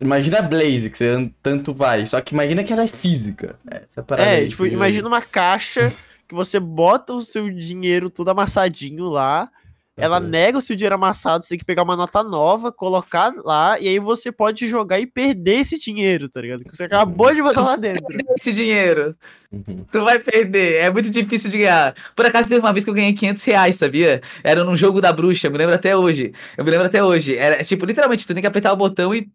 [0.00, 2.06] Imagina a Blaze, que você tanto vai.
[2.06, 3.56] Só que imagina que ela é física.
[3.70, 5.92] Essa é parada é, aí, tipo, imagina uma caixa
[6.28, 9.48] que você bota o seu dinheiro todo amassadinho lá.
[9.96, 10.26] Ela Uhum.
[10.28, 13.86] nega o seu dinheiro amassado, você tem que pegar uma nota nova, colocar lá, e
[13.88, 16.64] aí você pode jogar e perder esse dinheiro, tá ligado?
[16.64, 18.02] Que você acabou de botar lá dentro.
[18.36, 19.14] Esse dinheiro,
[19.52, 19.84] Uhum.
[19.92, 20.76] tu vai perder.
[20.76, 21.94] É muito difícil de ganhar.
[22.16, 24.22] Por acaso teve uma vez que eu ganhei 500 reais, sabia?
[24.42, 26.32] Era num jogo da bruxa, eu me lembro até hoje.
[26.56, 27.36] Eu me lembro até hoje.
[27.36, 29.28] Era tipo, literalmente, tu tem que apertar o botão e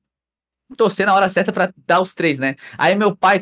[0.76, 2.56] torcer na hora certa pra dar os três, né?
[2.78, 3.42] Aí meu pai,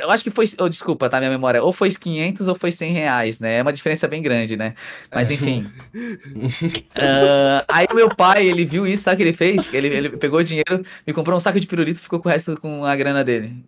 [0.00, 2.92] eu acho que foi, oh, desculpa, tá, minha memória, ou foi 500 ou foi 100
[2.92, 3.58] reais, né?
[3.58, 4.74] É uma diferença bem grande, né?
[5.14, 5.66] Mas enfim.
[6.96, 9.72] Ah, aí meu pai, ele viu isso, sabe o que ele fez?
[9.74, 12.32] Ele, ele pegou o dinheiro, me comprou um saco de pirulito e ficou com o
[12.32, 13.64] resto com a grana dele.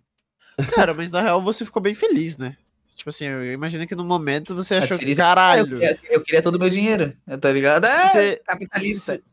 [0.75, 2.55] Cara, mas na real você ficou bem feliz, né?
[2.95, 5.99] Tipo assim, eu imagino que no momento você Mas achou que, Ah, Eu, caralho, queria-
[6.09, 7.85] eu queria todo o meu dinheiro, tá ligado?
[7.85, 9.15] É, você- capitalista.
[9.17, 9.23] se-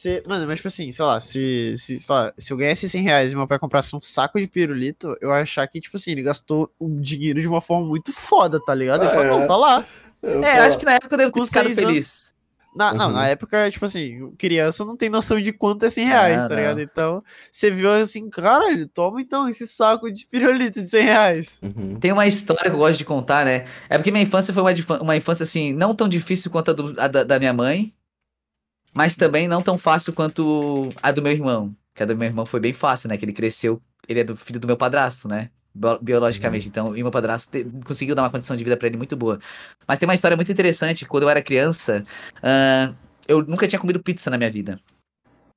[0.00, 3.02] se- mano, mas tipo assim, sei lá, se, se, sei lá, se eu ganhasse 100
[3.02, 6.12] reais e meu pai comprasse um saco de pirulito, eu ia achar que, tipo assim,
[6.12, 9.02] ele gastou o dinheiro de uma forma muito foda, tá ligado?
[9.02, 9.30] Ele Ah, falou, é.
[9.30, 9.86] não, tá lá.
[10.22, 12.28] Eu É, acho que na época eu devo ter Com ficado seis anos- feliz.
[12.76, 13.12] Na, Não, Uhum.
[13.14, 16.54] na época, tipo assim, criança não tem noção de quanto é 100 reais, Ah, tá
[16.54, 16.56] não.
[16.60, 16.80] ligado?
[16.80, 21.60] Então, você viu assim, caralho, toma então esse saco de pirulito de 100 reais.
[21.62, 21.98] Uhum.
[21.98, 23.66] Tem uma história que eu gosto de contar, né?
[23.88, 26.94] É porque minha infância foi uma, uma infância, assim, não tão difícil quanto a, do-
[27.00, 27.92] a da, da minha mãe,
[28.98, 31.72] mas também não tão fácil quanto a do meu irmão.
[31.94, 33.16] Que a do meu irmão foi bem fácil, né?
[33.16, 35.50] Que ele cresceu, ele é do filho do meu padrasto, né?
[35.72, 36.66] Bio- Biologicamente.
[36.66, 39.38] Então, e meu padrasto te- conseguiu dar uma condição de vida pra ele muito boa.
[39.86, 41.06] Mas tem uma história muito interessante.
[41.06, 42.04] Quando eu era criança,
[42.42, 42.92] ah,
[43.28, 44.80] eu nunca tinha comido pizza na minha vida.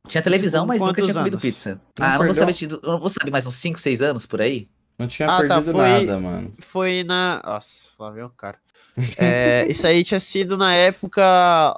[0.07, 1.41] Tinha televisão, mas nunca tinha comido anos?
[1.41, 1.81] pizza.
[1.97, 2.53] Não ah, não vou perdeu?
[2.55, 4.67] saber, não vou saber, mais uns 5, 6 anos por aí?
[4.99, 6.53] Não tinha Ah, tá, perdido foi- nada, mano.
[6.59, 7.41] Foi na.
[7.43, 8.57] Nossa, lá vem o cara.
[9.17, 11.21] É, isso aí tinha sido na época.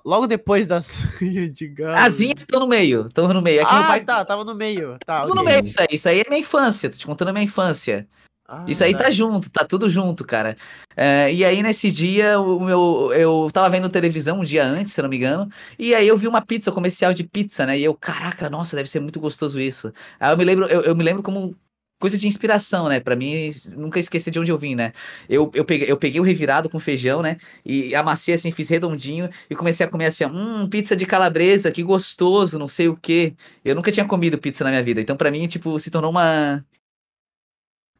[0.05, 1.03] Logo depois das
[1.51, 1.97] de galo.
[1.97, 3.59] As zinhas estão no meio, estão no meio.
[3.59, 4.03] Que ah, pai.
[4.03, 4.97] tá, tava no meio.
[5.05, 5.53] Tá, Tudo no ok.
[5.53, 5.87] meio isso aí.
[5.91, 6.89] Isso aí é minha infância.
[6.89, 8.07] Tô te contando a minha infância.
[8.45, 10.57] Ah, Isso aí tá junto, tá tudo junto, cara.
[10.97, 14.99] É, e aí, nesse dia, o meu, eu tava vendo televisão um dia antes, se
[14.99, 15.49] eu não me engano.
[15.79, 17.79] E aí eu vi uma pizza, um comercial de pizza, né?
[17.79, 19.93] E eu, caraca, nossa, deve ser muito gostoso isso.
[20.19, 21.55] Aí eu me lembro, eu, eu me lembro como
[22.03, 22.99] coisa de inspiração, né?
[22.99, 24.91] Pra mim, nunca esquecer de onde eu vim, né?
[25.29, 27.37] Eu, eu, peguei, eu peguei o revirado com feijão, né?
[27.65, 31.71] E amassei assim, fiz redondinho e comecei a comer assim, ó, hum, pizza de calabresa,
[31.71, 33.33] que gostoso, não sei o quê.
[33.63, 34.99] Eu nunca tinha comido pizza na minha vida.
[34.99, 36.65] Então, pra mim, tipo, se tornou uma.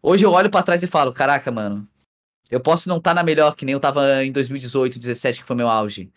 [0.02, 1.88] Hoje eu olho pra trás e falo, caraca, mano.
[2.52, 5.56] Eu posso não estar na melhor que nem eu tava em 2018, 17, que foi
[5.56, 6.12] meu auge.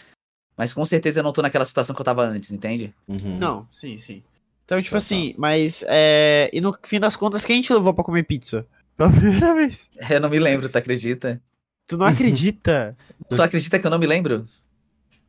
[0.57, 2.93] Mas com certeza eu não tô naquela situação que eu tava antes, entende?
[3.07, 3.39] Uhum.
[3.39, 4.25] Não, sim, sim.
[4.67, 4.97] Então, tipo Tá, tá.
[4.99, 5.83] assim, mas.
[5.89, 6.51] É...
[6.53, 8.67] E no fim das contas, quem te levou pra comer pizza?
[8.97, 9.91] Pela primeira vez.
[10.11, 11.41] Eu não me lembro, tu acredita?
[11.87, 12.97] Tu não acredita?
[13.31, 14.47] Tu acredita que eu não me lembro?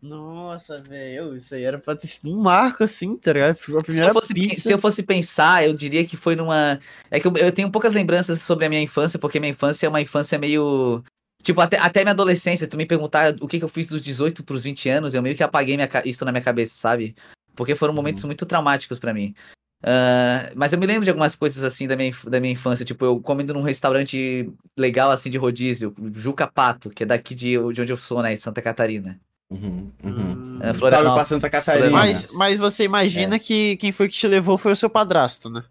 [0.02, 3.52] Nossa, velho, isso aí era pra ter sido um marco, assim, tá ligado?
[3.52, 4.62] A Se primeira eu, fosse, pizza.
[4.62, 6.80] se eu fosse pensar, eu diria que foi numa.
[7.10, 9.90] É que eu, eu tenho poucas lembranças sobre a minha infância, porque minha infância é
[9.90, 11.04] uma infância meio.
[11.42, 14.44] Tipo, até, até minha adolescência, tu me perguntar o que, que eu fiz dos 18
[14.44, 17.16] pros 20 anos, eu meio que apaguei minha isso na minha cabeça, sabe?
[17.58, 19.36] Porque foram momentos muito traumáticos pra mim.
[19.84, 23.04] Ah, mas eu me lembro de algumas coisas assim da minha, da minha infância, tipo,
[23.04, 27.82] eu comendo num restaurante legal assim de rodízio, Juca Pato, que é daqui de, de
[27.82, 29.20] onde eu sou, né, em Santa Catarina.
[29.50, 30.12] Uhum, uhum.
[30.14, 30.58] Hum.
[30.60, 31.16] É, Salve Florianópolis.
[31.16, 31.90] pra Santa Catarina.
[31.90, 35.64] Mas, mas você imagina que quem foi que te levou foi o seu padrasto, né?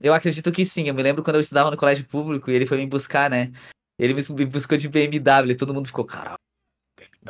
[0.00, 0.88] Eu acredito que sim.
[0.88, 3.52] Eu me lembro quando eu estudava no colégio público e ele foi me buscar, né?
[3.98, 6.36] Ele me buscou de BMW e todo mundo ficou, caralho,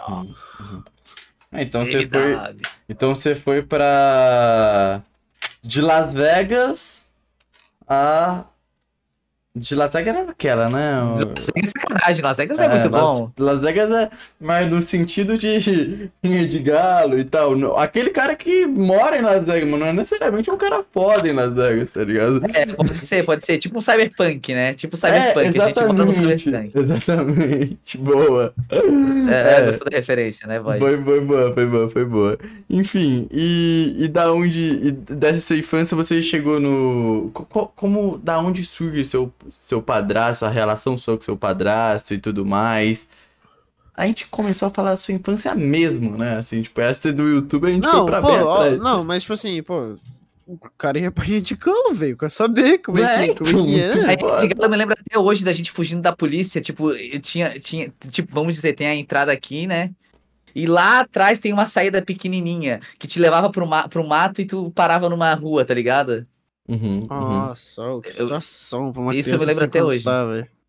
[0.08, 0.82] Uhum, uhum.
[1.52, 2.36] Ah, então você foi.
[2.88, 5.02] Então você foi pra.
[5.62, 7.10] De Las Vegas
[7.86, 8.46] a.
[9.54, 11.02] De Las Vegas era aquela, né?
[11.02, 13.30] O- Las Vegas é sacanagem, Las Vegas é, muito Las, bom.
[13.38, 14.10] Las Vegas é.
[14.40, 17.52] Mas no sentido de de galo e tal.
[17.78, 21.34] Aquele cara que mora em Las Vegas, mas não é necessariamente um cara foda em
[21.34, 22.40] Las Vegas, tá ligado?
[22.54, 23.58] É, pode ser, pode ser.
[23.58, 24.72] Tipo um cyberpunk, né?
[24.72, 25.60] Tipo um É, cyberpunk.
[25.60, 26.42] a gente mora no exatamente.
[26.44, 26.78] cyberpunk.
[26.78, 27.98] Exatamente.
[27.98, 28.54] Boa.
[28.70, 29.66] É, É.
[29.66, 30.78] gostou da referência, né, boy?
[30.78, 32.38] Foi, foi boa, foi boa, foi boa.
[32.70, 37.30] Enfim, e, e da onde, e dessa sua infância você chegou no.
[37.34, 42.18] co- Como, da onde surge seu, seu padrasto, a relação sua com seu padrasto e
[42.18, 43.08] tudo mais?
[43.94, 46.38] A gente começou a falar da sua infância mesmo, né?
[46.38, 49.34] Assim, tipo, essa do YouTube a gente Não, foi pra pô, ó, não, mas tipo
[49.34, 49.94] assim, pô,
[50.46, 52.16] o cara ia pra de cano, velho.
[52.16, 54.38] Quer saber como é, É, que, é que então, era?
[54.38, 56.90] Gente, eu me lembro até hoje da gente fugindo da polícia, tipo,
[57.20, 59.90] tinha, tinha, tipo, vamos dizer, tem a entrada aqui, né?
[60.54, 64.46] E lá atrás tem uma saída pequenininha que te levava pro, ma pro mato e
[64.46, 66.26] tu parava numa rua, tá ligado?
[66.72, 70.02] Uhum, uhum, Nossa, que Eu- situação uma Isso eu me lembro até hoje.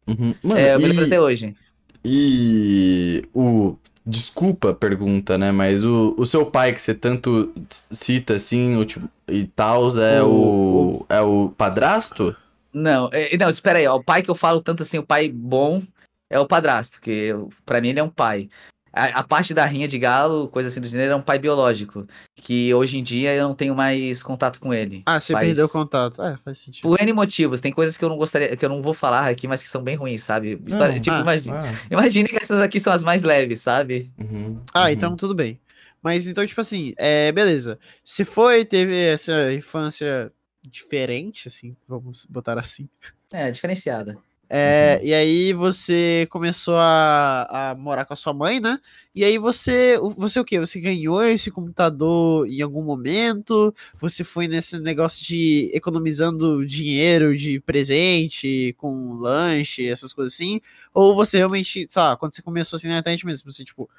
[0.07, 0.35] uhum.
[0.43, 1.55] Mano, é, eu me e- lembro até hoje.
[2.03, 3.75] E o.
[4.05, 5.49] Desculpa a pergunta, né?
[5.53, 7.53] Mas o, o seu pai que você tanto
[7.89, 12.35] cita assim o, tipo, e tal, é o, O- É o padrasto?
[12.73, 15.29] Não, é, não, espera aí, ó, o pai que eu falo tanto assim, o pai
[15.29, 15.81] bom
[16.29, 18.49] é o padrasto, que eu- pra mim ele é um pai.
[18.93, 22.05] A, a parte da rinha de galo, coisa assim do gênero, é um pai biológico,
[22.35, 25.01] que hoje em dia eu não tenho mais contato com ele.
[25.05, 26.21] Ah, você Faz- perdeu o contato.
[26.21, 26.83] É, faz sentido.
[26.83, 29.47] Por N motivos, tem coisas que eu não gostaria, que eu não vou falar aqui,
[29.47, 30.61] mas que são bem ruins, sabe?
[30.67, 34.11] História, Não, tipo, ah, imagine, Ah, imagine que essas aqui são as mais leves, sabe?
[34.19, 34.89] uhum, Ah, uhum.
[34.91, 35.59] então tudo bem.
[36.01, 37.79] Mas então, tipo assim, é, beleza.
[38.03, 40.31] Se foi, teve essa infância
[40.69, 42.87] diferente, assim, vamos botar assim.
[43.31, 44.17] É, diferenciada.
[44.55, 45.07] É, Uhum.
[45.07, 48.79] E aí você começou a, a morar com a sua mãe, né?
[49.15, 50.59] E aí você, você o quê?
[50.59, 53.73] Você ganhou esse computador em algum momento?
[53.99, 60.61] Você foi nesse negócio de economizando dinheiro de presente, com lanche, essas coisas assim?
[60.93, 63.89] Ou você realmente, sabe, quando você começou assim na internet mesmo, você tipo,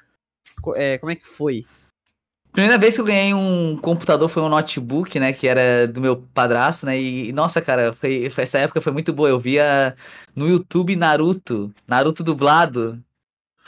[0.73, 1.65] é, como é que foi?
[2.55, 5.33] Primeira vez que eu ganhei um computador foi um notebook, né?
[5.33, 6.97] Que era do meu padrasto, né?
[6.97, 9.27] E, nossa, cara, foi, foi- essa época foi muito boa.
[9.27, 9.93] Eu via
[10.33, 12.97] no YouTube Naruto, Naruto dublado.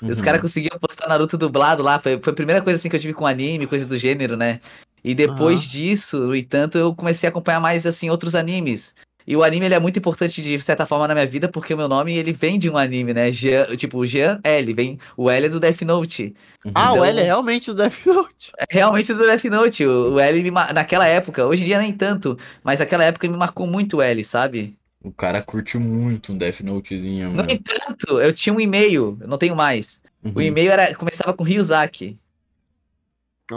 [0.01, 0.23] Os Uhum.
[0.23, 1.99] caras conseguiam postar Naruto dublado lá.
[1.99, 4.61] Foi, foi a primeira coisa assim que eu tive com anime, coisa do gênero, né?
[5.03, 5.69] E depois Aham.
[5.69, 8.95] disso, no entanto, eu comecei a acompanhar mais assim outros animes.
[9.27, 11.77] E o anime ele é muito importante de certa forma na minha vida, porque o
[11.77, 13.29] meu nome ele vem de um anime, né?
[13.29, 16.33] Jean, tipo, Jean L, vem o L é do Death Note.
[16.63, 16.71] Uhum.
[16.73, 18.51] Ah, Então- o L é realmente o Death Note.
[18.57, 19.85] É realmente do Death Note.
[19.85, 23.27] O, o L me ma- naquela época, hoje em dia nem tanto, mas naquela época
[23.27, 24.77] me marcou muito o L, sabe?
[25.03, 27.49] O cara curte muito um Death Notezinho, No mano.
[27.51, 30.01] entanto, eu tinha um e-mail, eu não tenho mais.
[30.23, 30.41] O Uhum.
[30.41, 32.17] e-mail era começava com Ryuzaki.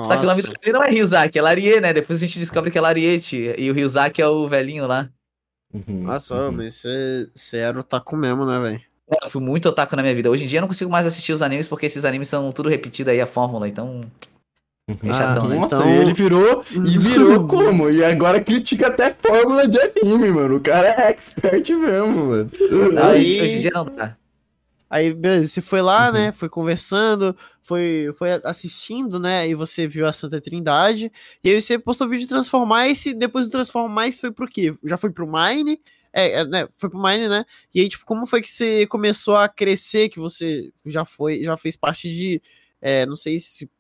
[0.05, 0.55] Só que o nome Nossa.
[0.61, 1.93] dele não é Ryuzaki, é Larie, né?
[1.93, 3.55] Depois a gente descobre que é Lariete.
[3.59, 5.09] E o Ryuzaki é o velhinho lá.
[5.73, 6.53] Uhum, Nossa, uhum.
[6.53, 6.83] mas
[7.35, 8.81] você era o taco mesmo, né, velho?
[9.23, 10.31] Eu fui muito otaku na minha vida.
[10.31, 12.69] Hoje em dia eu não consigo mais assistir os animes porque esses animes são tudo
[12.69, 13.69] repetido aí, a fórmula.
[13.69, 14.03] Então,
[14.89, 15.57] é chatão, né?
[15.57, 16.65] Nossa, Então- e ele virou.
[16.73, 17.91] E virou como?
[17.91, 20.57] E agora critica até fórmula de anime, mano.
[20.57, 22.51] O cara é expert mesmo, mano.
[23.03, 24.17] Aí- hoje em dia não dá.
[24.91, 26.13] Aí, beleza, você foi lá, Uhum.
[26.15, 26.33] né?
[26.33, 29.49] Foi conversando, foi, foi assistindo, né?
[29.49, 31.13] E você viu a Santa Trindade.
[31.45, 33.15] E aí você postou vídeo de Transformice.
[33.15, 34.75] Depois do Transformice foi pro quê?
[34.85, 35.81] Já foi pro Mine?
[36.13, 36.69] É, é, né?
[36.77, 37.45] Foi pro Mine, né?
[37.73, 40.09] E aí, tipo, como foi que você começou a crescer?
[40.09, 42.43] Que você já foi, já fez parte de.
[42.83, 43.71] é, não sei se,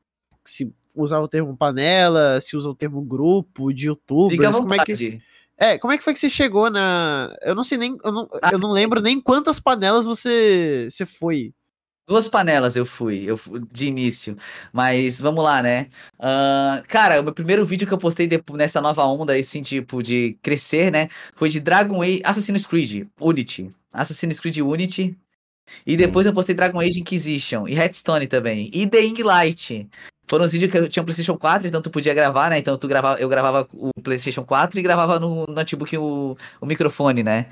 [0.45, 4.57] se usar o termo panela, se usa o termo grupo, de Fica à youtubers.
[4.59, 5.21] Como é que.
[5.61, 7.37] É, como é que foi que você chegou na.
[7.43, 7.99] Eu não sei nem.
[8.03, 11.53] Eu não, eu não lembro nem quantas panelas você, você foi.
[12.09, 14.37] Duas panelas eu fui, eu fui de início.
[14.73, 15.89] Mas vamos lá, né?
[16.19, 20.37] Ahn, cara, o meu primeiro vídeo que eu postei nessa nova onda, assim, tipo, de
[20.43, 21.09] crescer, né?
[21.37, 23.71] Foi de Dragon Age, Assassin's Creed, Unity.
[23.93, 25.17] Assassin's Creed Unity.
[25.87, 28.71] E depois eu postei Dragon Age Inquisition e Headstone também.
[28.73, 29.89] E The Ing Light.
[30.31, 32.59] Foram os vídeos que eu tinha um PlayStation 4, então tu podia gravar, né?
[32.61, 37.25] Então tu gravava, eu gravava o PlayStation 4 e gravava no notebook o, o microfone,
[37.25, 37.47] né?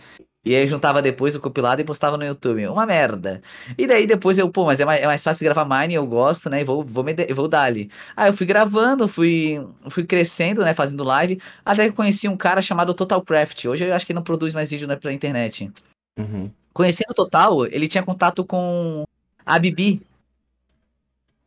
[0.44, 2.68] E aí eu juntava depois o compilado e postava no YouTube.
[2.68, 3.42] Uma merda.
[3.76, 6.48] E daí depois eu, pô, mas é mais, é mais fácil gravar Mine, eu gosto,
[6.48, 6.60] né?
[6.60, 7.90] E vou, vou, me, de- vou dar ali.
[8.16, 9.60] Aí eu fui gravando, fui,
[9.90, 10.72] fui crescendo, né?
[10.72, 11.42] Fazendo live.
[11.64, 13.64] Até que eu conheci um cara chamado Total Craft.
[13.64, 15.68] Hoje eu acho que ele não produz mais vídeo né, pela internet.
[16.16, 16.48] Uhum.
[16.72, 19.02] Conhecendo o Total, ele tinha contato com
[19.44, 20.00] a Bibi,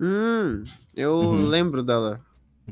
[0.01, 0.63] Hum,
[0.95, 1.45] eu Uhum.
[1.45, 2.19] lembro dela.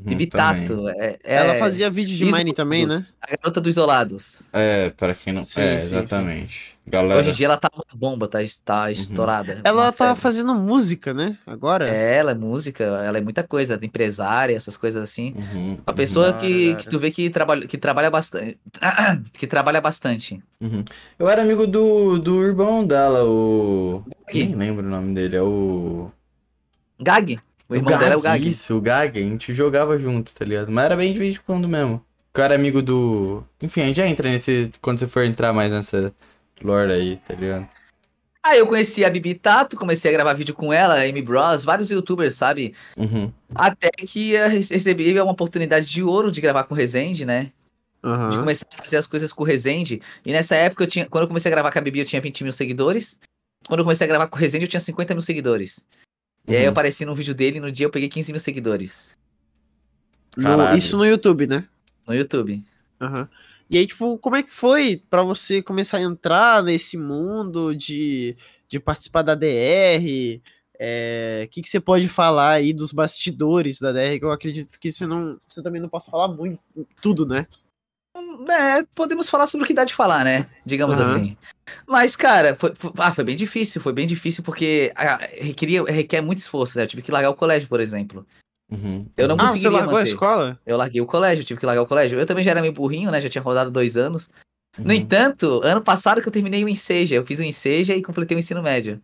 [0.06, 0.26] Uhum.
[0.30, 0.88] Tato.
[0.88, 2.98] É, Ela é- fazia vídeo de Mine também, né?
[3.20, 4.42] A garota dos isolados.
[4.52, 5.42] É, pra quem não.
[5.42, 5.96] Sim, é, sim, sim.
[5.96, 6.78] exatamente.
[6.86, 7.20] Galera.
[7.20, 9.60] Hoje em dia ela tá uma bomba, tá, tá estourada.
[9.62, 10.20] Ela tá febre.
[10.22, 11.36] fazendo música, né?
[11.46, 11.86] Agora.
[11.88, 15.34] É, ela é música, ela é muita coisa, empresária, essas coisas assim.
[15.36, 18.58] Uhum, Uma pessoa hora, que, que tu vê que trabalha, que trabalha bastante.
[19.38, 20.42] que trabalha bastante.
[20.60, 20.82] uhum.
[21.18, 24.02] Eu era amigo do, do irmão dela, o.
[24.28, 24.46] Quem?
[24.48, 26.10] Nem lembro o nome dele, é o.
[27.00, 27.38] Gag.
[27.68, 28.48] O irmão dela é o Gag.
[28.48, 30.70] Isso, o Gag, a gente jogava junto, tá ligado?
[30.70, 32.04] Mas era bem de vez em quando mesmo.
[32.34, 33.44] Eu era amigo do.
[33.60, 34.70] Enfim, a gente já entra nesse.
[34.80, 36.12] Quando você for entrar mais nessa
[36.62, 37.66] lore aí, tá ligado?
[38.42, 41.62] Aí eu conheci a Bibi Tato, comecei a gravar vídeo com ela, a Amy Bros,
[41.62, 42.74] vários youtubers, sabe?
[42.96, 43.30] Uhum.
[43.54, 47.52] Até que eu recebi uma oportunidade de ouro de gravar com o Rezende, né?
[48.02, 48.40] De Aham.
[48.40, 50.00] começar a fazer as coisas com o Rezende.
[50.24, 52.22] E nessa época, eu tinha, quando eu comecei a gravar com a Bibi, eu tinha
[52.22, 53.20] 20 mil seguidores.
[53.66, 55.84] Quando eu comecei a gravar com o Rezende, eu tinha 50 mil seguidores.
[56.46, 56.70] E aí eu Uhum.
[56.72, 59.16] apareci num vídeo dele, no dia eu peguei 15 mil seguidores
[60.36, 61.64] No- isso no YouTube, né?
[62.06, 62.62] no YouTube.
[63.00, 63.28] Aham.
[63.68, 68.36] E aí, tipo, como é que foi pra você começar a entrar nesse mundo de,
[68.68, 70.40] de participar da DR?
[70.82, 74.18] É, O que, que você pode falar aí dos bastidores da DR?
[74.18, 76.58] Que eu acredito que você, não, você também não possa falar muito,
[77.00, 77.46] tudo, né?
[78.48, 80.46] É, podemos falar sobre o que dá de falar, né?
[80.64, 81.08] Digamos Aham.
[81.10, 81.36] assim.
[81.86, 86.20] Mas, cara, foi, foi- ah, foi bem difícil, foi bem difícil porque ah, requeria, requer
[86.20, 86.84] muito esforço, né?
[86.84, 88.26] Eu tive que largar o colégio, por exemplo.
[88.70, 89.06] Uhum.
[89.16, 90.10] Eu não Ah, você largou a manter.
[90.10, 90.58] escola?
[90.64, 92.18] Eu larguei o colégio, tive que largar o colégio.
[92.18, 93.20] Eu também já era meio burrinho, né?
[93.20, 94.28] Já tinha rodado dois anos.
[94.78, 94.92] No Uhum.
[94.92, 98.38] entanto, ano passado que eu terminei o Enseja, eu fiz o Enseja e completei o
[98.38, 99.00] ensino médio.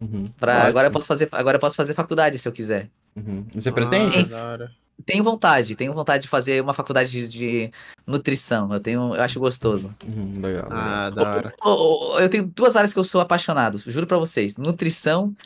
[0.00, 0.26] Uhum.
[0.38, 0.68] Pra, Ótimo.
[0.68, 2.88] agora eu posso fazer, agora eu posso fazer faculdade se eu quiser.
[3.14, 3.46] Uhum.
[3.54, 4.26] Você pretende?
[4.34, 4.68] Ah.
[5.04, 7.70] Tenho vontade, tenho vontade de fazer uma faculdade de, de
[8.06, 8.72] nutrição.
[8.72, 9.94] Eu tenho, eu acho gostoso.
[10.04, 10.64] Uhum, legal.
[10.64, 10.70] legal.
[10.72, 11.54] Ah, da hora.
[11.62, 15.36] Ô, ô, Eu tenho duas áreas que eu sou apaixonado, juro pra vocês: nutrição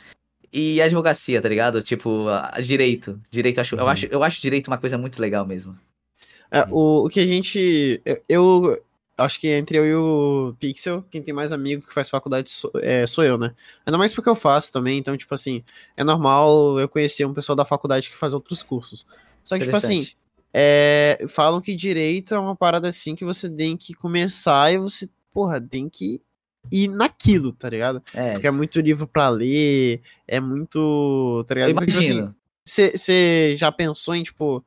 [0.53, 1.81] e advocacia, tá ligado?
[1.81, 3.19] Tipo, a- direito.
[3.29, 3.87] Direito, eu acho, eu, Uhum.
[3.89, 5.77] acho, eu acho direito uma coisa muito legal mesmo.
[6.49, 8.01] É, o, o que a gente.
[8.05, 8.83] Eu, eu
[9.17, 12.71] acho que entre eu e o Pixel, quem tem mais amigo que faz faculdade sou,
[12.75, 13.53] é, sou eu, né?
[13.85, 15.63] Ainda mais porque eu faço também, então, tipo assim,
[15.95, 19.05] é normal eu conhecer um pessoal da faculdade que faz outros cursos.
[19.43, 20.07] Só que, tipo assim,
[20.53, 25.09] é, falam que direito é uma parada assim que você tem que começar e você,
[25.33, 26.21] porra, tem que
[26.71, 28.03] ir naquilo, tá ligado?
[28.13, 31.43] É, Porque é muito livro pra ler, é muito.
[31.47, 31.69] Tá ligado?
[31.69, 32.33] eu Então, tipo assim,
[32.65, 34.63] você já pensou em, tipo,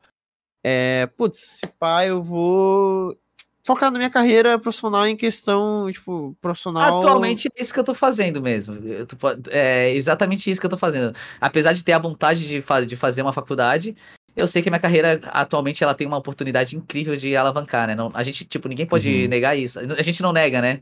[0.65, 3.17] é, putz, se pá, eu vou
[3.67, 6.99] focar na minha carreira profissional em questão, tipo, profissional.
[6.99, 8.77] Atualmente é isso que eu tô fazendo mesmo.
[9.07, 9.17] Tô
[9.51, 11.15] é exatamente isso que eu tô fazendo.
[11.41, 13.97] Apesar de ter a vontade de, fa de fazer uma faculdade,
[14.37, 17.95] eu sei que minha carreira atualmente ela tem uma oportunidade incrível de alavancar, né?
[17.95, 19.29] Não, a gente, tipo, ninguém pode Uhum.
[19.29, 19.79] negar isso.
[19.81, 20.81] A gente não nega, né?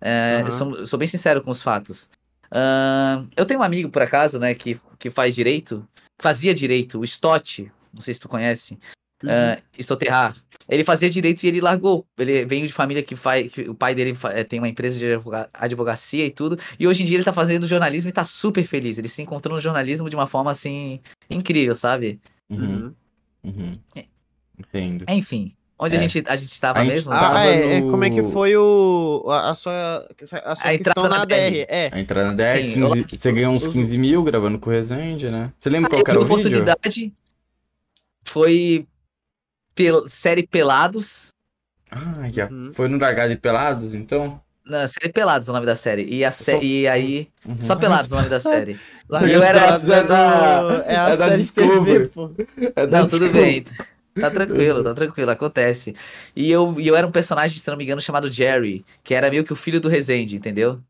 [0.00, 0.46] É, Aham.
[0.46, 2.08] eu sou, eu sou bem sincero com os fatos.
[2.52, 5.86] Ahn, eu tenho um amigo, por acaso, né, que, que faz direito,
[6.20, 8.78] fazia direito, o Stott, não sei se tu conhece,
[9.22, 9.30] Uhum.
[9.30, 10.34] uh.
[10.66, 12.06] Ele fazia direito e ele largou.
[12.16, 13.50] Ele veio de família que faz.
[13.50, 15.06] Que o pai dele eh, tem uma empresa de
[15.52, 16.58] advocacia e tudo.
[16.78, 18.96] E hoje em dia ele tá fazendo jornalismo e tá super feliz.
[18.96, 21.00] Ele se encontrou no jornalismo de uma forma assim.
[21.28, 22.20] incrível, sabe?
[22.50, 22.94] Uhum.
[23.44, 23.52] Uhum.
[23.56, 23.78] Uhum.
[24.58, 25.04] Entendo.
[25.08, 25.52] Enfim.
[25.78, 26.06] Onde a É.
[26.06, 27.10] gente a gente tava A gente mesmo?
[27.10, 30.06] tava Ah, é, é, no- como é que foi o a, a sua,
[30.44, 31.64] a sua A questão entrada na na DR?
[31.70, 34.58] É, A entrada na DR, Sim, eu- 15 você ganhou uns os- 15 mil gravando
[34.58, 35.50] com o Resende, né?
[35.58, 36.34] Você lembra Ah, qual eu que era o vídeo?
[36.36, 37.14] oportunidade.
[38.24, 38.86] Foi
[39.74, 41.30] pel- série Pelados.
[41.90, 42.48] Ah, já.
[42.50, 42.72] Uhum.
[42.74, 44.40] Foi no Largado de Pelados, então?
[44.70, 46.04] Não, série Pelados é o nome da série.
[46.04, 47.28] E, a sé- Só- e aí.
[47.46, 47.56] Uhum.
[47.60, 48.78] Só Pelados é o nome da série.
[49.08, 52.30] Larga Eu era- Pelados é, da- do- é a é da série de TV, pô.
[52.76, 53.64] É da Não, tudo bem.
[54.18, 55.94] Tá tranquilo, tá tranquilo, acontece.
[56.34, 59.30] E eu, e eu era um personagem, se não me engano, chamado Jerry, que era
[59.30, 60.80] meio que o filho do Resende, entendeu?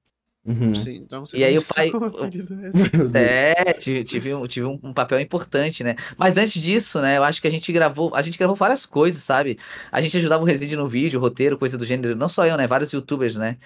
[0.45, 0.75] Uhum.
[0.75, 1.93] Sim, então E aí o pai-.
[3.15, 5.97] É, tive, tive, um, tive um, papel importante, né?
[6.17, 9.23] Mas antes disso, né, eu acho que a gente gravou, a gente gravou várias coisas,
[9.23, 9.59] sabe?
[9.91, 12.17] A gente ajudava o Resende no vídeo, roteiro, coisa do gênero.
[12.17, 12.67] Não só eu, né?
[12.67, 13.59] Vários youtubers, né?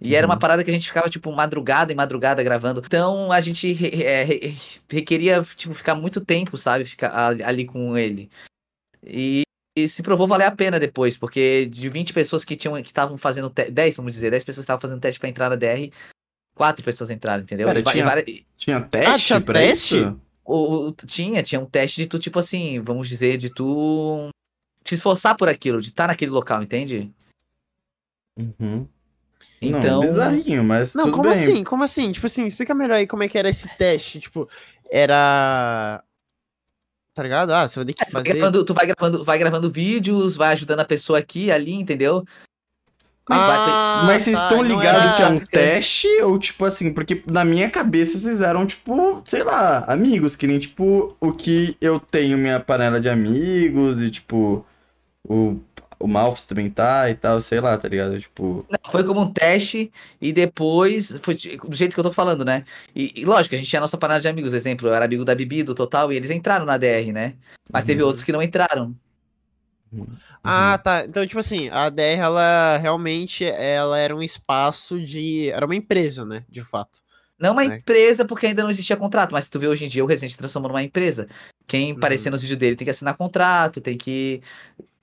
[0.00, 0.40] E era uma Uhum.
[0.40, 2.82] parada que a gente ficava, tipo, madrugada e madrugada gravando.
[2.84, 3.72] Então a gente
[4.02, 4.54] é, re-
[4.90, 6.84] requeria, tipo, ficar muito tempo, sabe?
[6.84, 7.12] Ficar
[7.42, 8.30] ali com ele.
[9.06, 9.42] E,
[9.76, 13.16] e se provou valer a pena depois, porque de 20 pessoas que tinham que estavam
[13.16, 15.90] fazendo te- 10, vamos dizer, 10 pessoas estavam fazendo teste pra entrar na DR,
[16.56, 17.68] quatro pessoas entraram, entendeu?
[17.68, 19.98] Pera, tinha- várias- Tinha teste tinha pra teste?
[19.98, 20.20] isso?
[20.44, 24.28] o, o- tinha, tinha um teste de tu, tipo assim, vamos dizer, de tu
[24.84, 27.12] se esforçar por aquilo, de estar naquele local, entende?
[28.38, 28.86] Uhum.
[29.62, 31.32] Não, Então, bizarrinho, mas Não, tudo como bem.
[31.32, 31.62] assim?
[31.64, 32.10] Como assim?
[32.12, 34.20] Tipo assim, explica melhor aí como é que era esse teste.
[34.20, 34.48] Tipo,
[34.90, 36.02] era.
[37.14, 37.50] Tá ligado?
[37.52, 38.36] Ah, você vai ter que tu vai, fazer.
[38.38, 42.24] gravando, tu vai gravando, vai gravando vídeos, vai ajudando a pessoa aqui, ali, entendeu?
[43.28, 47.22] Ah, Mas vocês tá, estão não ligados que é um teste ou tipo assim, porque
[47.26, 51.98] na minha cabeça vocês eram tipo, sei lá, amigos, que nem tipo o que eu
[51.98, 54.64] tenho minha panela de amigos e tipo
[55.28, 55.56] o
[55.98, 58.20] o Malfs também tá e tal, sei lá, tá ligado?
[58.20, 59.90] Tipo, Não, foi como um teste
[60.20, 62.64] e depois foi do jeito que eu tô falando, né?
[62.94, 65.24] E, e lógico, a gente tinha a nossa panela de amigos, exemplo, eu era amigo
[65.24, 67.32] da Bibi, do Total, e eles entraram na DR, né?
[67.72, 68.08] Mas teve Uhum.
[68.08, 68.94] outros que não entraram.
[70.42, 71.04] Ah, tá.
[71.04, 75.50] Então, tipo assim, a DR, ela realmente ela era um espaço de.
[75.50, 76.44] Era uma empresa, né?
[76.48, 77.00] De fato.
[77.38, 77.66] Não uma É.
[77.76, 80.32] empresa, porque ainda não existia contrato, mas se tu vê hoje em dia, o Resident
[80.32, 81.26] se transformou numa empresa.
[81.66, 81.96] Quem Uhum.
[81.98, 84.40] aparecer nos vídeos dele tem que assinar contrato, tem que.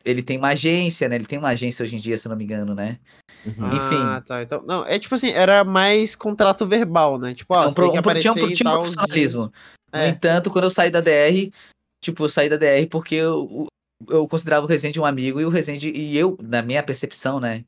[0.05, 1.15] Ele tem uma agência, né?
[1.15, 2.99] Ele tem uma agência hoje em dia, se não me engano, né?
[3.45, 3.55] uhum.
[3.61, 4.41] Ah, tá.
[4.41, 7.33] Então, não, é tipo assim, era mais contrato verbal, né?
[7.33, 9.51] Tipo, ó, É um pro- um tinha um, tinha um profissionalismo.
[9.93, 10.09] No É.
[10.09, 11.51] entanto, quando eu saí da DR,
[12.01, 13.67] tipo, eu saí da DR porque eu,
[14.09, 17.63] eu considerava o Resende um amigo e o Resende, e eu, na minha percepção, né?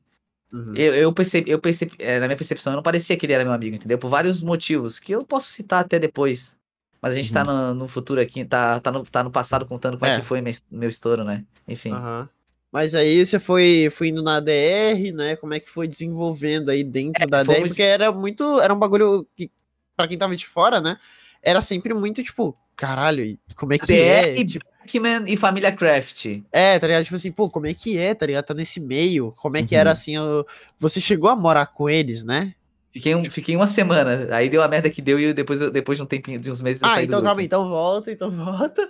[0.51, 0.73] Uhum.
[0.75, 3.43] Eu, eu percebi, eu percebi, é, na minha percepção, eu não parecia que ele era
[3.43, 3.97] meu amigo, entendeu?
[3.97, 6.55] Por vários motivos, que eu posso citar até depois.
[7.01, 9.97] Mas a gente tá no, no futuro aqui, tá, tá, no, tá no passado contando
[9.97, 10.19] como é, É.
[10.19, 11.43] que foi meu, meu estouro, né?
[11.67, 11.91] Enfim.
[11.91, 12.29] Aham.
[12.71, 15.35] Mas aí você foi, foi indo na DR, né?
[15.35, 17.61] Como é que foi desenvolvendo aí dentro É, da DR?
[17.61, 18.59] Porque era muito.
[18.59, 19.49] Era um bagulho que,
[19.95, 20.97] pra quem tava de fora, né?
[21.41, 24.43] Era sempre muito, tipo, caralho, e como é que DR, é?
[24.43, 26.41] Tipo, Pac-Man e Família Craft.
[26.51, 27.03] é, tá ligado?
[27.03, 28.45] Tipo assim, pô, como é que é, tá ligado?
[28.45, 29.33] Tá nesse meio.
[29.41, 29.81] Como é que Uhum.
[29.81, 30.17] era assim?
[30.17, 30.45] o-
[30.79, 32.53] Você chegou a morar com eles, né?
[32.93, 35.97] Fiquei, um, fiquei uma semana, aí deu a merda que deu e depois, eu- depois
[35.97, 38.31] de um tempinho, de uns meses eu Ah, saí então do calma então volta, então
[38.31, 38.87] volta.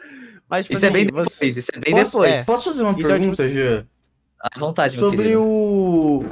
[0.47, 2.31] Mas, tipo Isso é bem assim, depois, você- isso é bem Posso, depois.
[2.31, 2.43] é.
[2.43, 3.87] posso fazer uma Então, tipo pergunta, assim, Jean?
[4.39, 6.23] À vontade, meu Sobre o.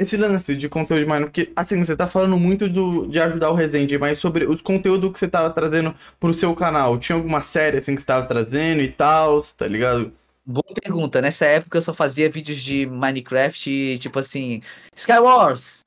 [0.00, 3.50] Esse lance de conteúdo de Minecraft, porque assim, você tá falando muito do, de ajudar
[3.50, 7.42] o Resende, mas sobre os conteúdos que você tava trazendo pro seu canal, tinha alguma
[7.42, 10.12] série assim que você tava trazendo e tal, tá ligado?
[10.46, 11.20] Boa pergunta.
[11.20, 14.62] Nessa época eu só fazia vídeos de Minecraft, e, tipo assim,
[14.96, 15.80] Skywars,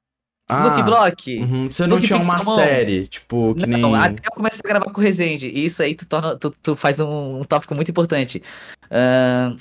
[0.49, 1.39] Snook Ah, Block.
[1.39, 3.95] Uhum, Você não Luke tinha uma série, tipo, que Não, nem.
[3.95, 5.47] até eu comecei a gravar com o Resende.
[5.47, 8.43] E isso aí tu, torna, tu, tu faz um, um tópico muito importante.
[8.91, 9.55] Ahn,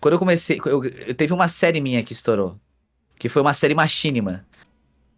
[0.00, 2.56] quando eu comecei, eu, eu- teve uma série minha que estourou.
[3.18, 4.44] Que foi uma série Machinima.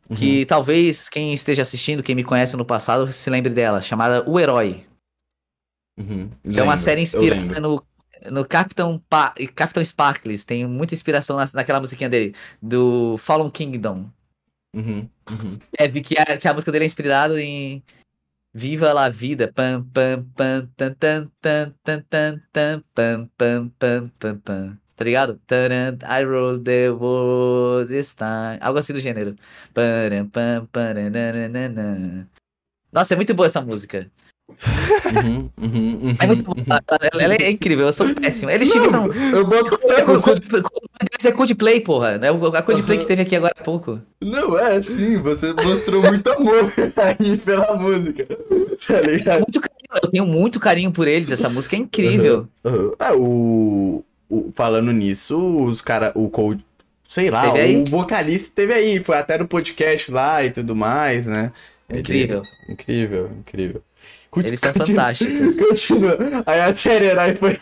[0.08, 0.16] Uhum.
[0.16, 4.40] Que talvez quem esteja assistindo, quem me conhece no passado, se lembre dela, chamada O
[4.40, 4.84] Herói.
[5.98, 7.84] Uhum, é uma série inspirada no,
[8.30, 10.44] no Capitão, pa Capitão Sparkles.
[10.44, 14.08] Tem muita inspiração na, naquela musiquinha dele, do Fallen Kingdom.
[14.74, 15.58] Uhum, uhum.
[15.76, 17.82] É, vi que a, que a música dele é inspirada em
[18.54, 19.52] Viva la vida.
[19.52, 24.78] Pam, pam, pam, tan, tan, tan, tan, tan, tan, pam, pam, pam, pam, pam.
[24.98, 25.38] Tá ligado?
[25.46, 28.58] Taran, I roll the world this time.
[28.60, 29.36] Algo assim do gênero.
[32.92, 34.10] Nossa, é muito boa essa música.
[34.50, 36.56] Uhum, uhum, uhum, É muito boa.
[37.12, 38.50] Ela, ela é incrível, eu sou péssimo.
[38.50, 39.06] Eles tiveram.
[39.14, 40.02] Eu boto É.
[40.02, 40.62] Coldplay,
[41.24, 42.18] é Coldplay, porra.
[42.32, 44.00] O- A Coldplay que teve aqui agora há pouco.
[44.20, 48.26] Não, é sim, você mostrou muito amor aí pela música.
[48.84, 49.44] Tá ligado?
[50.02, 51.30] Eu tenho muito carinho por eles.
[51.30, 52.48] Essa música é incrível.
[52.64, 52.92] Uhum.
[52.98, 56.64] É, o, o- Falando nisso, os cara, o Cold.
[57.06, 61.52] Sei lá, o vocalista teve aí, foi até no podcast lá e tudo mais, né?
[61.88, 62.42] Ele- Incrível.
[62.68, 63.82] Incrível, incrível.
[64.36, 65.56] Eles são Continua- fantásticos.
[65.58, 66.18] Continua.
[66.44, 67.58] Aí a série Herói foi.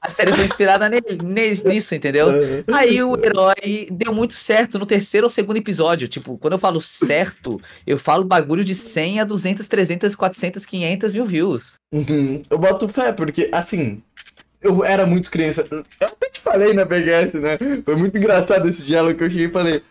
[0.00, 2.28] A série foi inspirada nele, neles, nisso, entendeu?
[2.72, 6.08] Aí o herói deu muito certo no terceiro ou segundo episódio.
[6.08, 11.14] Tipo, quando eu falo certo, eu falo bagulho de 100 a 200, 300, 400, 500
[11.14, 11.74] mil views.
[11.92, 12.42] Uhum.
[12.48, 14.02] Eu boto fé, porque assim.
[14.62, 15.66] Eu era muito criança.
[15.70, 17.58] Eu até te falei na BGS, né?
[17.84, 19.82] Foi muito engraçado esse diálogo que eu cheguei e falei.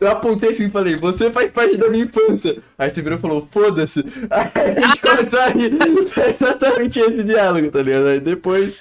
[0.00, 2.56] Eu apontei assim e falei, você faz parte da minha infância.
[2.78, 4.00] Aí você virou e falou, foda-se.
[4.30, 5.72] Aí a gente começou a rir.
[6.08, 8.06] Foi exatamente esse diálogo, tá ligado?
[8.06, 8.80] Aí depois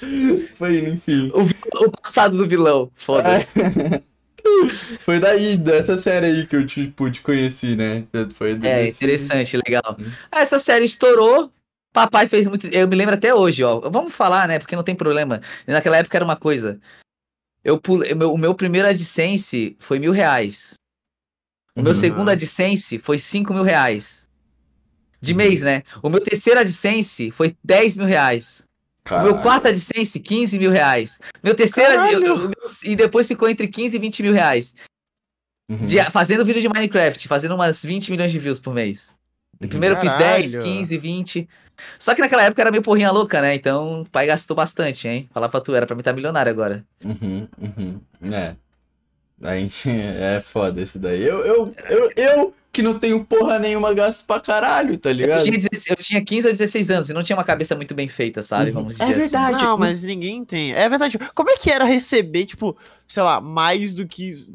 [0.58, 1.30] foi enfim.
[1.34, 1.42] O,
[1.86, 2.90] o passado do vilão.
[2.96, 3.52] Foda-se.
[5.02, 8.06] Foi daí, dessa série aí que eu tipo, te conheci, né?
[8.32, 9.98] Foi É, interessante, legal.
[10.32, 11.52] Essa série estourou.
[11.94, 12.68] Papai fez muito.
[12.68, 13.80] Eu me lembro até hoje, ó.
[13.90, 14.60] Vamos falar, né?
[14.60, 15.42] Porque não tem problema.
[15.66, 16.80] Naquela época era uma coisa.
[17.64, 20.76] Eu pulei, o meu, primeiro AdSense foi mil reais.
[21.76, 22.00] O meu Uhum.
[22.00, 24.30] segundo AdSense foi cinco mil reais.
[25.22, 25.84] De mês, né?
[26.02, 28.64] O meu terceiro AdSense foi 10 mil reais.
[29.06, 29.42] O meu Caralho.
[29.42, 31.20] quarto AdSense, 15 mil reais.
[31.44, 31.94] Meu terceiro.
[31.96, 32.26] Caralho!
[32.26, 32.54] eu- eu-
[32.86, 34.76] e depois ficou entre 15 e 20 mil reais.
[35.70, 35.86] Uhum.
[35.86, 39.14] De- fazendo vídeo de Minecraft, fazendo umas 20 milhões de views por mês.
[39.68, 40.42] Primeiro eu fiz Caralho.
[40.44, 41.50] 10, 15, 20.
[41.98, 43.56] Só que naquela época era meio porrinha louca, né?
[43.56, 45.30] Então o pai gastou bastante, hein?
[45.34, 46.84] Falar pra tu, era pra mim estar milionário agora.
[47.04, 48.00] Uhum, uhum.
[48.34, 48.56] É.
[49.42, 51.24] Aí é foda esse daí.
[51.24, 55.44] Eu, eu, eu, eu que não tenho porra nenhuma gasto pra caralho, tá Eu ligado?
[55.44, 58.08] tinha, 16 eu tinha 15 ou 16 anos e não tinha uma cabeça muito bem
[58.08, 58.68] feita, sabe?
[58.68, 58.74] Uhum.
[58.74, 59.20] Vamos dizer É assim.
[59.22, 59.64] verdade.
[59.64, 60.74] Não, mas ninguém tem.
[60.74, 61.18] É verdade.
[61.34, 62.78] Como é que era receber, tipo,
[63.10, 64.48] sei lá, mais do que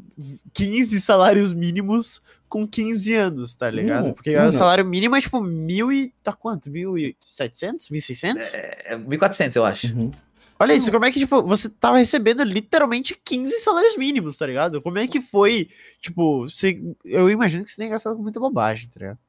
[0.53, 4.05] 15 salários mínimos com 15 anos, tá ligado?
[4.05, 6.13] Não, Porque o salário mínimo é tipo mil e.
[6.23, 6.69] tá quanto?
[6.71, 7.91] 1.700?
[7.91, 8.49] 1.600?
[8.53, 9.87] É 1400, eu acho.
[9.93, 10.11] Uhum.
[10.57, 14.81] Olha isso, como é que, tipo, você tava recebendo literalmente 15 salários mínimos, tá ligado?
[14.81, 15.67] Como é que foi,
[15.99, 19.19] tipo, você, eu imagino que você tenha gastado com muita bobagem, tá ligado?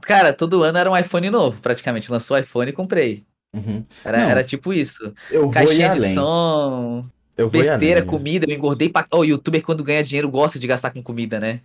[0.00, 2.10] Cara, todo ano era um iPhone novo, praticamente.
[2.10, 3.26] Lançou o iPhone e comprei.
[3.54, 3.84] Uhum.
[4.02, 4.30] Era, Não.
[4.30, 5.12] era tipo isso.
[5.30, 6.14] Eu Caixinha de além.
[6.14, 7.04] som,
[7.48, 8.46] besteira, comida.
[8.48, 9.06] Eu engordei pra.
[9.10, 11.60] Ô, o youtuber quando ganha dinheiro gosta de gastar com comida, né?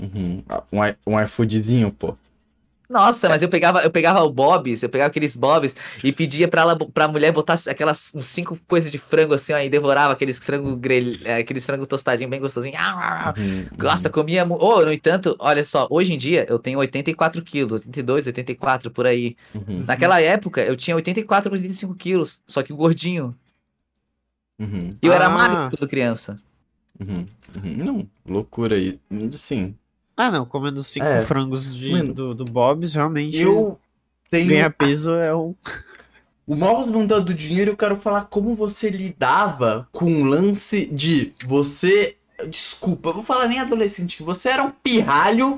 [0.00, 0.42] Uhum.
[0.72, 2.16] Um, i- um iFoodzinho, pô.
[2.86, 5.74] Nossa, mas eu pegava, eu pegava o Bob's, eu pegava aqueles Bob's
[6.04, 9.58] e pedia pra, ela, pra mulher botar aquelas uns cinco coisas de frango assim, ó,
[9.58, 12.74] e devorava aqueles frango grelh, eh, aqueles frango tostadinho bem gostosinho.
[12.78, 14.44] Ah, Uhum, Nossa, comia.
[14.44, 18.90] mu- Oh, no entanto, olha só, hoje em dia eu tenho 84 quilos, 82, 84,
[18.90, 19.34] por aí.
[19.54, 23.34] uhum, Naquela época eu tinha 84, 85 quilos, só que gordinho.
[24.58, 25.30] Uhum, eu era Ah.
[25.30, 26.38] magro quando criança.
[27.00, 27.26] uhum,
[27.56, 27.76] uhum.
[27.76, 28.98] Não, loucura aí.
[29.32, 29.74] Sim.
[30.16, 31.22] Ah, não, comendo cinco É.
[31.22, 33.78] frangos de, Mano, do, do Bob's, realmente Eu
[34.30, 34.48] tenho.
[34.48, 35.54] ganhar peso é um.
[36.46, 41.32] O Novos Mandando do Dinheiro, eu quero falar como você lidava com o lance de
[41.46, 42.16] você.
[42.50, 45.56] Desculpa, eu vou falar nem adolescente, que você era um pirralho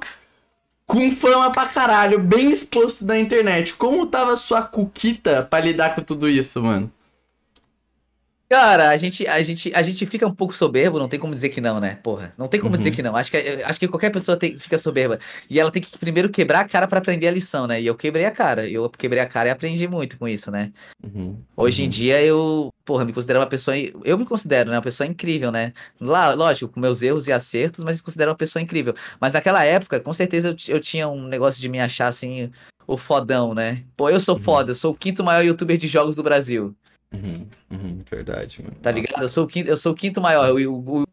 [0.86, 3.74] com fama pra caralho, bem exposto na internet.
[3.74, 6.88] Como tava a sua cuquita pra lidar com tudo isso, mano?
[8.48, 11.48] Cara, a gente, a, gente, a gente fica um pouco soberbo, não tem como dizer
[11.48, 11.96] que não, né?
[11.96, 12.76] Porra, não tem como Uhum.
[12.76, 13.16] dizer que não.
[13.16, 15.18] Acho que, acho que qualquer pessoa tem, fica soberba.
[15.50, 17.80] E ela tem que primeiro quebrar a cara pra aprender a lição, né?
[17.80, 18.68] E eu quebrei a cara.
[18.68, 20.72] Eu quebrei a cara e aprendi muito com isso, né?
[21.02, 23.76] Uhum, Hoje em uhum, dia eu, porra, me considero uma pessoa.
[24.04, 24.76] Eu me considero, né?
[24.76, 25.72] Uma pessoa incrível, né?
[26.00, 28.94] Lá, lógico, com meus erros e acertos, mas me considero uma pessoa incrível.
[29.20, 32.50] Mas naquela época, com certeza eu, eu tinha um negócio de me achar assim,
[32.86, 33.84] o fodão, né?
[33.96, 34.40] Pô, eu sou Uhum.
[34.42, 36.76] foda, eu sou o quinto maior youtuber de jogos do Brasil.
[37.12, 38.76] Uhum, uhum, verdade, mano.
[38.82, 39.00] Tá Nossa.
[39.02, 39.22] ligado?
[39.22, 40.50] Eu sou o quinto, eu sou o quinto maior.
[40.50, 41.06] O, o,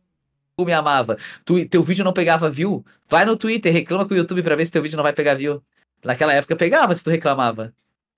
[0.57, 1.17] o me amava.
[1.43, 2.85] Tu, teu vídeo não pegava view?
[3.07, 5.35] Vai no Twitter, reclama com o YouTube pra ver se teu vídeo não vai pegar
[5.35, 5.61] view.
[6.03, 7.73] Naquela época pegava se tu reclamava.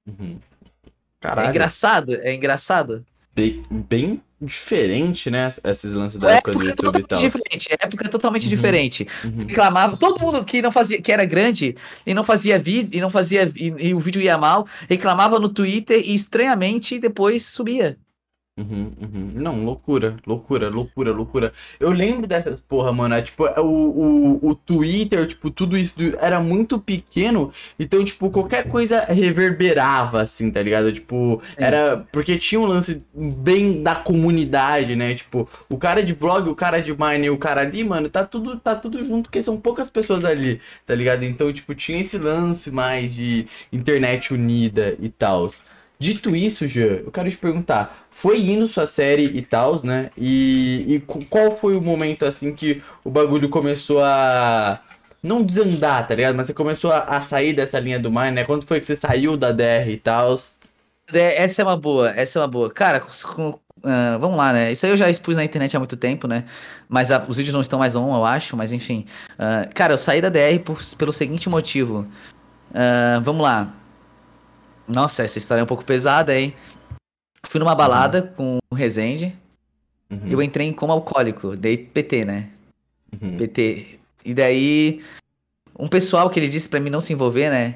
[0.07, 0.39] Uhum.
[0.85, 0.89] É
[1.19, 3.06] Caralho, engraçado, é engraçado.
[3.34, 5.48] bem, bem diferente, né?
[5.64, 7.20] Esses lances da É época do época YouTube e totalmente tal.
[7.20, 8.49] diferente, é época totalmente Uhum.
[8.49, 9.07] diferente.
[9.24, 11.76] Uhum, Reclamava, todo mundo que não fazia, que era grande
[12.06, 15.49] e não fazia vídeo, e não fazia, e, e o vídeo ia mal, reclamava no
[15.49, 17.98] Twitter e estranhamente depois subia.
[18.57, 19.32] Uhum, uhum.
[19.36, 21.53] Não, loucura, loucura, loucura, loucura.
[21.77, 23.14] Eu lembro dessas porra, mano.
[23.14, 27.52] É, tipo, o, o, o Twitter, tipo, tudo isso era muito pequeno.
[27.77, 30.90] Então, tipo, qualquer coisa reverberava, assim, tá ligado?
[30.94, 31.56] Tipo, Sim.
[31.57, 31.98] era.
[32.14, 35.14] Porque tinha um lance bem da comunidade, né?
[35.15, 38.23] Tipo, o cara de vlog, o cara de mine e o cara ali, mano, tá
[38.26, 41.23] tudo, tá tudo junto, porque são poucas pessoas ali, tá ligado?
[41.23, 45.49] Então, tipo, tinha esse lance mais de internet unida e tal.
[45.97, 50.09] Dito isso, Jean, eu quero te perguntar, foi indo sua série e tal, né?
[50.17, 54.81] E, e qu- qual foi o momento assim que o bagulho começou a
[55.23, 56.35] não desandar, tá ligado?
[56.35, 58.43] Mas você começou a, a sair dessa linha do mar, né?
[58.43, 60.34] Quando foi que você saiu da DR e tal?
[61.13, 62.69] É, Essa é uma boa, essa é uma boa.
[62.72, 64.72] Cara, com- ah, vamos lá, né?
[64.73, 66.43] Isso aí eu já expus na internet há muito tempo, né?
[66.89, 69.05] Mas ah, os vídeos não estão mais on, eu acho, mas enfim.
[69.39, 72.05] Ah, cara, eu saí da DR por- pelo seguinte motivo.
[72.73, 73.73] Ah, vamos lá.
[74.88, 76.53] Nossa, essa história é um pouco pesada, hein?
[77.48, 79.36] Fui numa balada com o Rezende.
[80.10, 82.49] Uhum, Eu entrei em coma alcoólico, dei PT, né?
[83.22, 83.99] uhum, PT.
[84.24, 85.02] E daí,
[85.78, 87.76] um pessoal que ele disse pra mim não se envolver, né?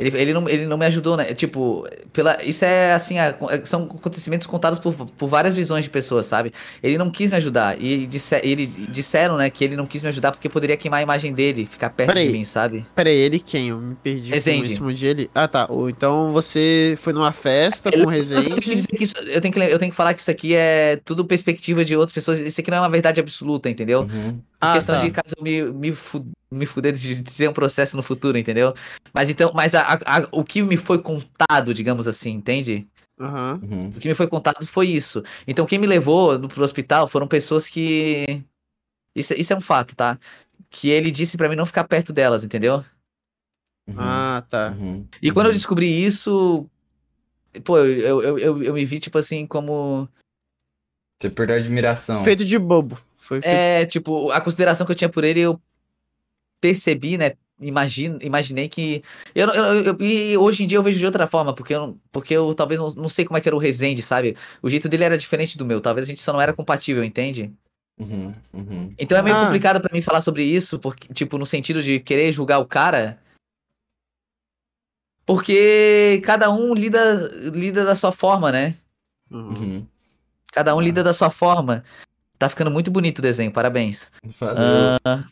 [0.00, 1.34] Ele, ele, não, ele não me ajudou, né?
[1.34, 6.26] Tipo, pela, isso é assim, a- são acontecimentos contados por, por várias visões de pessoas,
[6.26, 6.52] sabe?
[6.82, 7.80] Ele não quis me ajudar.
[7.80, 11.00] E ele, disse, ele disseram, né, que ele não quis me ajudar porque poderia queimar
[11.00, 12.28] a imagem dele, ficar perto Peraí.
[12.28, 12.86] de mim, sabe?
[12.94, 13.68] Pera aí, ele quem?
[13.68, 14.66] Eu me perdi com Rezende.
[14.68, 15.30] esse monte de ele.
[15.34, 15.66] Ah, tá.
[15.68, 18.72] Ou Então você foi numa festa com o Eu tenho, que
[19.04, 21.94] isso- eu, tenho que, eu tenho que falar que isso aqui é tudo perspectiva de
[21.94, 22.40] outras pessoas.
[22.40, 24.02] Isso aqui não é uma verdade absoluta, entendeu?
[24.02, 25.04] uhum, Ah, questão tá.
[25.04, 28.74] de caso eu me, me, fu- me fuder de, ter um processo no futuro, entendeu?
[29.12, 32.86] Mas então, mas a- a- a- o que me foi contado, digamos assim, entende?
[33.18, 33.60] Aham.
[33.62, 35.22] uhum, O que me foi contado foi isso.
[35.46, 38.24] Então, quem me levou no, pro hospital foram pessoas que.
[39.16, 40.18] Isso, isso é um fato, tá?
[40.70, 42.84] Que ele disse pra mim não ficar perto delas, entendeu?
[43.88, 44.70] uhum, Ah, tá.
[44.78, 45.56] uhum, E quando eu uhum.
[45.56, 46.68] descobri isso.
[47.64, 50.08] Pô, eu, eu, eu, eu me vi, tipo assim, como.
[51.20, 52.22] Você perdeu a admiração.
[52.24, 52.98] Feito de bobo.
[53.30, 53.40] Foi.
[53.44, 55.60] É, tipo, a consideração que eu tinha por ele, eu
[56.60, 57.34] percebi, né?
[57.60, 59.04] Imagino, imaginei que.
[59.34, 62.34] Eu, eu, eu- e hoje em dia eu vejo de outra forma, porque eu, porque
[62.34, 64.36] eu talvez não, não sei como é que era o Resende, sabe?
[64.60, 67.52] O jeito dele era diferente do meu, talvez a gente só não era compatível, entende?
[67.98, 68.94] Uhum, uhum.
[68.98, 69.44] Então é meio Ah.
[69.44, 73.18] complicado pra mim falar sobre isso, porque, tipo, no sentido de querer julgar o cara.
[75.26, 78.74] Porque cada um lida, lida da sua forma, né?
[79.30, 79.86] Uhum.
[80.52, 81.84] Cada um lida da sua forma.
[82.40, 84.10] Tá ficando muito bonito o desenho, parabéns.
[84.40, 84.96] Valeu.
[85.04, 85.24] Ah,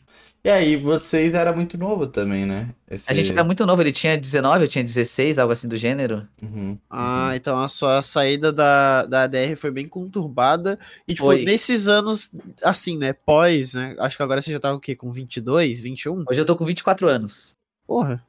[0.43, 2.69] E aí, vocês eram muito novo também, né?
[2.87, 5.75] Esse- a gente era muito novo, ele tinha 19, eu tinha 16, algo assim do
[5.75, 6.27] gênero.
[6.39, 10.77] Uhum, Ah, então a sua saída da, da ADR foi bem conturbada.
[11.07, 11.43] E, tipo, Foi.
[11.43, 12.29] nesses anos,
[12.63, 13.11] assim, né?
[13.11, 13.95] Pós, né?
[13.97, 14.95] Acho que agora você já tá o quê?
[14.95, 16.23] Com 22, 21?
[16.29, 17.53] Hoje eu tô com 24 anos.
[17.87, 18.23] Porra.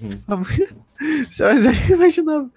[0.00, 0.44] Uhum.
[1.30, 1.56] Você vai
[1.90, 2.50] imaginava.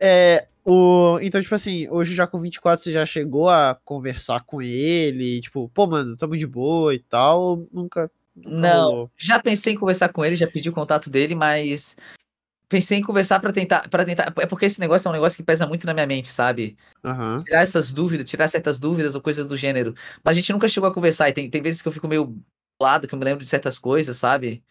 [0.00, 4.60] É, o, então, tipo assim, hoje já com 24 você já chegou a conversar com
[4.60, 5.40] ele?
[5.40, 7.40] Tipo, pô, mano, tamo de boa e tal?
[7.42, 8.10] ou Nunca.
[8.34, 8.90] nunca Não.
[8.90, 9.10] rolou?
[9.16, 11.96] Já pensei em conversar com ele, já pedi o contato dele, mas
[12.68, 15.42] pensei em conversar pra tentar, para tentar, é porque esse negócio é um negócio que
[15.42, 16.76] pesa muito na minha mente, sabe?
[17.04, 17.42] Aham.
[17.44, 19.94] Tirar essas dúvidas, tirar certas dúvidas ou coisas do gênero.
[20.24, 22.36] Mas a gente nunca chegou a conversar e tem, tem vezes que eu fico meio
[22.80, 24.62] lado, que eu me lembro de certas coisas, sabe?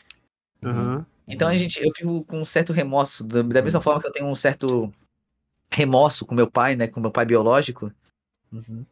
[0.63, 1.05] Aham.
[1.27, 3.65] Então a gente, eu fico com um certo remorso, da, da Uhum.
[3.65, 4.93] mesma forma que eu tenho um certo
[5.71, 7.91] remorso com meu pai, né, com meu pai biológico.
[8.51, 8.85] Uhum.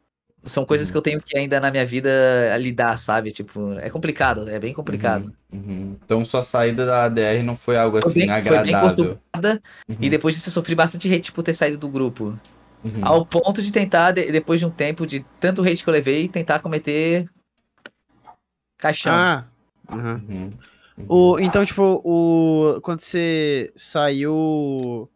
[0.46, 0.92] São coisas Uhum.
[0.94, 2.10] que eu tenho que ainda na minha vida
[2.58, 3.32] lidar, sabe?
[3.32, 5.32] Tipo, é complicado, é bem complicado.
[5.54, 5.98] Uhum, uhum.
[6.04, 8.90] Então sua saída da ADR não foi algo Foi assim bem, foi bem agradável.
[8.90, 12.40] conturbada Uhum, e depois disso eu sofri bastante hate por ter saído do grupo.
[12.84, 13.06] uhum.
[13.06, 16.28] Ao ponto de tentar, de- depois de um tempo, de tanto hate que eu levei,
[16.28, 17.30] tentar cometer
[18.80, 19.14] caixão.
[19.14, 19.46] Ah.
[19.90, 20.16] aham.
[20.28, 20.50] Uhum, uhum.
[21.08, 25.10] O, então, tipo, o, quando você saiu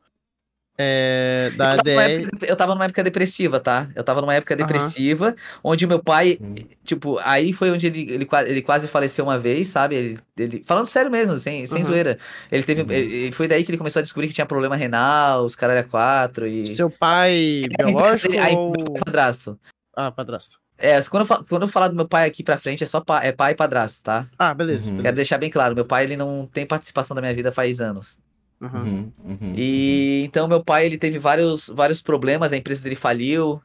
[0.78, 3.88] é, da Eu tava, época, eu tava numa época depressiva, tá?
[3.96, 5.34] Eu tava numa época depressiva,
[5.64, 6.56] onde o meu pai, Uhum.
[6.84, 9.96] tipo, aí foi onde ele, ele, ele quase faleceu uma vez, sabe?
[9.96, 11.90] Ele, ele- falando sério mesmo, sem, sem Aham.
[11.90, 12.18] zoeira.
[12.52, 12.82] Ele teve.
[12.82, 12.92] Uhum.
[12.92, 15.90] ele- foi daí que ele começou a descobrir que tinha problema renal, os caras eram
[15.90, 16.66] quatro e.
[16.66, 18.74] Seu pai biológico aí, ou.
[19.06, 19.58] padrasto.
[19.96, 20.60] Ah, padrasto.
[20.78, 23.00] É, quando eu, falo, quando eu falar do meu pai aqui pra frente, é só
[23.00, 24.28] pa- é pai e padrasto, tá?
[24.38, 24.86] Ah, beleza.
[24.88, 24.98] Uhum.
[24.98, 25.04] beleza.
[25.04, 28.18] Quero deixar bem claro, meu pai ele não tem participação da minha vida faz anos.
[28.62, 33.62] Uhum, uhum, E então meu pai ele teve vários, vários problemas, a empresa dele faliu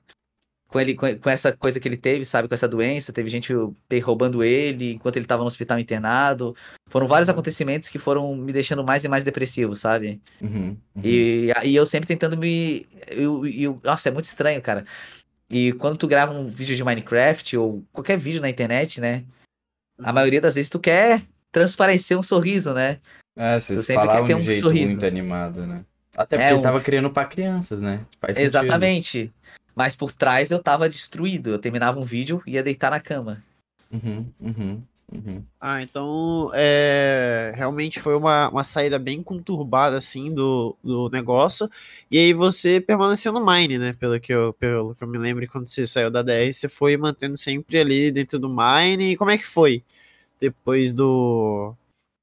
[0.69, 3.53] com ele com, com essa coisa que ele teve, sabe, com essa doença, teve gente
[4.05, 6.55] roubando ele enquanto ele estava no hospital internado.
[6.89, 7.33] Foram vários Uhum.
[7.35, 10.21] acontecimentos que foram me deixando mais e mais depressivo, sabe?
[10.41, 11.03] uhum, uhum.
[11.05, 14.85] E, e eu sempre tentando me eu, eu- nossa, é muito estranho, cara.
[15.51, 19.25] E quando tu grava um vídeo de Minecraft ou qualquer vídeo na internet, né?
[19.99, 20.07] Uhum.
[20.07, 22.99] A maioria das vezes tu quer transparecer um sorriso, né?
[23.37, 24.93] É, Tu vocês quer ter um um jeito sorriso.
[24.93, 25.85] muito animado, né?
[26.17, 28.01] Até É, porque um- você tava criando pra crianças, né?
[28.21, 28.47] Faz sentido.
[28.47, 29.33] Exatamente.
[29.75, 31.51] Mas por trás eu tava destruído.
[31.51, 33.43] Eu terminava um vídeo e ia deitar na cama.
[33.91, 34.83] Uhum, uhum,
[35.13, 35.45] uhum.
[35.61, 41.69] Ah, então é, realmente foi uma, uma saída bem conturbada assim do, do negócio.
[42.11, 43.93] E aí você permaneceu no Mine, né?
[43.93, 46.97] Pelo que, eu, pelo que eu me lembro, quando você saiu da DR, você foi
[46.97, 49.13] mantendo sempre ali dentro do Mine.
[49.13, 49.85] E como é que foi
[50.41, 51.75] depois do.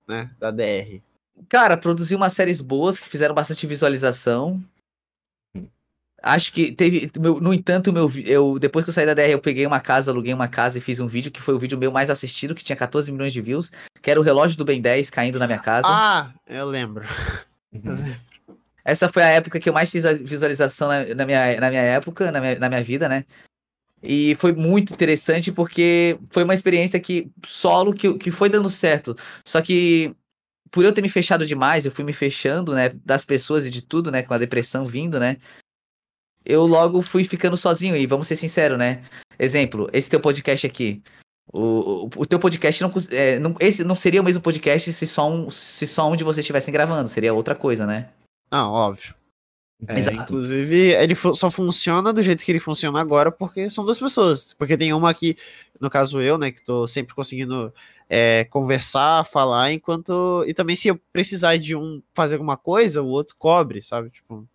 [0.07, 1.01] né, da DR?
[1.47, 4.64] Cara, produzi umas séries boas que fizeram bastante visualização.
[6.22, 7.11] Acho que teve.
[7.19, 10.34] no entanto, meu, eu, depois que eu saí da DR, eu peguei uma casa, aluguei
[10.34, 12.76] uma casa e fiz um vídeo que foi o vídeo meu mais assistido, que tinha
[12.76, 13.72] 14 milhões de views,
[14.02, 15.88] que era o relógio do Ben 10 caindo na minha casa.
[15.89, 17.06] Ah, eu lembro.
[17.72, 18.15] uhum.
[18.84, 21.81] Essa foi a época que eu mais fiz a visualização na, na minha, na minha
[21.81, 23.26] época, na minha, na minha vida, né?
[24.02, 29.15] E foi muito interessante porque foi uma experiência que solo que, que foi dando certo.
[29.44, 30.15] Só que
[30.72, 33.81] por eu ter me fechado demais, eu fui me fechando, né, das pessoas e de
[33.81, 35.38] tudo, né, com a depressão vindo, né?
[36.48, 39.03] Eu logo fui ficando sozinho e vamos ser sinceros, né?
[39.38, 41.03] Exemplo, esse teu podcast aqui.
[41.53, 43.53] O, o, o teu podcast não, é, não.
[43.60, 46.72] Esse não seria o mesmo podcast se só um, se só um de vocês estivessem
[46.72, 48.10] gravando, seria outra coisa, né?
[48.49, 49.14] Ah, óbvio.
[49.90, 50.22] É, Exato.
[50.22, 54.53] Inclusive, ele só funciona do jeito que ele funciona agora porque são duas pessoas.
[54.53, 55.36] Porque tem uma aqui,
[55.80, 57.74] no caso eu, né, que tô sempre conseguindo
[58.10, 60.45] é, conversar, falar, enquanto.
[60.48, 64.10] E também se eu precisar de um fazer alguma coisa, o outro cobre, sabe?
[64.10, 64.48] Tipo.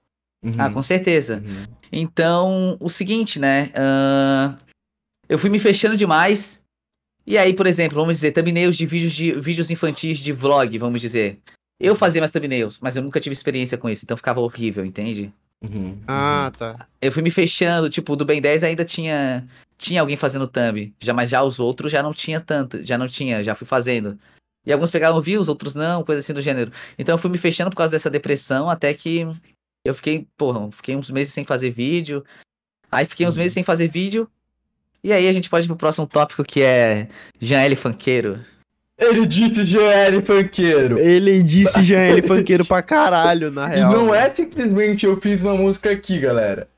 [0.42, 1.42] Uhum, Ah, com certeza.
[1.46, 1.64] uhum.
[1.92, 3.70] Então, o seguinte, né?
[3.74, 4.56] ahn,
[5.28, 6.62] eu fui me fechando demais.
[7.26, 11.00] E aí, por exemplo, vamos dizer, thumbnails de vídeos, de vídeos infantis de vlog, vamos
[11.00, 11.38] dizer.
[11.78, 15.32] Eu fazia minhas thumbnails, mas eu nunca tive experiência com isso, então ficava horrível, entende?
[15.62, 16.86] Uhum, Ah, tá.
[17.00, 19.46] Eu fui me fechando, tipo, do Ben 10 ainda tinha
[19.78, 23.08] tinha alguém fazendo thumb, já, mas já os outros já não tinha tanto, já não
[23.08, 24.16] tinha, já fui fazendo.
[24.64, 26.70] E alguns pegavam views, outros não, coisa assim do gênero.
[26.96, 29.26] Então eu fui me fechando por causa dessa depressão, até que
[29.84, 32.24] eu fiquei, porra, fiquei uns meses sem fazer vídeo.
[32.90, 33.40] Aí fiquei uns Uhum.
[33.40, 34.28] meses sem fazer vídeo.
[35.02, 37.08] E aí a gente pode ir pro próximo tópico que é
[37.40, 37.74] Jean L.
[37.74, 38.40] Funkeiro.
[38.98, 40.96] Ele disse GL Funkeiro.
[40.98, 43.90] Ele disse já ele funkeiro pra caralho, na E real.
[43.92, 44.26] não né?
[44.26, 46.68] é simplesmente eu fiz uma música aqui, galera.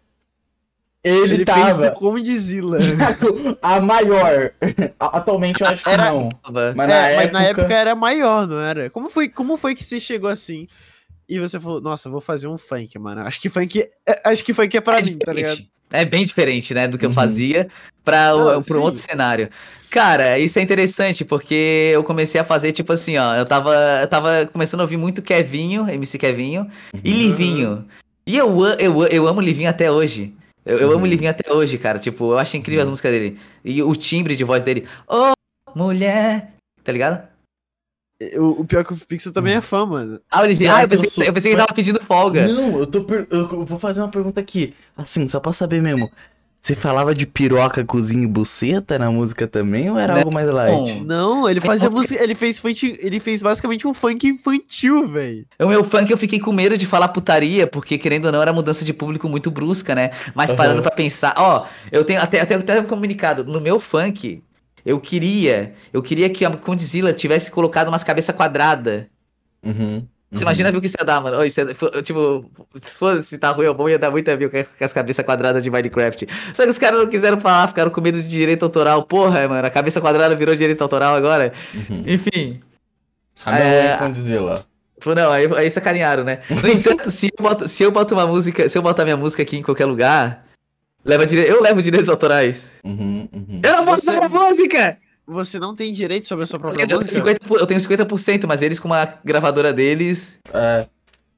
[1.03, 2.79] Ele, Ele fez do tava Condzilla.
[3.61, 4.53] a maior.
[4.99, 6.31] Atualmente eu acho que Era- não.
[6.31, 6.73] Tava.
[6.75, 7.33] Mas, É, na, mas época...
[7.39, 8.89] na época era maior, não era?
[8.89, 10.67] Como foi, como foi que você chegou assim
[11.29, 13.23] e você falou, nossa, eu vou fazer um funk, mano?
[13.23, 15.51] Acho que funk é, acho que funk é pra é mim, tá ligado?
[15.53, 15.71] diferente.
[15.93, 17.15] É bem diferente, né, do que eu Uhum.
[17.15, 17.69] fazia
[18.05, 18.75] pra, o- pra sim.
[18.79, 19.49] um outro cenário.
[19.91, 24.09] Cara, isso é interessante, porque eu comecei a fazer, tipo assim, ó, eu tava, eu
[24.09, 26.69] tava começando a ouvir muito Kevinho, MC Kevinho,
[27.05, 27.17] e Uhum.
[27.19, 27.85] Livinho.
[28.27, 30.35] E eu, eu, eu amo Livinho até hoje.
[30.67, 31.07] Eu, eu amo Uhum.
[31.07, 31.99] Livinho até hoje, cara.
[32.01, 33.39] Tipo, eu acho incrível as músicas dele.
[33.65, 34.89] E o timbre de voz dele.
[35.07, 35.33] Ô,
[35.77, 36.53] mulher.
[36.83, 37.29] Tá ligado?
[38.37, 40.21] O, o pior é que o Pixel também é fã, mano.
[40.31, 40.43] Ah.
[40.43, 42.47] Pior Ah, eu que eu pensei, sou- eu pensei que ele tava pedindo folga.
[42.49, 43.03] Não, eu tô.
[43.05, 44.75] per- Eu vou fazer uma pergunta aqui.
[44.97, 46.11] Assim, só pra saber mesmo.
[46.61, 50.21] Você falava de piroca, cozinha e buceta na música também ou era Não.
[50.21, 51.05] algo mais light?
[51.05, 55.45] Não, ele fazia você- música, ele fez funk, ele fez basicamente um funk infantil, velho.
[55.61, 58.51] O meu funk eu fiquei com medo de falar putaria, porque querendo ou não era
[58.51, 60.11] mudança de público muito brusca, né?
[60.35, 64.43] Mas parando pra pensar, ó, eu tenho até, até, até um comunicado, no meu funk,
[64.85, 69.05] eu queria, eu queria que a Condzilla tivesse colocado umas cabeças quadradas.
[69.65, 70.07] Uhum.
[70.31, 71.39] Você imagina ver o que isso ia dar, mano?
[71.39, 72.51] Ô, isso fo- tipo,
[72.83, 75.25] foda-se se tá ruim ou bom, ia dar muita view com as- com as cabeças
[75.25, 76.27] quadradas de Minecraft.
[76.53, 79.05] Só que os caras não quiseram falar, ficaram com medo de direito autoral.
[79.05, 81.53] Porra, mano, a cabeça quadrada virou direito autoral agora.
[81.73, 82.03] Uhum.
[82.05, 82.61] Enfim.
[83.41, 84.65] Ramel É, lá.
[85.01, 86.41] Pô, Não, aí, aí sacanearam, né?
[86.51, 89.43] No entanto, se eu, boto, se eu boto uma música, se eu botar minha música
[89.43, 90.44] aqui em qualquer lugar,
[91.05, 91.43] leva dire...
[91.47, 92.73] eu levo direitos autorais.
[92.85, 93.61] Uhum, uhum.
[93.63, 94.99] Eu não posso Você- a música!
[95.27, 97.15] Você não tem direito sobre a sua própria Eu tenho, música?
[97.15, 100.39] 50, por- eu tenho 50%, mas eles com uma gravadora deles.
[100.53, 100.87] É.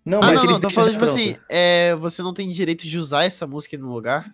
[0.04, 1.16] Não, Ah, mas não, eles não, tô falando, tipo pronto.
[1.18, 4.32] assim, é, você não tem direito de usar essa música no lugar,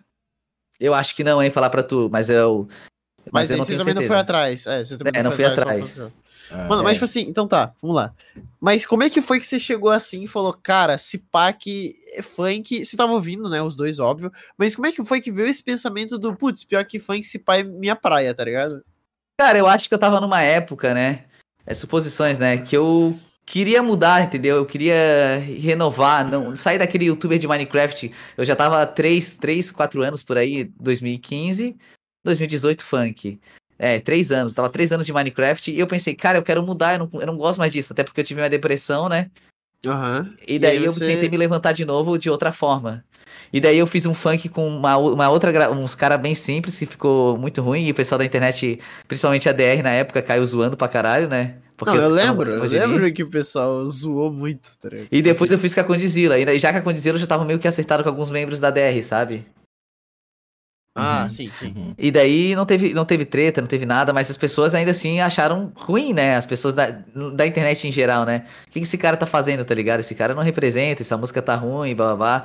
[0.79, 2.67] Eu acho que não, hein, falar pra tu, mas eu.
[3.31, 4.21] mas, eu aí não você tenho também não foi certeza.
[4.21, 4.65] atrás.
[4.67, 6.13] É, você também É, não fui foi atrás.
[6.51, 6.67] É.
[6.67, 8.13] Mano, mas tipo assim, então tá, vamos lá.
[8.59, 11.95] Mas como é que foi que você chegou assim e falou, cara, se pá que
[12.13, 15.31] é funk, você tava ouvindo, né, os dois, óbvio, mas como é que foi que
[15.31, 18.83] veio esse pensamento do, putz, pior que funk, se pá é minha praia, tá ligado?
[19.39, 21.25] Cara, eu acho que eu tava numa época, né?
[21.65, 22.57] É suposições, né?
[22.57, 24.57] Que eu queria mudar, entendeu?
[24.57, 28.11] Eu queria renovar, não sair daquele youtuber de Minecraft.
[28.37, 31.75] Eu já tava há 3, 3, 4 anos por aí, 2015,
[32.23, 33.39] 2018 funk.
[33.77, 36.93] É, 3 anos, tava 3 anos de Minecraft e eu pensei, cara, eu quero mudar,
[36.93, 39.29] eu não, eu não gosto mais disso, até porque eu tive uma depressão, né?
[39.85, 40.31] Aham.
[40.47, 43.03] E daí aí eu você- tentei me levantar de novo de outra forma.
[43.51, 46.85] E daí eu fiz um funk com uma, uma outra, uns cara bem simples que
[46.85, 47.85] ficou muito ruim.
[47.85, 51.55] E o pessoal da internet, principalmente a DR na época, caiu zoando pra caralho, né?
[51.75, 54.89] Porque Não, eu caras lembro, eu lembro que o pessoal zoou muito, tá?
[55.11, 56.39] E depois eu fiz com a Condizila.
[56.39, 58.69] E já que a Condizila eu já tava meio que acertado com alguns membros da
[58.69, 59.45] DR, sabe?
[60.95, 61.29] Ah, Uhum.
[61.29, 61.73] sim, sim.
[61.75, 61.95] Uhum.
[61.97, 65.19] E daí não teve, não teve treta, não teve nada, mas as pessoas ainda assim
[65.21, 66.35] acharam ruim, né?
[66.35, 66.91] As pessoas da,
[67.33, 68.45] da internet em geral, né?
[68.67, 70.01] O que que esse cara tá fazendo, tá ligado?
[70.01, 72.43] Esse cara não representa, essa música tá ruim, blá blá blá.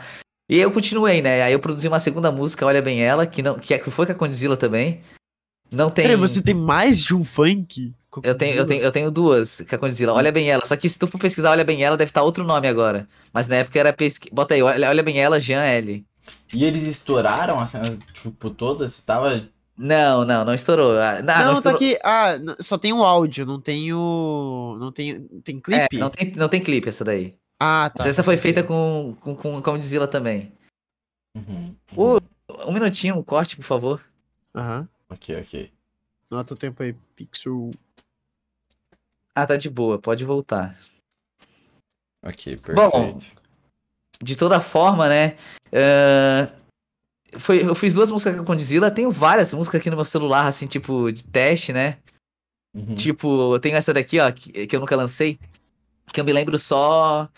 [0.50, 1.42] E aí eu continuei, né?
[1.42, 4.06] Aí eu produzi uma segunda música, Olha Bem Ela, que, não, que é- que foi
[4.06, 5.02] com a Condzilla também.
[5.70, 6.04] Não tem.
[6.06, 7.92] Peraí, você tem mais de um funk?
[8.22, 10.14] Eu tenho, eu, tenho, eu tenho duas com a Condzilla.
[10.14, 10.64] Olha Bem Ela.
[10.64, 13.06] Só que se tu for pesquisar Olha Bem Ela, deve estar outro nome agora.
[13.34, 14.30] Mas na época era pesqui...
[14.32, 16.02] Bota aí, Olha, Olha Bem Ela, Jean L.
[16.52, 18.92] E eles estouraram as cenas, tipo, todas?
[18.92, 19.48] Você tava.
[19.76, 20.98] Não, não, não estourou.
[20.98, 21.76] Ah, não, não, não tá estourou.
[21.76, 21.98] aqui.
[22.02, 24.76] Ah, só tem o áudio, não tem o.
[24.80, 25.26] Não tem.
[25.42, 25.98] Tem É, clipe?
[25.98, 27.36] não tem, não tem clipe essa daí.
[27.60, 28.04] Ah, tá.
[28.04, 30.52] Mas essa foi feita com, com, com, com a Condzilla também.
[31.36, 31.74] Uhum.
[31.96, 32.18] Uhum.
[32.66, 34.04] Um minutinho, um corte, por favor.
[34.54, 34.88] Aham.
[35.10, 35.72] Ok, ok.
[36.30, 37.70] Nota o tempo aí, Pixel.
[39.34, 40.76] Ah, tá de boa, pode voltar.
[42.22, 43.37] Ok, Bom, perfeito.
[44.22, 45.36] De toda forma, né?
[45.72, 46.50] ah,
[47.36, 50.46] foi, eu fiz duas músicas com a Condzilla, tenho várias músicas aqui no meu celular,
[50.46, 51.98] assim, tipo, de teste, né?
[52.74, 52.94] Uhum.
[52.94, 55.38] Tipo, eu tenho essa daqui, ó, que, que eu nunca lancei,
[56.12, 57.28] que eu me lembro só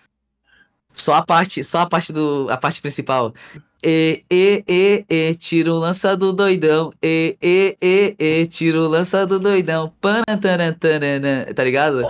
[0.92, 3.34] só a parte, só a parte do a parte principal.
[3.82, 6.92] E e e e tiro lança do doidão.
[7.02, 9.92] E e e e tiro lança do doidão.
[10.00, 12.02] Panantanantanana, tá ligado?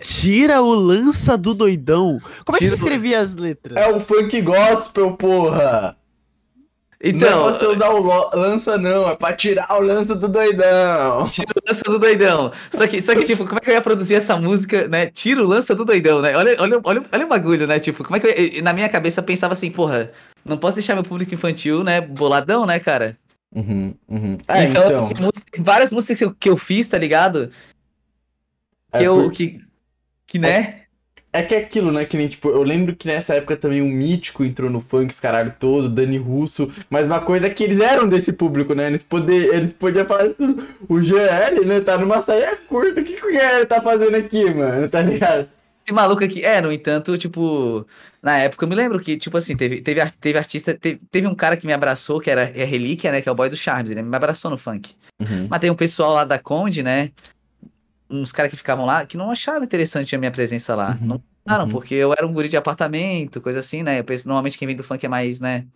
[0.00, 2.18] Tira o lança do doidão.
[2.44, 3.76] Como é que Tira você o- escrevia as letras?
[3.76, 5.96] É o funk gospel, porra!
[7.02, 9.08] não é Então, pra você usar o lo- lança, não.
[9.10, 11.26] É pra tirar o lança do doidão.
[11.28, 12.50] tiro lança do doidão.
[12.70, 15.06] Só que, só que, tipo, como é que eu ia produzir essa música, né?
[15.08, 16.34] Tiro lança do doidão, né?
[16.34, 17.78] Olha, olha, olha, olha o bagulho, né?
[17.78, 20.10] Tipo, como é que eu, ia- na minha cabeça eu pensava assim, porra,
[20.44, 22.00] não posso deixar meu público infantil, né?
[22.00, 23.18] Boladão, né, cara?
[23.54, 24.38] Uhum, uhum.
[24.48, 25.06] É, então, então.
[25.08, 27.50] tem música- várias músicas que eu, que eu fiz, tá ligado?
[28.98, 29.16] Que é eu.
[29.22, 29.60] por- Que,
[30.26, 30.80] que né?
[31.32, 32.04] É que é aquilo, né?
[32.04, 35.20] Que nem, tipo, eu lembro que nessa época também o Mítico entrou no funk, esse
[35.20, 36.70] caralho todo, Dani Russo.
[36.88, 38.86] Mas uma coisa é que eles eram desse público, né?
[38.86, 40.36] Eles, poder, eles podiam falar isso.
[40.88, 41.80] O GL, né?
[41.80, 43.00] Tá numa saia curta.
[43.00, 44.88] O que, que o GL tá fazendo aqui, mano?
[44.88, 45.48] Tá ligado?
[45.84, 46.42] esse maluco aqui.
[46.44, 47.84] É, no entanto, tipo,
[48.22, 50.72] na época eu me lembro que, tipo assim, teve, teve, teve artista.
[50.72, 53.20] Teve, teve um cara que me abraçou, que era é Relíquia, né?
[53.20, 54.94] Que é o boy do Charmes, ele me abraçou no funk.
[55.20, 55.48] Uhum.
[55.50, 57.10] Mas tem um pessoal lá da Conde, né?
[58.08, 60.98] Uns caras que ficavam lá que não acharam interessante a minha presença lá.
[61.00, 61.70] Uhum, Não acharam, uhum.
[61.70, 63.98] porque eu era um guri de apartamento, coisa assim, né?
[64.00, 65.66] Eu penso, normalmente quem vem do funk é mais, né?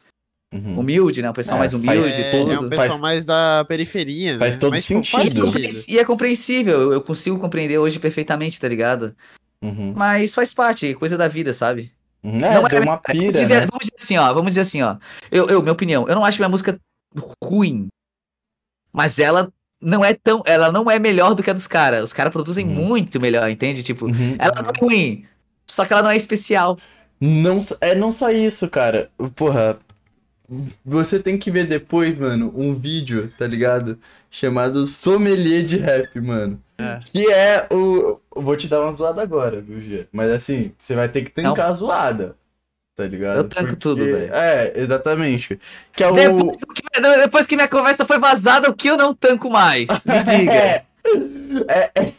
[0.53, 0.79] Uhum.
[0.81, 1.29] Humilde, né?
[1.29, 2.53] O pessoal É, mais humilde é, tudo.
[2.53, 4.39] é um pessoal Faz- mais da periferia, né?
[4.39, 5.51] faz todo Mas, tipo, sentido.
[5.51, 5.85] faz sentido.
[5.95, 9.15] E é compreensível, eu- eu consigo compreender hoje perfeitamente, tá ligado?
[9.63, 9.93] Uhum.
[9.97, 11.93] Mas faz parte, coisa da vida, sabe?
[12.23, 12.45] Uhum.
[12.45, 13.67] É, Não deu é- uma Vamos pira, dizer, né?
[13.71, 14.33] vamos dizer assim, ó.
[14.33, 14.97] Vamos dizer assim, ó.
[15.31, 16.79] Eu, eu, minha opinião, eu não acho minha música
[17.45, 17.89] ruim.
[18.93, 20.43] Mas ela não é tão.
[20.47, 22.03] Ela não é melhor do que a dos caras.
[22.05, 22.73] Os caras produzem Uhum.
[22.75, 23.83] muito melhor, entende?
[23.83, 24.37] Tipo, Uhum.
[24.39, 25.25] ela não é ruim.
[25.67, 26.77] Só que ela não é especial.
[27.21, 29.11] Não, é não só isso, cara.
[29.35, 29.79] Porra,
[30.85, 33.99] você tem que ver depois, mano, um vídeo, tá ligado?
[34.31, 36.61] Chamado Sommelier de Rap, mano.
[36.79, 37.01] É.
[37.05, 38.19] Que é o.
[38.35, 40.07] eu Vou te dar uma zoada agora, viu, Gia?
[40.13, 42.37] Mas assim, você vai ter que tancar a zoada.
[42.99, 43.37] Tá ligado?
[43.37, 44.35] Eu tanco tudo, velho.
[44.35, 45.57] É, exatamente.
[45.93, 46.15] Que é o.
[46.15, 49.89] Depois que, depois que minha conversa foi vazada, o que eu não tanco mais?
[50.05, 50.53] Me diga.
[50.53, 50.85] É,
[51.69, 52.13] é, é-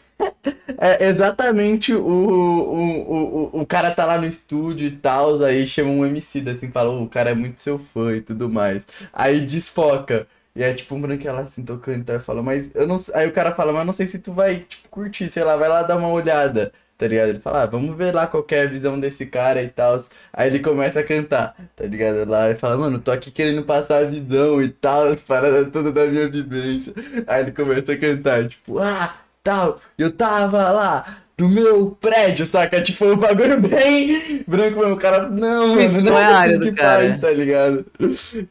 [0.78, 5.90] é exatamente o, o, o, o, cara tá lá no estúdio e tal, aí chama
[5.90, 8.86] um MC assim, fala, "Ô, o cara é muito seu fã e tudo mais.
[9.12, 10.26] Aí desfoca.
[10.56, 12.96] E é tipo um branquela assim tocando e tal, e fala, mas eu não.
[13.12, 15.56] Aí o cara fala, mas eu não sei se tu vai, tipo, curtir, sei lá,
[15.56, 16.72] vai lá dar uma olhada.
[17.00, 17.30] Tá ligado?
[17.30, 20.04] Ele fala, ah, vamos ver lá qual que é a visão desse cara e tal.
[20.30, 22.28] Aí ele começa a cantar, tá ligado?
[22.28, 25.94] Lá ele fala, mano, tô aqui querendo passar a visão e tal, as paradas todas
[25.94, 26.92] da minha vivência.
[27.26, 32.82] Aí ele começa a cantar, tipo, ah, tal, eu tava lá no meu prédio, saca?
[32.82, 34.94] Tipo, um bagulho bem branco mesmo.
[34.94, 37.08] O cara, não, mano, Isso não é a área do cara.
[37.08, 37.86] faz, tá ligado?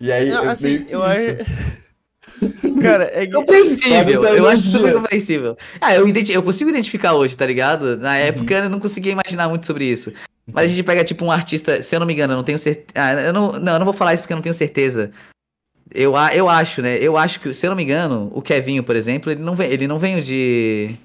[0.02, 1.22] E aí, Não, eu assim, meio que eu acho.
[2.82, 3.34] Cara, é que.
[3.34, 5.58] Compreensível, eu acho super compreensível.
[5.82, 7.98] Ah, eu, identi- eu consigo identificar hoje, tá ligado?
[7.98, 10.14] Na época eu não conseguia imaginar muito sobre isso.
[10.52, 12.58] Mas a gente pega, tipo, um artista, se eu não me engano, eu não tenho
[12.58, 12.88] certeza.
[12.96, 15.12] Ah, eu não, não, eu não vou falar isso porque eu não tenho certeza.
[15.94, 16.98] Eu, a- eu acho, né?
[16.98, 19.70] Eu acho que, se eu não me engano, o Kevinho, por exemplo, ele não vem,
[19.72, 20.96] ele não veio de.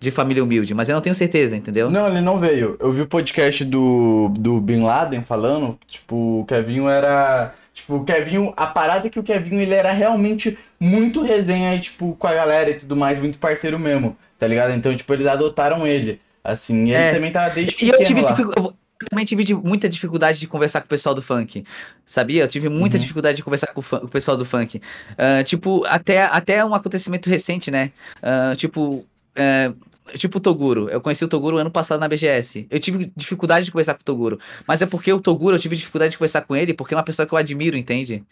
[0.00, 1.90] de família humilde, mas eu não tenho certeza, entendeu?
[1.90, 2.76] Não, ele não veio.
[2.80, 7.54] Eu vi o podcast do, do Bin Laden falando, tipo, o Kevinho era.
[7.74, 12.14] Tipo, o Kevinho, a parada é que o Kevinho ele era realmente muito resenha, tipo,
[12.16, 14.72] com a galera e tudo mais, muito parceiro mesmo, tá ligado?
[14.74, 16.20] Então, tipo, eles adotaram ele.
[16.44, 17.14] Assim, e ele É.
[17.14, 18.30] também tava desde E eu pequeno tive lá.
[18.32, 18.74] dificu- eu
[19.08, 21.64] também tive muita dificuldade de conversar com o pessoal do funk.
[22.04, 22.42] Sabia?
[22.42, 23.00] Eu tive muita Uhum.
[23.00, 24.80] dificuldade de conversar com o, com o pessoal do funk.
[25.16, 27.90] Ah, tipo, até, até um acontecimento recente, né?
[28.22, 29.04] Ah, tipo.
[29.34, 29.72] é,
[30.16, 30.88] Tipo o Toguro.
[30.88, 32.66] Eu conheci o Toguro ano passado na BGS.
[32.70, 34.38] Eu tive dificuldade de conversar com o Toguro.
[34.66, 37.04] Mas é porque o Toguro, eu tive dificuldade de conversar com ele, porque é uma
[37.04, 38.24] pessoa que eu admiro, entende?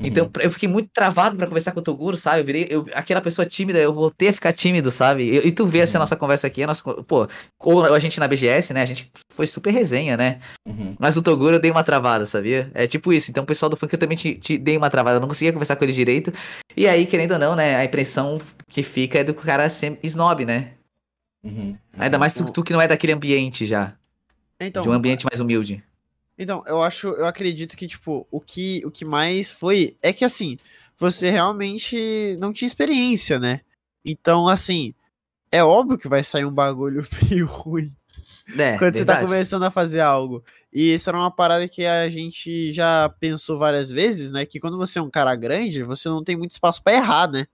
[0.00, 0.42] Então, Uhum.
[0.42, 2.38] eu fiquei muito travado pra conversar com o Toguro, sabe?
[2.40, 5.24] Eu virei eu- aquela pessoa tímida, eu voltei a ficar tímido, sabe?
[5.24, 6.02] E, e tu vê essa Uhum.
[6.02, 7.26] nossa conversa aqui, a nossa, pô,
[7.60, 8.82] ou a gente na BGS, né?
[8.82, 10.38] A gente foi super resenha, né?
[10.68, 10.94] Uhum.
[11.00, 12.70] Mas o Toguro eu dei uma travada, sabia?
[12.74, 13.28] É tipo isso.
[13.32, 15.52] Então, o pessoal do funk eu também te, te dei uma travada, eu não conseguia
[15.52, 16.32] conversar com ele direito.
[16.76, 17.74] E aí, querendo ou não, né?
[17.74, 18.40] A impressão
[18.70, 20.74] que fica é do cara ser snob, né?
[21.48, 21.78] Uhum.
[21.98, 23.94] Ainda mais tu, tu que não é daquele ambiente já,
[24.60, 25.82] Então, de um ambiente mais humilde.
[26.38, 30.24] Então, eu acho, eu acredito que, tipo, o que, o que mais foi é que,
[30.24, 30.56] assim,
[30.96, 33.60] você realmente não tinha experiência, né?
[34.04, 34.94] Então, assim,
[35.50, 37.92] é óbvio que vai sair um bagulho meio ruim
[38.56, 39.26] É, quando você tá verdade.
[39.26, 40.44] começando a fazer algo.
[40.72, 44.46] E isso era uma parada que a gente já pensou várias vezes, né?
[44.46, 47.46] Que quando você é um cara grande, você não tem muito espaço pra errar, né?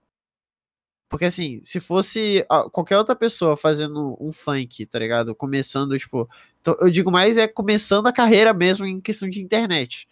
[1.15, 5.33] Porque assim, se fosse ah, qualquer outra pessoa fazendo um funk, tá ligado?
[5.33, 6.29] Começando, tipo.
[6.59, 10.05] então, eu digo mais é começando a carreira mesmo em questão de internet.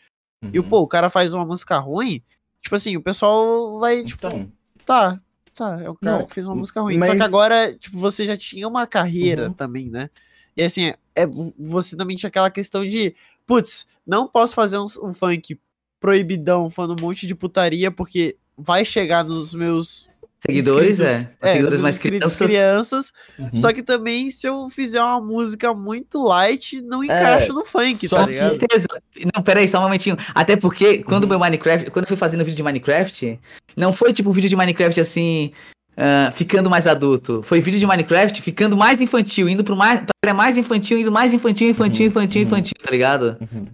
[0.54, 0.70] E o Uhum.
[0.70, 2.22] pô, o cara faz uma música ruim,
[2.62, 4.50] tipo assim, o pessoal vai, tipo, Então,
[4.86, 5.18] tá,
[5.54, 6.94] tá, é o cara Não, que fez uma música ruim.
[7.02, 9.54] Só mas- que agora, tipo, você já tinha uma carreira Uhum.
[9.54, 10.10] também, né?
[10.56, 11.26] E assim, é,
[11.60, 13.14] você também tinha aquela questão de,
[13.46, 15.60] putz, não posso fazer um, um funk
[16.00, 20.08] proibidão, falando um monte de putaria, porque vai chegar nos meus
[20.46, 21.04] Seguidores, é.
[21.04, 22.48] inscritos- Os seguidores nos mais crianças.
[22.48, 23.12] crianças.
[23.40, 23.50] uhum.
[23.56, 28.18] Só que também, se eu fizer uma música muito light, não encaixa no funk, só
[28.18, 28.50] tá Com ligado?
[28.60, 28.88] certeza.
[29.36, 30.18] Não, peraí, só um momentinho.
[30.36, 31.30] Até porque quando Uhum.
[31.30, 33.40] meu Minecraft, quando eu fui fazendo vídeo de Minecraft,
[33.78, 35.52] não foi tipo vídeo de Minecraft assim,
[35.96, 37.42] ah, ficando mais adulto.
[37.44, 41.12] Foi vídeo de Minecraft ficando mais infantil, indo pro mais, pra área mais infantil, indo
[41.12, 42.48] mais infantil, infantil, Uhum, infantil, uhum.
[42.48, 43.38] infantil, tá ligado?
[43.40, 43.66] Uhum.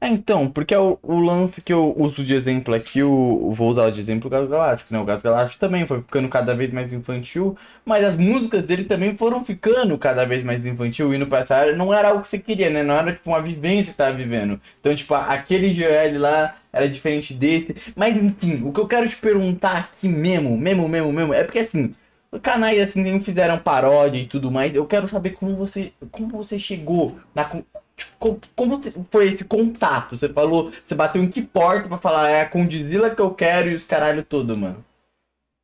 [0.00, 3.68] É, então, porque é o, o lance que eu uso de exemplo aqui, o, vou
[3.68, 5.00] usar de exemplo o Gato Galáctico, né?
[5.00, 9.16] O Gato Galáctico também foi ficando cada vez mais infantil, mas as músicas dele também
[9.16, 12.70] foram ficando cada vez mais infantil, pra essa área, não era algo que você queria,
[12.70, 12.84] né?
[12.84, 14.60] Não era tipo uma vivência que você tava vivendo.
[14.78, 17.74] Então, tipo, aquele GL lá era diferente desse.
[17.96, 21.58] Mas enfim, o que eu quero te perguntar aqui mesmo, mesmo, mesmo, mesmo, é porque
[21.58, 21.92] assim,
[22.42, 24.72] canais assim que fizeram paródia e tudo mais.
[24.74, 27.44] Eu quero saber como você, como você chegou na
[27.98, 28.80] tipo, como,
[29.10, 30.16] foi esse contato?
[30.16, 33.68] Você falou, você bateu em que porta pra falar é a Condizila que eu quero
[33.68, 34.82] e os caralho todo, mano.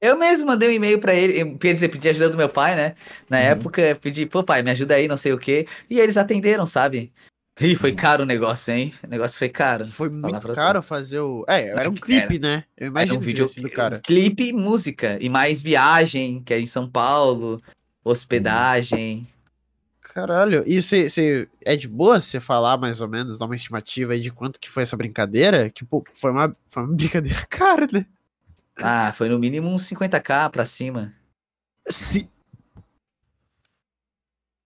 [0.02, 2.94] Eu mesmo mandei um e-mail pra ele, quer dizer, pedi ajuda do meu pai, né?
[3.30, 3.44] Na Uhum.
[3.44, 5.66] época, pedi, pô, pai, me ajuda aí, não sei o quê.
[5.88, 7.10] E eles atenderam, sabe?
[7.60, 7.96] Ih, foi Uhum.
[7.96, 8.92] caro o negócio, hein?
[9.02, 9.86] O negócio foi caro.
[9.86, 10.56] Foi muito pra tu.
[10.56, 11.44] caro fazer o.
[11.48, 12.00] É, era um Era.
[12.00, 12.64] clipe, né?
[12.76, 14.00] Eu Era imagino um vídeo sido cara.
[14.00, 17.62] clipe, música e mais viagem, que é em São Paulo,
[18.04, 19.26] hospedagem.
[20.14, 20.62] Caralho.
[20.64, 24.20] E você, você é de boa você falar mais ou menos, dar uma estimativa aí
[24.20, 25.68] de quanto que foi essa brincadeira?
[25.68, 28.06] Que, pô, foi uma, foi uma brincadeira cara, né?
[28.76, 31.12] Ah, foi no mínimo uns 50k pra cima.
[31.88, 32.30] Se...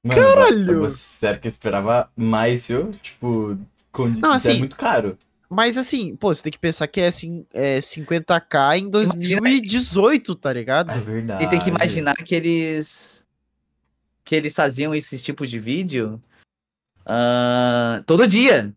[0.05, 0.81] Mano, Caralho!
[0.81, 2.93] Você, sério que eu esperava mais, viu?
[3.03, 3.59] Tipo,
[3.91, 5.19] Condizila Não, é assim, muito caro.
[5.49, 10.35] Mas assim, pô, você tem que pensar que é, assim, é 50k em Imagina- 2018,
[10.35, 10.91] tá ligado?
[10.91, 11.45] É verdade.
[11.45, 13.27] E tem que imaginar que eles.
[14.29, 16.21] Que eles faziam esses tipos de vídeo
[17.07, 18.75] ah, todo dia.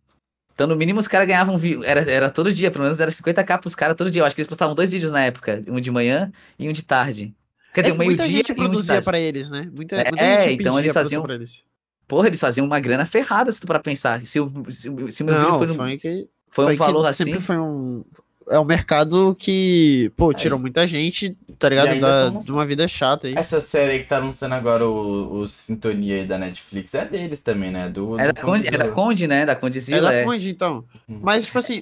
[0.53, 1.59] Então, no mínimo, os caras ganhavam.
[1.83, 4.21] Era, era todo dia, pelo menos era 50k pros caras todo dia.
[4.21, 6.83] Eu acho que eles postavam dois vídeos na época, um de manhã e um de
[6.83, 7.35] tarde.
[7.73, 9.05] Quer dizer, é um que muita meio-dia gente e um produzia tarde.
[9.05, 9.69] pra eles, né?
[9.73, 11.63] Muita, É, muita gente então eles faziam- pra eles.
[12.07, 14.25] Porra, eles faziam uma grana ferrada, se tu para pensar.
[14.25, 17.25] Se o, se, se meu vídeo foi, no- funk, foi um funk valor assim.
[17.25, 18.05] sempre foi um...
[18.51, 21.97] É um mercado que, pô, tirou muita gente, tá ligado?
[21.99, 22.43] Da, lançando.
[22.43, 23.33] de uma vida chata aí.
[23.37, 27.39] Essa série aí que tá lançando agora o, o Sintonia aí da Netflix é deles
[27.39, 27.87] também, né?
[27.87, 29.45] Do, É do da Conde, é da Conde, né?
[29.45, 30.01] Da É Condizila.
[30.09, 30.83] da É, Conde, então.
[31.07, 31.81] Mas, tipo assim,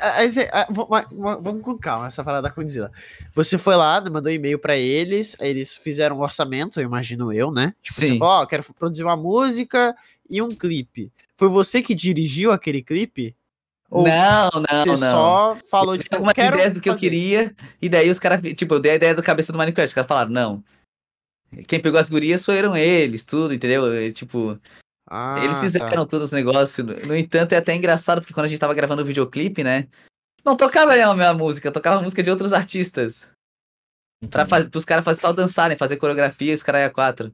[0.00, 0.66] é- é- é- é-
[1.40, 2.90] vamos com calma essa parada da Condzilla.
[3.34, 7.50] Você foi lá, mandou e-mail pra eles, aí eles fizeram um orçamento, eu imagino eu,
[7.52, 7.74] né?
[7.82, 8.18] Tipo, você Sim.
[8.18, 9.94] falou, ó, quero produzir uma música
[10.30, 11.12] e um clipe.
[11.36, 13.34] Foi você que dirigiu aquele clipe?
[13.90, 14.96] Ou Não, não, você não.
[14.96, 18.74] só falou, Eu tipo, algumas ideias do que eu queria, e daí os caras, tipo,
[18.74, 20.64] eu dei a ideia do cabeça do Minecraft, os caras falaram, não.
[21.66, 23.92] Quem pegou as gurias foram eles, tudo, entendeu?
[24.00, 24.56] E, tipo,
[25.08, 25.62] Ah, eles tá.
[25.62, 26.86] fizeram todos os negócios.
[27.04, 29.88] No, entanto, é até engraçado, porque quando a gente tava gravando o videoclipe, né?
[30.44, 33.28] Não tocava a minha música, tocava a música de outros artistas.
[34.30, 37.32] Pra fazer, pros caras só dançarem, fazer coreografia, os caras é quatro.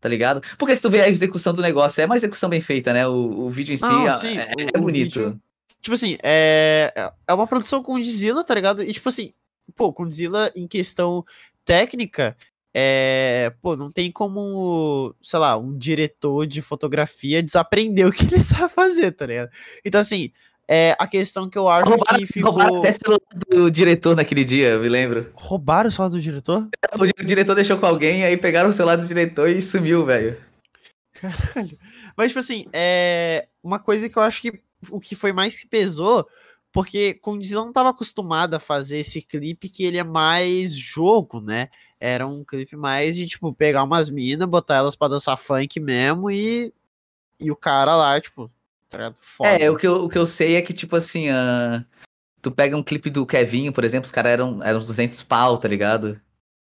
[0.00, 0.40] Tá ligado?
[0.56, 3.06] Porque se tu vê a execução do negócio, é uma execução bem feita, né?
[3.06, 3.12] O,
[3.46, 5.18] o vídeo em si Não, é, sim, é- o- é o bonito.
[5.20, 5.40] vídeo-
[5.82, 8.82] Tipo assim, é, é uma produção com Godzilla, tá ligado?
[8.82, 9.34] E tipo assim,
[9.74, 11.24] pô, Godzilla em questão
[11.64, 12.36] técnica,
[12.72, 18.42] é, pô, não tem como, sei lá, um diretor de fotografia desaprender o que ele
[18.42, 19.50] sabe fazer, tá ligado?
[19.84, 20.30] Então assim,
[20.68, 22.52] é a questão que eu acho Roubaram, que ficou...
[22.52, 25.32] roubaram até celular do diretor naquele dia, me lembro.
[25.34, 26.68] Roubaram o celular do diretor?
[26.96, 30.38] O diretor deixou com alguém, aí pegaram o celular do diretor e sumiu, velho.
[31.12, 31.76] Caralho.
[32.16, 35.66] Mas, tipo assim, é uma coisa que eu acho que o que foi mais que
[35.66, 36.26] pesou,
[36.72, 41.68] porque Condzilla não tava acostumado a fazer esse clipe que ele é mais jogo, né?
[42.00, 46.30] Era um clipe mais de, tipo, pegar umas minas, botar elas pra dançar funk mesmo
[46.30, 46.72] e.
[47.38, 48.50] E o cara lá, tipo,
[48.88, 49.12] tá?
[49.14, 49.50] Foda.
[49.50, 51.84] É, o que, eu, o que eu sei é que, tipo assim, ah,
[52.40, 55.58] tu pega um clipe do Kevinho, por exemplo, os caras eram, eram uns 200 pau,
[55.58, 56.20] tá ligado?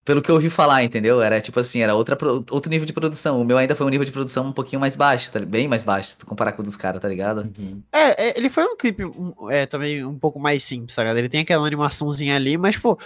[0.05, 1.21] Pelo que eu ouvi falar, entendeu?
[1.21, 2.17] Era tipo assim, era outra,
[2.51, 3.39] outro nível de produção.
[3.39, 5.81] O meu ainda foi um nível de produção um pouquinho mais baixo, tá- bem mais
[5.81, 7.49] baixo, se tu comparar com o dos caras, tá ligado?
[7.57, 7.81] Uhum.
[7.91, 11.17] É, é, ele foi um clipe um, é, também um pouco mais simples, tá ligado?
[11.17, 12.97] Ele tem aquela animaçãozinha ali, mas, pô.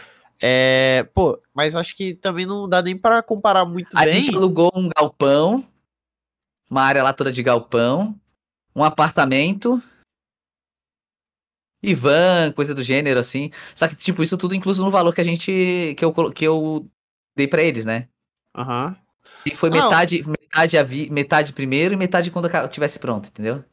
[0.41, 4.13] É, pô, mas acho que também não dá nem pra comparar muito A bem.
[4.21, 5.63] gente alugou um galpão,
[6.69, 8.15] uma área lá toda de galpão,
[8.75, 9.81] um apartamento
[11.89, 13.51] e van, coisa do gênero, assim.
[13.73, 15.95] Só que, tipo, isso tudo incluso no valor que a gente.
[15.97, 16.87] que eu, que eu
[17.35, 18.07] dei pra eles, né?
[18.55, 18.95] Aham.
[19.45, 19.83] E foi Não.
[19.83, 23.63] metade, metade, avi, metade primeiro e metade quando tivesse pronto, entendeu?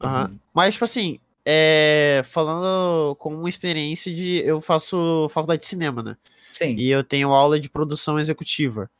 [0.00, 0.28] Aham.
[0.30, 0.38] Uhum.
[0.52, 4.38] Mas, tipo assim, é, falando com uma experiência de.
[4.44, 6.16] Eu faço faculdade de cinema, né?
[6.52, 6.74] Sim.
[6.76, 8.90] E eu tenho aula de produção executiva.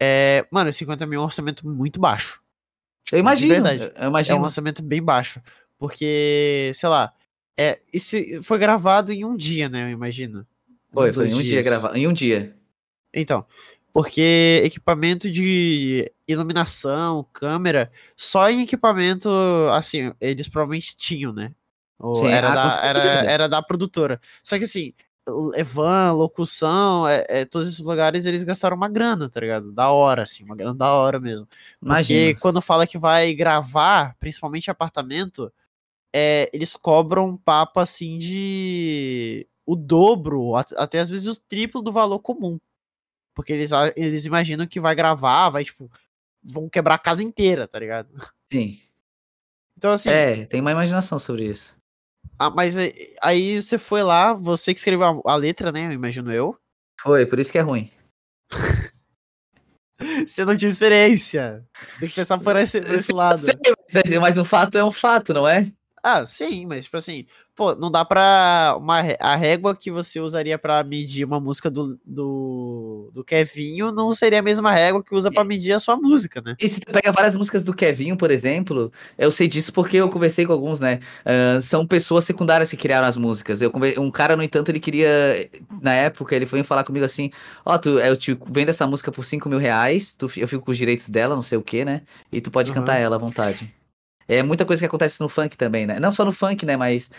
[0.00, 2.40] É, mano, 50 mil é um orçamento muito baixo.
[3.12, 3.52] Eu imagino.
[3.52, 3.84] verdade.
[3.84, 4.38] Eu É imagino.
[4.38, 5.40] um orçamento bem baixo.
[5.78, 7.12] Porque, sei lá,
[7.58, 9.84] é, isso foi gravado em um dia, né?
[9.84, 10.46] Eu imagino.
[10.92, 11.66] Foi, foi em um dia dias.
[11.66, 11.96] gravado.
[11.96, 12.54] Em um dia.
[13.12, 13.46] Então,
[13.92, 19.30] porque equipamento de iluminação, câmera, só em equipamento,
[19.72, 21.52] assim, eles provavelmente tinham, né?
[21.98, 23.00] Ou Sim, era, ah, da, era,
[23.30, 24.20] era da produtora.
[24.42, 24.92] Só que assim,
[25.54, 29.72] é van, locução, é, é, todos esses lugares eles gastaram uma grana, tá ligado?
[29.72, 31.46] Da hora, assim, uma grana da hora mesmo.
[31.80, 32.40] Porque Imagina.
[32.40, 35.50] quando fala que vai gravar, principalmente apartamento,
[36.18, 41.82] é, eles cobram um papo assim de o dobro, at- até às vezes o triplo
[41.82, 42.58] do valor comum.
[43.34, 45.90] Porque eles, eles imaginam que vai gravar, vai, tipo,
[46.42, 48.08] vão quebrar a casa inteira, tá ligado?
[48.50, 48.80] Sim.
[49.76, 51.76] Então, assim, É, tem uma imaginação sobre isso.
[52.38, 55.86] ah, mas aí- aí você foi lá, você que escreveu a, a letra, né?
[55.88, 56.56] Eu imagino eu.
[56.98, 57.90] Foi, por isso que é ruim.
[60.26, 61.64] Você não tinha experiência.
[61.86, 63.38] Você tem que pensar por esse, por esse lado.
[63.38, 63.54] Sei,
[63.94, 65.72] mas- mas um fato é um fato, não é?
[66.08, 67.26] Ah, sim, mas tipo assim,
[67.56, 68.76] pô, não dá pra.
[68.78, 74.12] Uma, a régua que você usaria pra medir uma música do, do, do Kevinho não
[74.12, 76.54] seria a mesma régua que usa pra medir a sua música, né?
[76.60, 80.08] E se tu pega várias músicas do Kevinho, por exemplo, eu sei disso porque eu
[80.08, 81.00] conversei com alguns, né?
[81.24, 83.60] Ah, são pessoas secundárias que criaram as músicas.
[83.60, 85.50] Eu conver- Um cara, no entanto, ele queria.
[85.82, 87.32] Na época, ele foi falar comigo assim:
[87.64, 90.70] Ó, tu, eu te vendo essa música por 5 mil reais, tu, eu fico com
[90.70, 92.02] os direitos dela, não sei o que, né?
[92.30, 92.80] E tu pode Aham.
[92.80, 93.74] cantar ela à vontade.
[94.28, 95.98] É muita coisa que acontece no funk também, né?
[96.00, 96.76] Não só no funk, né?
[96.76, 97.10] Mas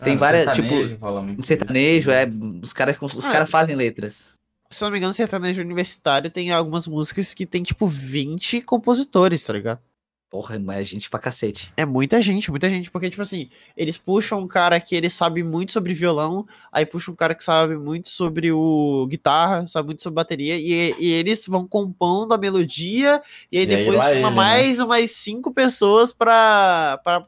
[0.00, 1.42] tem Ah, várias, sertanejo tipo, no isso.
[1.46, 2.26] sertanejo, é.
[2.62, 4.34] Os caras, os Ah, caras fazem s- letras.
[4.68, 9.44] Se eu não me engano, sertanejo universitário tem algumas músicas que tem, tipo, 20 compositores,
[9.44, 9.80] tá ligado?
[10.28, 11.72] Porra, mas é gente pra cacete.
[11.76, 15.42] É muita gente, muita gente, porque, tipo assim, eles puxam um cara que ele sabe
[15.42, 20.02] muito sobre violão, aí puxam um cara que sabe muito sobre o guitarra, sabe muito
[20.02, 23.22] sobre bateria, e, e eles vão compondo a melodia,
[23.52, 24.30] e aí E aí depois lá chama ele, né?
[24.30, 27.24] mais umas cinco pessoas pra, pra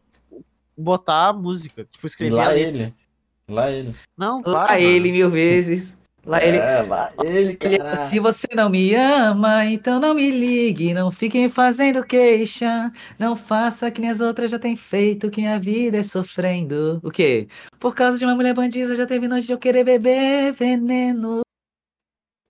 [0.77, 2.83] botar a música, tipo, E escrever a lá letra.
[2.83, 2.95] ele.
[3.49, 3.95] Lá ele.
[4.16, 5.12] Não, Lá para, ele mano.
[5.12, 5.97] mil vezes.
[6.27, 6.59] Lá ele.
[6.59, 8.03] É, lá ele, Ele.
[8.03, 13.90] Se você não me ama, então não me ligue, não fiquem fazendo queixa, não faça
[13.90, 17.01] que nem as outras já têm feito, que a vida é sofrendo.
[17.03, 17.49] O quê?
[17.78, 21.40] Por causa de uma mulher bandida já teve noite de eu querer beber veneno.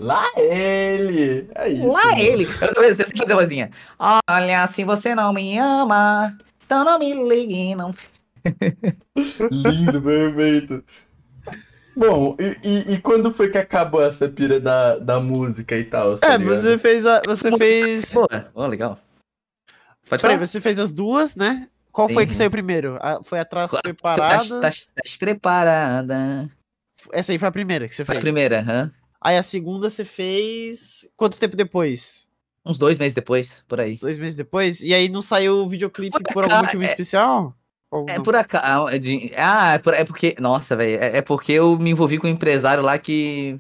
[0.01, 1.49] Lá ele.
[1.55, 1.87] É isso.
[1.89, 2.21] Lá mano.
[2.21, 2.45] ele.
[2.63, 3.71] Eu tô pensando, fazer vozinha.
[3.99, 7.95] Olha, se você não me ama, então não me ligue, não.
[9.51, 10.85] Lindo, perfeito.
[11.99, 16.17] Bom, e, e- quando foi que acabou essa pira da, da música e tal?
[16.17, 16.55] tá É, ligado?
[16.57, 17.21] você fez a.
[17.27, 18.15] Você fez.
[18.15, 18.99] Boa, oh, legal.
[20.09, 21.69] Pode Peraí, você fez as duas, né?
[21.93, 22.29] Qual foi Sim.
[22.29, 22.97] que saiu primeiro?
[23.01, 24.61] A- foi atrás, foi Tá, parada.
[24.61, 26.49] tá, tá preparada.
[27.13, 28.19] Essa aí foi a primeira que você Foi fez.
[28.19, 28.91] a primeira, hã?
[29.21, 31.11] Aí a segunda você fez.
[31.17, 32.29] Quanto tempo depois?
[32.65, 33.97] Uns dois meses depois, por aí.
[33.97, 34.81] Dois meses depois?
[34.83, 37.55] E aí não saiu o videoclipe Por por algum motivo é- especial?
[38.09, 38.89] É por acaso.
[38.89, 40.35] é de- Ah, é, por- é porque.
[40.39, 40.99] Nossa, velho.
[41.03, 43.59] É, é porque eu me envolvi com um empresário lá que.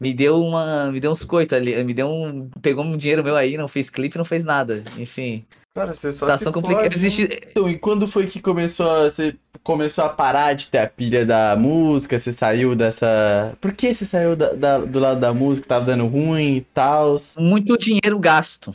[0.00, 0.92] Me deu uma.
[0.92, 1.82] Me deu uns coitos ali.
[1.82, 2.48] Me deu um.
[2.62, 4.82] Pegou um dinheiro meu aí, não fez clipe, não fez nada.
[4.98, 5.44] Enfim.
[5.74, 6.94] Cara, você só Situação complicada.
[6.94, 7.28] Existe.
[7.50, 11.24] Então, e quando foi que começou a, você começou a parar de ter a pilha
[11.24, 12.18] da música?
[12.18, 13.56] Você saiu dessa.
[13.60, 15.66] Por que você saiu da- da- do lado da música?
[15.68, 17.16] Tava dando ruim e tal?
[17.36, 18.74] Muito dinheiro gasto.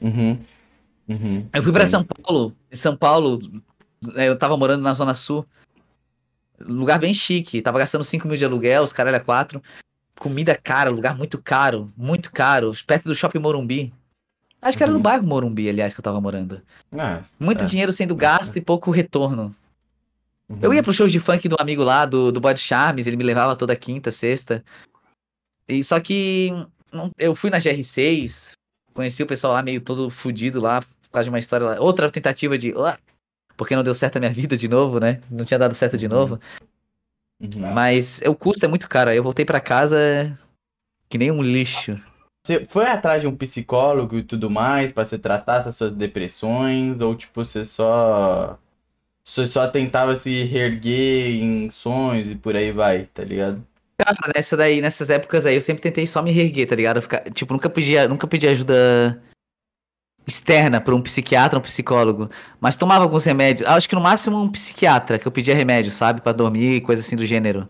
[0.00, 0.38] Uhum.
[1.08, 1.46] Uhum.
[1.52, 1.90] Eu fui pra Entendo.
[1.90, 2.56] São Paulo.
[2.72, 3.73] Em São Paulo, é,
[4.16, 5.46] eu tava morando na Zona Sul.
[6.60, 7.60] Lugar bem chique.
[7.62, 9.62] Tava gastando 5 mil de aluguel, os caralho é 4.
[10.18, 11.90] Comida cara, lugar muito caro.
[11.96, 12.72] Muito caro.
[12.86, 13.92] Perto do shopping Morumbi.
[14.62, 15.02] Acho que era no Uhum.
[15.02, 16.62] bairro Morumbi, aliás, que eu tava morando.
[16.96, 17.66] Ah, Muito é.
[17.66, 19.54] dinheiro sendo gasto e pouco retorno.
[20.48, 20.58] Uhum.
[20.62, 23.24] Eu ia pro show de funk do amigo lá, do, do Body Charmes, ele me
[23.24, 24.64] levava toda quinta, sexta.
[25.68, 26.50] E só que
[26.92, 28.52] não- eu fui na GR6,
[28.94, 31.80] conheci o pessoal lá meio todo fudido lá, por causa de uma história lá.
[31.80, 32.72] Outra tentativa de.
[33.56, 35.20] Porque não deu certo a minha vida de novo, né?
[35.30, 36.12] Não tinha dado certo de Uhum.
[36.12, 36.40] novo.
[37.40, 37.72] Uhum.
[37.72, 39.10] Mas o custo é muito caro.
[39.10, 40.36] Eu voltei pra casa
[41.08, 42.00] que nem um lixo.
[42.46, 47.00] Você foi atrás de um psicólogo e tudo mais pra se tratar das suas depressões?
[47.00, 48.58] Ou tipo, você só.
[49.26, 53.66] Você só tentava se reerguer em sonhos e por aí vai, tá ligado?
[53.96, 57.00] Cara, nessa daí, nessas épocas aí, eu sempre tentei só me reerguer, tá ligado?
[57.00, 59.22] Ficar, tipo, nunca pedi, nunca pedi ajuda
[60.26, 62.30] externa pra um psiquiatra, um psiquólogo.
[62.60, 63.68] Mas tomava alguns remédios.
[63.68, 66.20] Acho que no máximo um psiquiatra, que eu pedia remédio, sabe?
[66.20, 67.68] Pra dormir, coisa assim do gênero.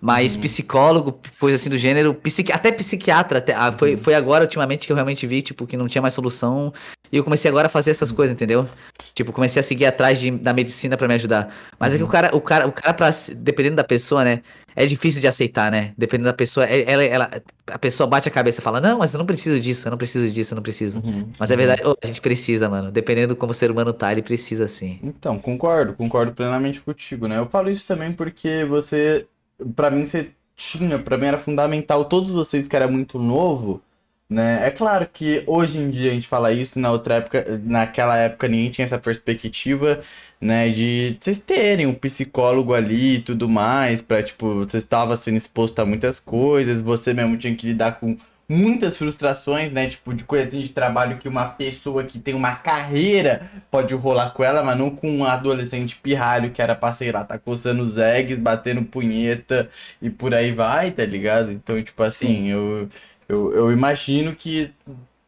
[0.00, 0.40] Mas Uhum.
[0.40, 2.50] psicólogo, coisa assim do gênero, psiqui...
[2.52, 3.52] até psiquiatra, até...
[3.54, 3.98] ah, foi, Uhum.
[3.98, 6.72] foi agora ultimamente que eu realmente vi, tipo, que não tinha mais solução.
[7.12, 8.66] E eu comecei agora a fazer essas coisas, entendeu?
[9.14, 11.52] Tipo, comecei a seguir atrás de- da medicina pra me ajudar.
[11.78, 12.12] Mas é que o Uhum.
[12.12, 14.40] cara, o cara, o cara pra, dependendo da pessoa, né?
[14.76, 15.92] É difícil de aceitar, né?
[15.98, 19.12] Dependendo da pessoa, é- ela, ela, a pessoa bate a cabeça e fala, não, mas
[19.12, 21.02] eu não preciso disso, eu não preciso disso, eu não preciso.
[21.38, 22.90] Mas é verdade, ô, a gente precisa, mano.
[22.90, 24.98] Dependendo como o ser humano tá, ele precisa sim.
[25.02, 27.36] Então, concordo, concordo plenamente contigo, né?
[27.38, 29.26] Eu falo isso também porque você,
[29.74, 33.82] pra mim, você tinha, pra mim era fundamental, todos vocês que era muito novo,
[34.28, 34.66] né?
[34.66, 38.46] É claro que hoje em dia a gente fala isso, na outra época, naquela época
[38.48, 40.00] ninguém tinha essa perspectiva,
[40.40, 45.36] né, de vocês terem um psicólogo ali e tudo mais, pra, tipo, você estava sendo
[45.36, 48.16] exposto a muitas coisas, você mesmo tinha que lidar com
[48.50, 53.48] muitas frustrações, né, tipo, de coisinhas de trabalho que uma pessoa que tem uma carreira
[53.70, 57.22] pode rolar com ela, mas não com um adolescente pirralho que era pra, sei lá,
[57.22, 59.70] tá coçando os eggs, batendo punheta
[60.02, 61.52] e por aí vai, tá ligado?
[61.52, 62.48] Então, tipo assim, Sim.
[62.48, 62.88] eu,
[63.28, 64.72] eu, eu imagino que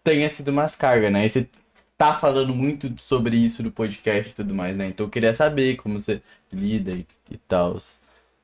[0.03, 1.25] tenha sido umas cargas, né?
[1.25, 1.47] E você
[1.97, 4.89] tá falando muito sobre isso no podcast e tudo mais, né?
[4.89, 6.21] Então eu queria saber como você
[6.53, 7.77] lida e, e tal,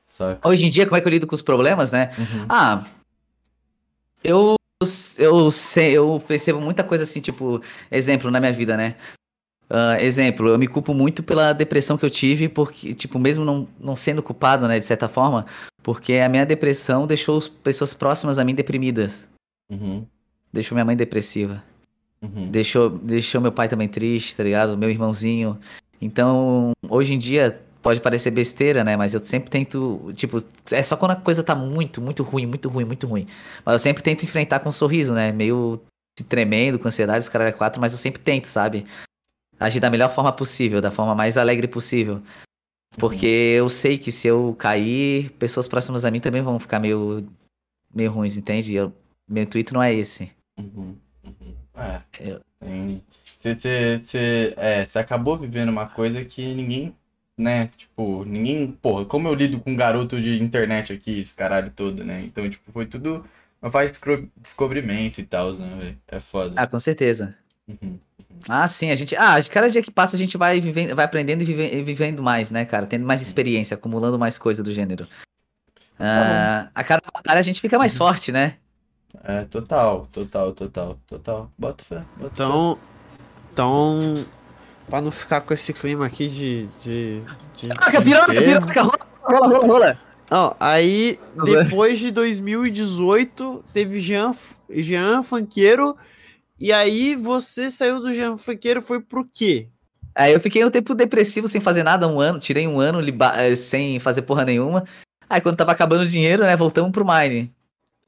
[0.07, 0.47] saca?
[0.47, 2.11] Hoje em dia, como é que eu lido com os problemas, né?
[2.17, 2.45] Uhum.
[2.47, 2.85] Ah,
[4.23, 4.58] eu
[5.17, 7.61] eu, sei, eu percebo muita coisa assim, tipo,
[7.91, 8.95] exemplo na minha vida, né?
[9.69, 13.67] Uh, exemplo, eu me culpo muito pela depressão que eu tive, porque, tipo, mesmo não,
[13.79, 15.45] não sendo culpado, né, de certa forma,
[15.83, 19.27] porque a minha depressão deixou as pessoas próximas a mim deprimidas.
[19.69, 20.05] Uhum.
[20.51, 21.61] Deixou minha mãe depressiva.
[22.21, 22.49] Uhum.
[22.49, 24.77] Deixou, deixou meu pai também triste, tá ligado?
[24.77, 25.59] Meu irmãozinho.
[26.01, 28.95] Então, hoje em dia, pode parecer besteira, né?
[28.97, 30.37] Mas eu sempre tento, tipo,
[30.71, 33.27] é só quando a coisa tá muito, muito ruim, muito ruim, muito ruim.
[33.65, 35.31] Mas eu sempre tento enfrentar com um sorriso, né?
[35.31, 35.81] Meio
[36.17, 38.85] se tremendo, com ansiedade, os caras é quatro, mas eu sempre tento, sabe?
[39.59, 42.21] Agir da melhor forma possível, da forma mais alegre possível.
[42.97, 47.25] Porque eu sei que se eu cair, pessoas próximas a mim também vão ficar meio,
[47.93, 48.73] meio ruins, entende?
[48.73, 48.91] Eu,
[49.27, 50.31] meu intuito não é esse.
[50.59, 50.95] Uhum.
[51.23, 51.55] Uhum.
[51.77, 52.01] É.
[52.19, 53.01] Eu- Tem...
[53.37, 56.93] Você, você, você, é, você acabou vivendo uma coisa que ninguém,
[57.41, 57.69] né?
[57.77, 58.71] Tipo, ninguém.
[58.71, 62.21] Porra, como eu lido com um garoto de internet aqui, esse caralho todo, né?
[62.23, 63.25] Então, tipo, foi tudo
[63.61, 65.97] uma fase de descro- descobrimento e tal, né, velho?
[66.07, 66.53] É foda.
[66.61, 67.35] Ah, com certeza.
[67.67, 67.97] Uhum.
[68.47, 69.15] Ah, sim, a gente.
[69.15, 72.51] Ah, cada dia que passa a gente vai, vivendo, vai aprendendo e vive- vivendo mais,
[72.51, 72.85] né, cara?
[72.85, 75.07] Tendo mais experiência, acumulando mais coisa do gênero.
[75.99, 78.55] Ah, a cada batalha a gente fica mais forte, né?
[79.23, 81.51] É, total, total, total, total.
[81.57, 82.03] Bota fé.
[82.17, 82.79] Bota Então,
[83.51, 84.25] então,
[84.89, 86.67] pra não ficar com esse clima aqui de.
[86.83, 87.21] de,
[87.55, 89.99] de, de piroca, enterro- piroca, rola, rola, rola, rola.
[90.31, 94.35] Não, aí, depois de 2018, teve Jean,
[94.69, 95.95] Jean Funkeiro.
[96.59, 99.67] E aí, você saiu do Jean Funkeiro, foi pro quê?
[100.13, 102.99] Aí eu fiquei um tempo depressivo sem fazer nada, um ano, tirei um ano
[103.37, 104.83] eh, sem fazer porra nenhuma.
[105.29, 107.51] Aí quando tava acabando o dinheiro, né, voltamos pro Mine.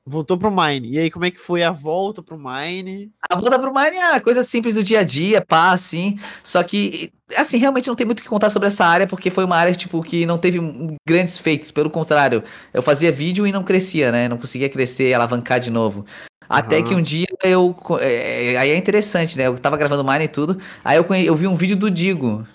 [0.06, 0.90] Voltou pro Mine.
[0.94, 3.12] E aí, como é que foi a volta pro Mine?
[3.30, 6.18] A volta pro Mine é coisa simples do dia a dia, pá, assim.
[6.44, 9.44] Só que, assim, realmente não tem muito o que contar sobre essa área, porque foi
[9.46, 11.70] uma área, tipo, que não teve um- grandes feitos.
[11.70, 14.28] Pelo contrário, eu fazia vídeo e não crescia, né?
[14.28, 16.04] Não conseguia crescer, alavancar de novo.
[16.50, 17.74] Até que um dia eu.
[17.74, 19.46] co- é, aí é interessante, né?
[19.48, 20.60] Eu tava gravando Mine e tudo.
[20.84, 22.46] Aí eu, eu vi um vídeo do Digo.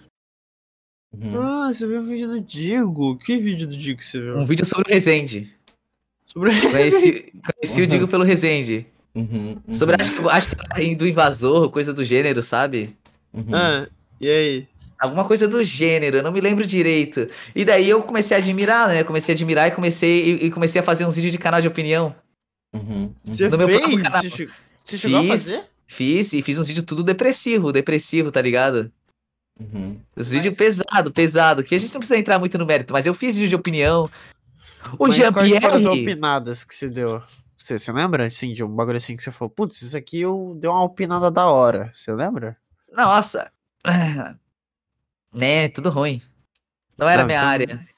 [1.15, 1.41] Uhum.
[1.41, 3.17] Ah, você viu o vídeo do Digo?
[3.17, 4.37] Que vídeo do Digo que você viu?
[4.37, 5.56] Um vídeo sobre o Resende.
[6.37, 8.87] Sobre Conheci, conheci o Digo pelo Resende.
[9.15, 9.57] Uhum.
[9.67, 9.73] Uhum.
[9.73, 12.95] Sobre, acho, que- acho que do invasor, coisa do gênero, sabe?
[13.33, 13.55] Uhum.
[13.55, 13.87] Ah,
[14.21, 14.69] e aí?
[14.99, 17.27] Alguma coisa do gênero, eu não me lembro direito.
[17.55, 19.03] E daí eu comecei a admirar, né?
[19.05, 21.69] Comecei a admirar e comecei, e, e comecei a fazer uns vídeos de canal de
[21.69, 22.15] opinião.
[22.75, 23.11] Uhum.
[23.25, 24.03] Você No meu próprio fez?
[24.03, 24.21] canal.
[24.23, 24.49] Você, che-
[24.85, 25.65] você chegou a fazer?
[25.87, 28.91] fiz e fiz uns vídeos tudo depressivo, depressivo, tá ligado?
[29.59, 29.97] Uhum.
[30.15, 33.15] Os vídeos pesado, pesado, que a gente não precisa entrar muito no mérito, mas eu
[33.15, 34.11] fiz vídeo de opinião.
[34.99, 37.23] O Mas quais foram as Jean-Pierre, opinadas que você deu?
[37.57, 40.57] Você, você lembra, assim, de um bagulho assim que você falou, putz, isso aqui eu
[40.61, 41.91] dei uma opinada da hora.
[41.95, 42.57] Você lembra?
[42.93, 43.51] nossa,
[45.33, 46.23] né, tudo ruim.
[46.97, 47.89] Não era Não, minha então- área.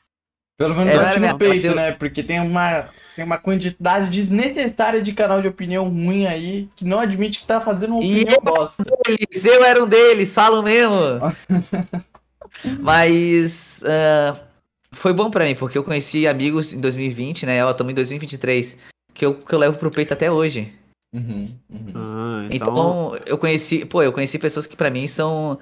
[0.57, 1.93] Pelo menos É, eu não era acho minha- no peito, eu- né?
[1.93, 6.99] Porque tem uma, tem uma quantidade desnecessária de canal de opinião ruim aí que não
[6.99, 8.83] admite que tá fazendo uma E opinião bosta.
[9.07, 10.97] Eles, eu era um deles, falo mesmo.
[12.81, 14.37] Mas ah,
[14.91, 17.65] foi bom pra mim, porque eu conheci amigos em 2020, né?
[17.65, 18.79] Ó, estamos em 2023,
[19.15, 20.73] que eu, que eu levo pro peito até hoje.
[21.15, 21.93] Uhum, uhum.
[21.95, 22.69] Ah, Então,
[23.15, 23.19] então.
[23.27, 25.59] eu conheci, pô, eu conheci pessoas que pra mim são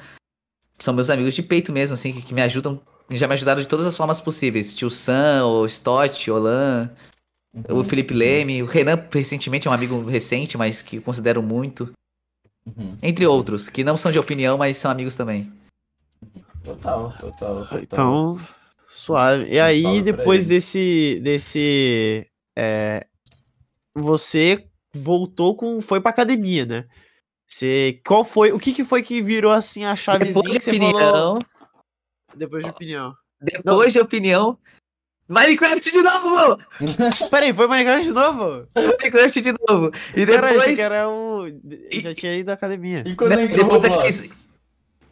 [0.78, 2.80] são meus amigos de peito mesmo, assim, que, que me ajudam,
[3.10, 4.74] já me ajudaram de todas as formas possíveis.
[4.74, 6.90] Tio Sam, o Stott, Olan,
[7.70, 11.90] o Felipe Leme, o Renan recentemente é um amigo recente, mas que eu considero muito,
[12.66, 12.96] Uhum.
[13.02, 15.50] entre outros, que não são de opinião, mas são amigos também.
[16.64, 17.78] Total, total, total.
[17.80, 18.40] Então,
[18.96, 19.46] suave.
[19.52, 20.56] E Um aí, depois ele.
[20.56, 21.20] desse.
[21.22, 22.26] desse.
[22.56, 23.06] é,
[23.94, 25.80] você voltou com.
[25.80, 26.84] Foi pra academia, né?
[27.46, 28.00] Você.
[28.06, 28.52] Qual foi.
[28.52, 31.38] O que, que foi que virou assim a chavezinha Depois de que você opinião, falou?
[32.34, 33.14] Depois de opinião.
[33.40, 34.58] depois de opinião,
[35.28, 36.58] Minecraft de novo!
[37.30, 38.68] Peraí, foi Minecraft de novo?
[38.74, 39.90] Minecraft de novo!
[40.14, 40.76] E depois...
[40.76, 41.46] que era o.
[41.92, 43.02] Já tinha ido à academia.
[43.06, 44.45] E quando entrou depois é Roblox?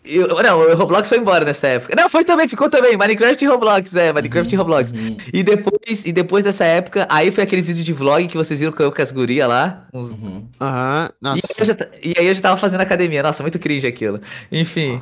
[0.05, 1.95] Eu, não, o Roblox foi embora nessa época.
[1.97, 2.95] Não, foi também, ficou também.
[2.97, 4.93] Minecraft e Roblox, é, Minecraft e Roblox.
[4.93, 8.61] Uhum, E depois, e depois dessa época, aí foi aqueles vídeos de vlog que vocês
[8.61, 9.87] viram que eu com as gurias lá.
[9.95, 10.47] uns- uhum.
[10.61, 11.55] Aham, E, aí nossa.
[11.61, 13.23] eu já, e aí eu já tava fazendo academia.
[13.23, 14.21] Nossa, muito cringe aquilo.
[14.53, 15.01] Enfim.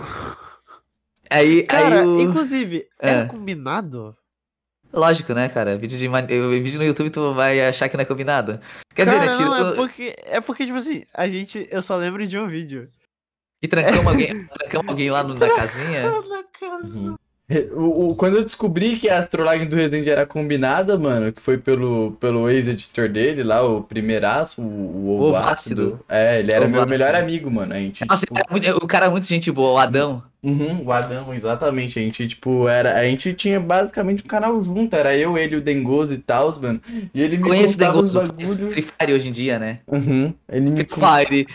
[1.31, 2.21] Aí, Cara, aí o...
[2.21, 3.11] inclusive, É.
[3.11, 4.15] era combinado?
[4.93, 5.79] Lógico, né, cara?
[5.79, 8.61] Vídeo, de, eu- vídeo no YouTube tu vai achar que não é combinado.
[8.95, 9.45] Quer Cara, dizer, né?
[9.47, 9.73] não, Tirou...
[9.73, 12.89] é porque, é porque, tipo assim, a gente, eu só lembro de um vídeo.
[13.63, 16.03] E trancamos alguém, trancamos alguém lá no- na casinha.
[16.29, 16.99] Na casa.
[16.99, 17.17] Uhum.
[17.75, 21.59] O, o- quando eu descobri que a trollagem do Resident era combinada, mano, que foi
[21.59, 25.51] pelo, pelo ex-editor dele lá, o primeiraço, o, o O Ovo Ácido.
[25.53, 26.01] Ácido.
[26.09, 26.99] É, ele era Ovo meu Ácido.
[26.99, 27.75] melhor amigo, mano.
[27.75, 29.79] A gente, Nossa, tipo, o cara é muito- o cara é muito gente boa, o
[29.79, 30.23] Adão.
[30.43, 31.99] Uhum, o Adão, exatamente.
[31.99, 32.95] A gente, tipo, era.
[32.99, 34.97] A gente tinha basicamente um canal junto.
[34.97, 36.81] Era eu, ele, o Dengoso e tal, mano.
[37.15, 38.21] E ele me Conheço o Dengoso.
[38.71, 39.81] Free Fire hoje em dia, né?
[39.87, 40.33] Uhum.
[40.51, 41.47] Ele me, Free Fire.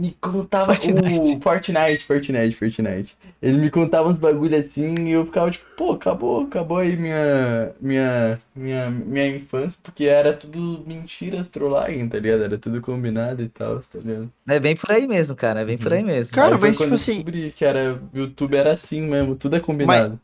[0.00, 0.64] Me contava.
[0.74, 1.36] Fortnite.
[1.36, 3.16] O Fortnite, Fortnite, Fortnite.
[3.42, 7.72] Ele me contava uns bagulho assim e eu ficava tipo, pô, acabou, acabou aí minha.
[7.80, 8.40] Minha.
[8.56, 12.44] Minha, minha infância, porque era tudo mentiras, trollagem, tá ligado?
[12.44, 14.30] Era tudo combinado e tal, tá ligado?
[14.48, 15.60] É bem por aí mesmo, cara.
[15.60, 16.34] É bem por aí mesmo.
[16.34, 18.00] Cara, mas, tipo eu assim- descobri que era.
[18.12, 20.18] YouTube era assim mesmo, tudo é combinado.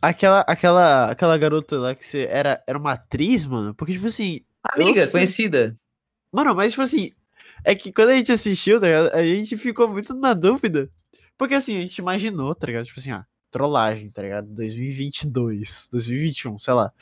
[0.00, 3.74] Aquela, aquela, aquela garota lá que você era, era uma atriz, mano?
[3.74, 4.40] Porque, tipo assim.
[4.72, 5.76] Amiga, eu conhecida.
[6.32, 7.12] Mano, mas, tipo assim.
[7.64, 9.14] É que quando a gente assistiu, tá ligado?
[9.14, 10.88] A gente ficou muito na dúvida.
[11.36, 12.86] Porque, assim, a gente imaginou, tá ligado?
[12.86, 14.48] Tipo assim, ah, trollagem, tá ligado?
[14.48, 16.92] 2022, 2021, sei lá.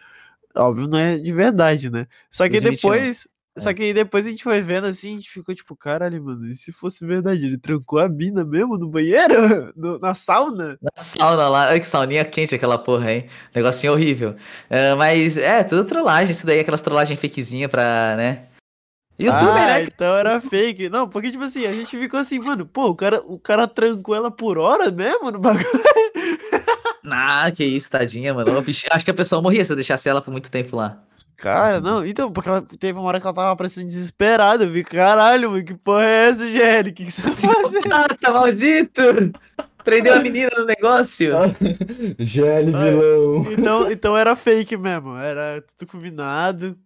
[0.55, 2.07] Óbvio, não é de verdade, né?
[2.31, 2.91] Só que 2021.
[2.91, 3.29] depois.
[3.59, 6.47] Só que aí depois a gente foi vendo assim, a gente ficou tipo, caralho, mano,
[6.47, 7.47] e se fosse verdade?
[7.47, 9.35] Ele trancou a mina mesmo no banheiro?
[9.75, 10.79] No- na sauna?
[10.83, 11.69] Na sauna lá.
[11.71, 13.29] Olha que sauninha quente aquela porra, hein?
[13.55, 14.37] Negocinho horrível.
[14.69, 16.33] Ah, mas é, tudo trollagem.
[16.33, 18.47] Isso daí, aquelas trollagens fakezinha pra, né?
[19.19, 19.83] Youtuber, ah, né?
[19.85, 20.89] então era fake.
[20.91, 24.15] Não, porque, tipo assim, a gente ficou assim, mano, pô, o cara, o cara trancou
[24.15, 25.67] ela por hora mesmo no bagulho.
[27.09, 28.51] Ah, que isso, tadinha, mano.
[28.91, 31.01] Acho que a pessoa morria se eu deixasse ela por muito tempo lá.
[31.37, 34.65] Cara, não, então, porque ela teve uma hora que ela tava parecendo desesperada.
[34.65, 36.91] Eu vi, caralho, mano, que porra é essa, Gelli?
[36.91, 37.93] O que, que você tá fazendo?
[37.93, 39.03] Ah, tá maldito!
[39.87, 41.31] Prendeu a menina no negócio.
[42.19, 42.91] GL Ai.
[42.91, 43.53] vilão.
[43.53, 46.77] Então, então era fake mesmo, era tudo combinado,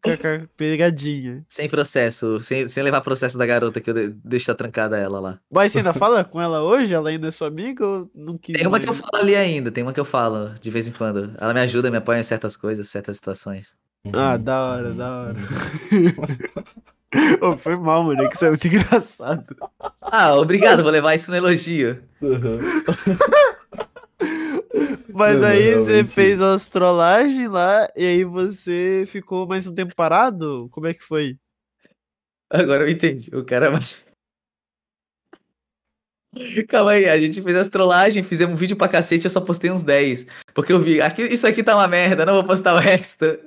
[0.55, 1.43] pegadinha.
[1.49, 5.41] Sem processo, sem, sem levar processo da garota que eu de, deixo trancada ela lá.
[5.51, 6.93] Mas você ainda fala com ela hoje?
[6.93, 8.55] Ela ainda é sua amiga ou não quis?
[8.55, 9.01] Tem uma que eu mais?
[9.01, 11.33] falo ali ainda, tem uma que eu falo de vez em quando.
[11.41, 13.75] Ela me ajuda, me apoia em certas coisas, certas situações.
[14.13, 15.37] Ah, da hora, da hora.
[17.43, 19.57] Ô, foi mal, mano, é que isso é muito engraçado.
[20.01, 22.03] Ah, obrigado, vou levar isso no elogio.
[22.23, 22.61] Uhum.
[25.13, 25.83] Mas Não, aí realmente.
[25.85, 30.69] você fez as trollagens lá e aí você ficou mais um tempo parado?
[30.71, 31.37] Como é que foi?
[32.49, 33.31] Agora eu entendi.
[33.35, 33.71] O cara.
[36.69, 39.71] Calma aí, a gente fez as trollagens, fizemos um vídeo pra cacete, eu só postei
[39.71, 40.27] uns 10.
[40.55, 43.39] Porque eu vi, aqui, isso aqui tá uma merda, não vou postar o resto.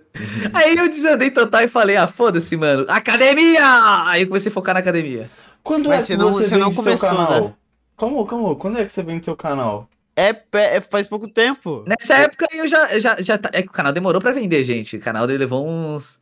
[0.54, 2.86] Aí eu desandei total e falei, ah, foda-se, mano.
[2.90, 3.64] Academia!
[4.10, 5.30] Aí eu comecei a focar na academia.
[5.64, 7.42] Quando Mas é você que não- você, você não começou, seu canal?
[7.46, 7.54] né?
[7.98, 8.56] Calma, calma.
[8.58, 9.90] Quando é que você vende seu canal?
[10.16, 11.86] É, é faz pouco tempo.
[11.88, 13.38] Nessa época eu já, já, já.
[13.38, 14.98] tá- É que o canal demorou pra vender, gente.
[14.98, 16.20] O canal dele levou uns.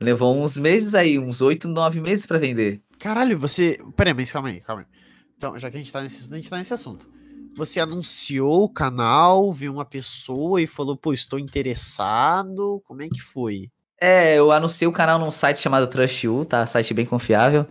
[0.00, 2.80] Levou uns meses aí, uns 8, 9 meses pra vender.
[2.98, 3.78] Caralho, você.
[3.94, 5.00] Peraí, mas calma aí, calma aí.
[5.40, 7.08] Então, já que a gente tá nesse a gente tá nesse assunto.
[7.56, 12.82] Você anunciou o canal, viu uma pessoa e falou, pô, estou interessado.
[12.84, 13.70] Como é que foi?
[13.98, 16.66] É, eu anunciei o canal num site chamado TrustU, tá?
[16.66, 17.66] Site bem confiável.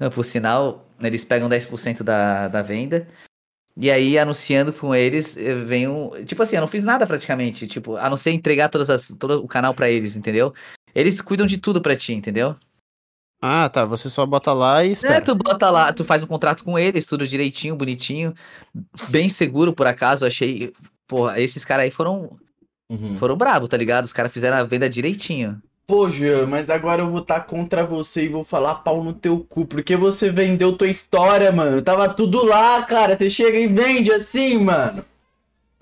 [0.00, 3.06] Ah, Por sinal, eles pegam 10% da, da venda.
[3.76, 5.36] E aí, anunciando com eles,
[5.66, 6.24] vem um.
[6.24, 7.66] Tipo assim, eu não fiz nada praticamente.
[7.66, 10.54] Tipo, a não ser entregar todas as, todo o canal pra eles, entendeu?
[10.94, 12.56] Eles cuidam de tudo pra ti, entendeu?
[13.42, 13.84] Ah, tá.
[13.84, 15.20] Você só bota lá e É, espera.
[15.20, 18.32] tu bota lá, tu faz um contrato com eles, tudo direitinho, bonitinho,
[19.08, 20.72] bem seguro por acaso, achei.
[21.08, 22.38] Porra, esses caras aí foram,
[22.88, 23.16] Uhum.
[23.18, 24.04] foram brabo, tá ligado?
[24.04, 25.60] Os caras fizeram a venda direitinho.
[25.86, 29.40] Pô, Jean, mas agora eu vou estar contra você e vou falar pau no teu
[29.40, 31.82] cu, porque você vendeu tua história, mano.
[31.82, 33.18] Tava tudo lá, cara.
[33.18, 35.04] Você chega e vende assim, mano.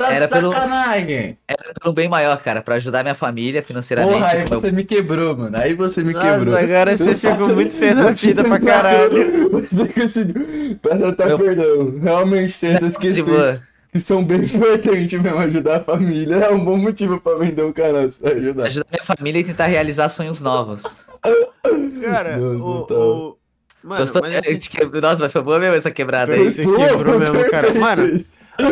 [0.00, 1.36] Tá Era de pelo- sacanagem.
[1.82, 4.14] Pelo bem maior, cara, pra ajudar minha família financeiramente.
[4.14, 5.56] Porra, aí como eu- você me quebrou, mano.
[5.58, 6.56] Aí você me Nossa, quebrou.
[6.56, 9.50] agora você ficou muito feio na vida pra caralho.
[9.70, 10.78] Você conseguiu.
[10.80, 11.98] Peço até Meu- perdão.
[12.02, 13.60] Realmente tem essas De questões
[13.92, 15.38] que são bem importantes mesmo.
[15.38, 18.64] Ajudar a família é um bom motivo pra vender um canal, ajudar.
[18.64, 20.82] Ajudar minha família e tentar realizar sonhos novos.
[22.02, 22.82] Cara, Não, o.
[22.86, 22.94] tá.
[22.94, 23.36] o...
[23.82, 24.22] Mano, Gostou?
[24.22, 24.58] mas assim,
[25.00, 26.48] Nossa, mas foi boa mesmo essa quebrada aí.
[26.48, 27.72] Você quebrou mesmo, cara.
[27.74, 28.22] Mano,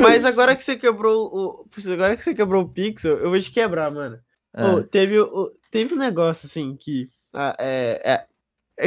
[0.00, 1.66] Mas agora que você quebrou o.
[1.92, 4.18] Agora que você quebrou o Pixel, eu vou te quebrar, mano.
[4.56, 7.08] Ô, teve, o- teve um negócio assim que.
[7.32, 8.24] ah, é, é,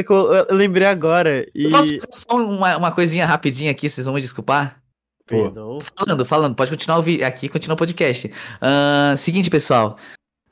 [0.00, 1.64] é que eu, eu lembrei agora e.
[1.64, 4.80] eu Posso fazer só uma, uma coisinha rapidinha aqui, vocês vão me desculpar?
[5.26, 5.78] Perdão.
[5.96, 8.30] Falando, falando, pode continuar o vi- aqui, continua o podcast.
[8.60, 9.96] Ahn, seguinte, pessoal.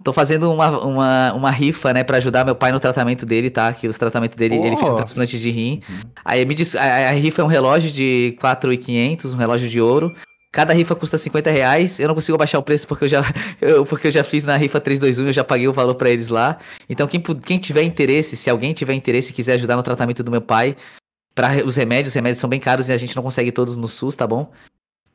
[0.02, 3.74] Tô fazendo uma, uma, uma rifa, né, pra ajudar meu pai no tratamento dele, tá?
[3.74, 4.96] Que os tratamentos dele, ele fez Oh.
[4.96, 5.82] transplante de rim.
[6.24, 10.10] Aí me diz, a, a rifa é um relógio de 4.500, um relógio de ouro.
[10.52, 12.00] Cada rifa custa 50 reais.
[12.00, 13.22] Eu não consigo baixar o preço porque eu já,
[13.60, 16.28] eu, porque eu já fiz na rifa 321, eu já paguei o valor pra eles
[16.28, 16.58] lá.
[16.88, 20.30] Então, quem, quem tiver interesse, se alguém tiver interesse e quiser ajudar no tratamento do
[20.30, 20.76] meu pai,
[21.34, 23.86] para os remédios, os remédios são bem caros e a gente não consegue todos no
[23.86, 24.50] SUS, tá bom?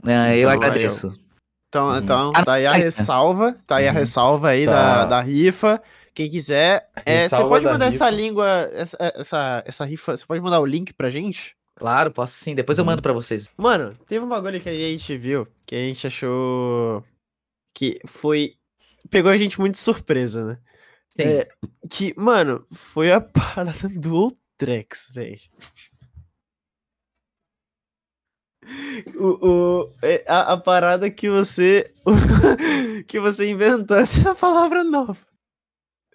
[0.06, 0.62] Ah, eu Então, aí, ó.
[0.62, 1.20] agradeço.
[1.68, 1.98] Então, Uhum.
[1.98, 2.78] então Ah, tá aí a né?
[2.78, 3.98] ressalva, tá aí a Uhum.
[3.98, 4.72] ressalva aí Tá.
[4.72, 5.82] da, da rifa.
[6.14, 10.40] Quem quiser, é, você pode da mandar essa língua, essa, essa, essa rifa, você pode
[10.40, 11.54] mandar o link pra gente?
[11.76, 12.56] Claro, posso sim.
[12.56, 13.50] Depois eu mando pra vocês.
[13.58, 17.04] Mano, teve um bagulho que a gente viu, que a gente achou
[17.74, 18.56] que foi,
[19.10, 20.60] pegou a gente muito de surpresa, né?
[21.10, 21.24] Sim.
[21.24, 21.50] É,
[21.90, 25.40] que, mano, foi a parada do Outrex, velho.
[29.16, 31.94] O, o, é, a, a parada que você.
[33.08, 35.18] que você inventou essa palavra nova.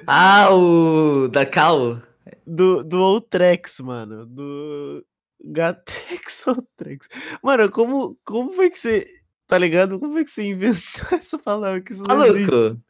[0.06, 2.02] Ah, o da Cal.
[2.46, 4.26] Do, do Outrex, mano.
[4.26, 5.06] Do.
[5.44, 7.06] Gatex Outrex.
[7.42, 9.06] Mano, como, como foi que você.
[9.46, 9.98] Tá ligado?
[9.98, 10.80] Como foi que você inventou
[11.18, 11.80] essa palavra?
[11.80, 12.50] Que isso não existe?
[12.50, 12.80] Maluco.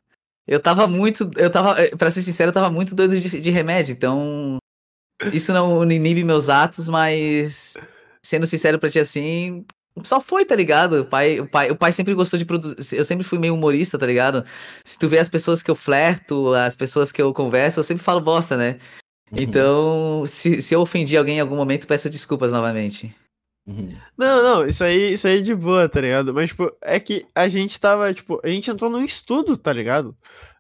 [0.47, 1.31] Eu tava muito.
[1.37, 1.81] Eu tava.
[1.81, 4.59] eh, Pra ser sincero, eu tava muito doido de, de remédio, então.
[5.33, 7.77] Isso não inibe meus atos, mas.
[8.25, 9.65] Sendo sincero pra ti assim.
[10.05, 11.01] Só foi, tá ligado?
[11.01, 12.97] O pai, o pai, o pai sempre gostou de produzir.
[12.97, 14.45] Eu sempre fui meio humorista, tá ligado?
[14.85, 18.03] Se tu vê as pessoas que eu flerto, as pessoas que eu converso, eu sempre
[18.05, 18.79] falo bosta, né?
[19.33, 23.15] Então, se, se eu ofendi alguém em algum momento, peço desculpas novamente.
[24.17, 26.35] Não, não, isso aí, isso aí é de boa, tá ligado?
[26.35, 30.17] Mas, tipo, é que a gente tava, tipo, a gente entrou num estudo, tá ligado?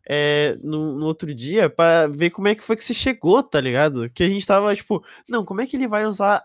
[0.09, 3.60] É, no, no outro dia, pra ver como é que foi que você chegou, tá
[3.60, 4.09] ligado?
[4.10, 6.44] Que a gente tava, tipo, não, como é que ele vai usar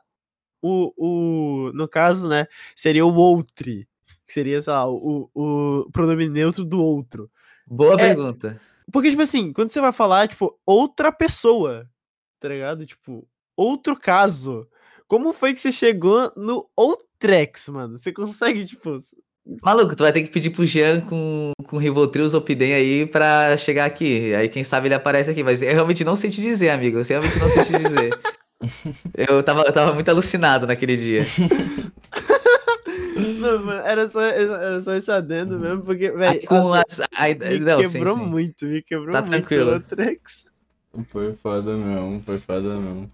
[0.62, 3.88] o, o no caso, né, seria o outri,
[4.26, 7.30] que seria, sei lá, o, o pronome neutro do outro.
[7.68, 7.98] Boa É.
[7.98, 8.60] pergunta.
[8.92, 11.88] Porque, tipo assim, quando você vai falar, tipo, outra pessoa,
[12.46, 12.86] tá ligado?
[12.86, 13.28] Tipo,
[13.58, 14.68] outro caso.
[15.08, 17.98] Como foi que você chegou no Outrex, mano?
[17.98, 19.00] Você consegue, tipo.
[19.62, 23.86] Maluco, tu vai ter que pedir pro Jean com, com Rivotril Zopidem aí pra chegar
[23.86, 24.34] aqui.
[24.34, 25.44] Aí quem sabe ele aparece aqui.
[25.44, 27.00] Mas eu realmente não sei te dizer, amigo.
[27.00, 28.20] Eu realmente não sei te dizer.
[29.16, 31.24] eu, tava, eu tava muito alucinado naquele dia.
[33.40, 36.46] Não, mano, era só, era só esse adendo mesmo, porque, velho.
[36.48, 37.38] com assim, as.
[37.38, 38.26] me não, sim, quebrou sim.
[38.26, 39.78] muito, me quebrou Tá muito tranquilo.
[39.78, 40.55] o.
[41.10, 43.12] Foi foda mesmo, foi foda mesmo.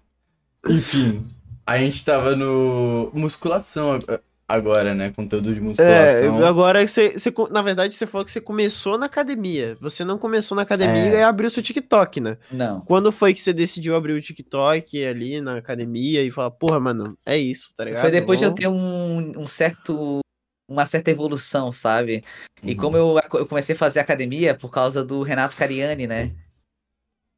[0.68, 1.26] Enfim,
[1.66, 5.10] a gente tava no musculação ag- agora, né?
[5.14, 6.44] Conteúdo de É, musculação.
[6.44, 7.32] agora você, você.
[7.50, 9.76] Na verdade, você falou que você começou na academia.
[9.80, 11.20] Você não começou na academia É.
[11.20, 12.36] e abriu seu TikTok, né?
[12.50, 12.80] Não.
[12.82, 17.16] Quando foi que você decidiu abrir o TikTok ali na academia e falar, porra, mano,
[17.26, 18.02] é isso, tá ligado?
[18.02, 20.20] Foi depois de eu ter um, um certo.
[20.68, 22.22] Uma certa evolução, sabe?
[22.62, 22.76] E Uhum.
[22.76, 26.30] como eu, eu comecei a fazer academia por causa do Renato Cariani, né?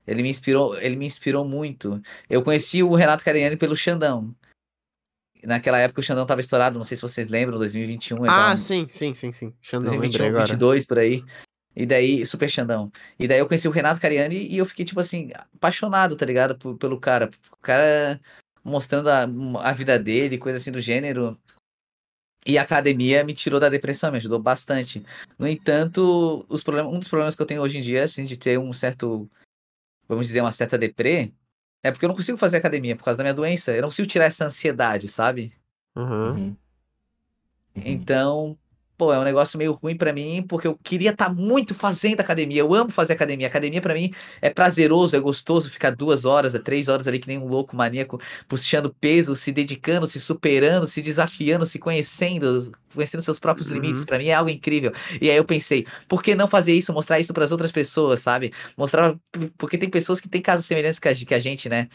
[0.06, 2.01] Ele me inspirou, ele me inspirou muito.
[2.28, 4.35] Eu conheci o Renato Cariani pelo Xandão.
[5.43, 8.24] Naquela época o Xandão tava estourado, não sei se vocês lembram, 2021.
[8.24, 9.52] ele Ah, tava- sim, sim, sim, sim.
[9.60, 10.47] Xandão, lembrei 2021, agora.
[10.52, 11.22] 22 por aí.
[11.76, 12.90] E daí, Super Xandão.
[13.18, 16.56] E daí eu conheci o Renato Cariani e eu fiquei, tipo assim, apaixonado, tá ligado?
[16.56, 17.31] P- pelo cara.
[17.52, 18.20] O cara
[18.62, 19.24] mostrando a,
[19.68, 21.39] a vida dele, coisa assim do gênero.
[22.47, 25.02] E a academia me tirou da depressão, me ajudou bastante.
[25.39, 28.36] No entanto, os problemas, um dos problemas que eu tenho hoje em dia, assim, de
[28.36, 29.28] ter um certo,
[30.09, 31.32] vamos dizer, uma certa deprê,
[31.82, 33.72] é porque eu não consigo fazer academia por causa da minha doença.
[33.72, 35.52] Eu não consigo tirar essa ansiedade, sabe?
[35.94, 36.35] Uhum.
[36.35, 36.56] Uhum.
[37.76, 38.59] Então,
[38.97, 42.61] pô, é um negócio meio ruim pra mim, porque eu queria estar muito fazendo academia.
[42.61, 43.47] Eu amo fazer academia.
[43.47, 47.29] Academia pra mim é prazeroso, é gostoso ficar duas horas, é três horas ali que
[47.29, 53.23] nem um louco maníaco, puxando peso, se dedicando, se superando, se desafiando, se conhecendo, conhecendo
[53.23, 53.75] seus próprios Uhum.
[53.75, 54.05] limites.
[54.05, 54.93] Pra mim é algo incrível.
[55.21, 58.53] E aí eu pensei, por que não fazer isso, mostrar isso pras outras pessoas, sabe?
[58.77, 59.16] Mostrar
[59.59, 61.89] porque tem pessoas que têm casos semelhantes que a gente, né?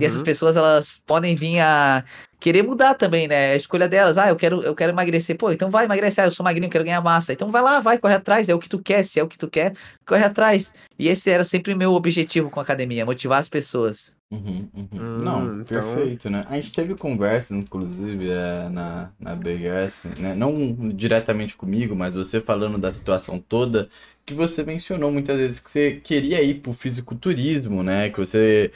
[0.00, 0.24] E essas uhum.
[0.24, 2.04] pessoas, elas podem vir a
[2.40, 3.52] querer mudar também, né?
[3.52, 4.16] A escolha delas.
[4.18, 5.36] Ah, eu quero, eu quero emagrecer.
[5.36, 6.24] Pô, então vai emagrecer.
[6.24, 7.32] Ah, eu sou magrinho, quero ganhar massa.
[7.32, 8.48] Então vai lá, vai, corre atrás.
[8.48, 9.04] É o que tu quer.
[9.04, 9.74] Se é o que tu quer,
[10.06, 10.74] corre atrás.
[10.98, 14.16] E esse era sempre o meu objetivo com a academia, motivar as pessoas.
[14.32, 14.88] Uhum, uhum.
[14.92, 16.46] Hum, Não, então- perfeito, né?
[16.48, 20.34] A gente teve conversa, inclusive, é, na, na BGS, né?
[20.34, 23.90] Não diretamente comigo, mas você falando da situação toda,
[24.24, 28.08] que você mencionou muitas vezes que você queria ir pro fisiculturismo, né?
[28.08, 28.72] Que você.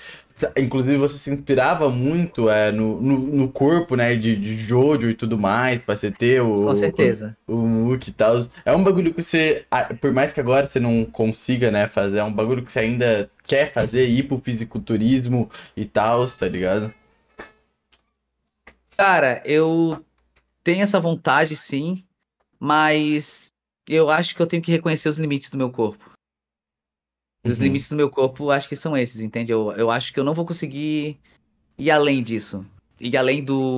[0.57, 4.15] Inclusive, você se inspirava muito é, no, no, no corpo, né?
[4.15, 6.53] De, de Jojo e tudo mais, pra você ter o.
[6.53, 7.37] Com certeza.
[7.47, 8.41] o Mook e tal.
[8.65, 9.65] É um bagulho que você,
[10.01, 13.31] por mais que agora você não consiga, né, fazer, é um bagulho que você ainda
[13.47, 16.93] quer fazer, ir pro fisiculturismo e tal, tá ligado?
[18.97, 20.05] Cara, eu
[20.63, 22.03] tenho essa vontade, sim,
[22.59, 23.49] mas
[23.89, 26.16] eu acho que eu tenho que reconhecer os limites do meu corpo.
[27.47, 27.65] E Os Uhum.
[27.65, 29.53] limites do meu corpo, acho que são esses, entende?
[29.53, 31.17] Eu, eu acho que eu não vou conseguir
[31.79, 32.67] ir além disso.
[33.01, 33.77] Ir além do.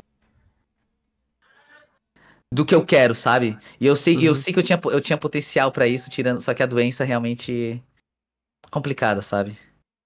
[2.51, 3.55] Do que eu quero, sabe?
[3.79, 4.35] E eu sei, eu Uhum.
[4.35, 6.41] sei que eu tinha, eu tinha potencial pra isso, tirando.
[6.41, 7.79] Só que a doença é realmente
[8.71, 9.55] complicada, sabe?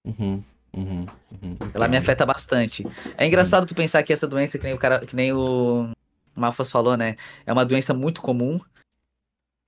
[0.05, 0.43] Uhum,
[0.75, 1.05] uhum,
[1.41, 1.57] uhum.
[1.73, 2.85] Ela me afeta bastante.
[3.17, 5.89] É engraçado tu pensar que essa doença, que nem o cara, que nem o
[6.35, 7.15] Malfas falou, né?
[7.45, 8.59] É uma doença muito comum.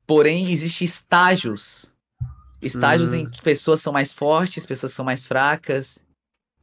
[0.05, 1.93] Porém, existem estágios.
[2.65, 3.17] Estágios Hum.
[3.17, 6.03] em que pessoas são mais fortes, pessoas são mais fracas.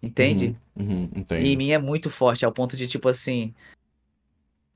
[0.02, 0.56] Entende?
[0.76, 3.54] Uhum, uhum, E em mim é muito forte, ao ponto de, tipo assim.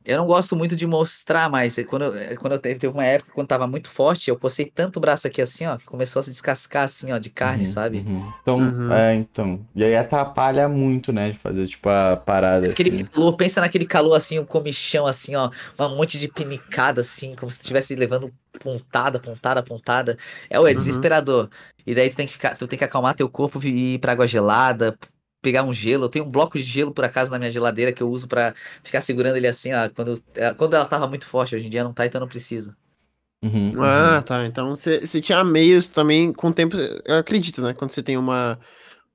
[0.06, 3.32] Eu não gosto muito de mostrar, mas quando, eu- quando eu teve, teve uma época
[3.32, 6.22] quando tava muito forte, eu postei tanto o braço aqui assim, ó, que começou a
[6.22, 8.06] se descascar assim, ó, de carne, Uhum, sabe?
[8.06, 8.34] uhum.
[8.40, 8.88] Então, Uhum.
[8.88, 9.66] é, então.
[9.74, 11.30] E aí atrapalha muito, né?
[11.30, 13.08] De fazer, tipo, a parada Aquele assim.
[13.12, 17.50] calor, pensa naquele calor assim, um comichão assim, ó, um monte de pinicada assim, como
[17.50, 20.16] se estivesse levando pontada, pontada, pontada.
[20.48, 20.72] É, ué, Uhum.
[20.72, 21.50] desesperador.
[21.86, 24.12] E daí tu tem que ficar, tu tem que acalmar teu corpo e ir pra
[24.12, 24.96] água gelada,
[25.46, 26.06] pegar um gelo.
[26.06, 28.52] Eu tenho um bloco de gelo por acaso na minha geladeira que eu uso pra
[28.82, 31.84] ficar segurando ele assim, ó, quando, é, quando ela tava muito forte, hoje em dia
[31.84, 32.74] não tá, então não preciso.
[33.44, 34.22] Uhum, Ah, uhum.
[34.22, 34.44] tá.
[34.44, 36.76] Então você você tinha meios também com o tempo.
[37.04, 37.74] Eu acredito, né?
[37.74, 38.58] Quando você tem uma,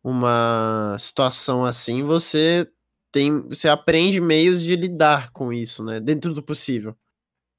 [0.01, 2.65] uma situação assim, você
[3.11, 3.41] tem.
[3.49, 5.99] Você aprende meios de lidar com isso, né?
[5.99, 6.95] Dentro do possível.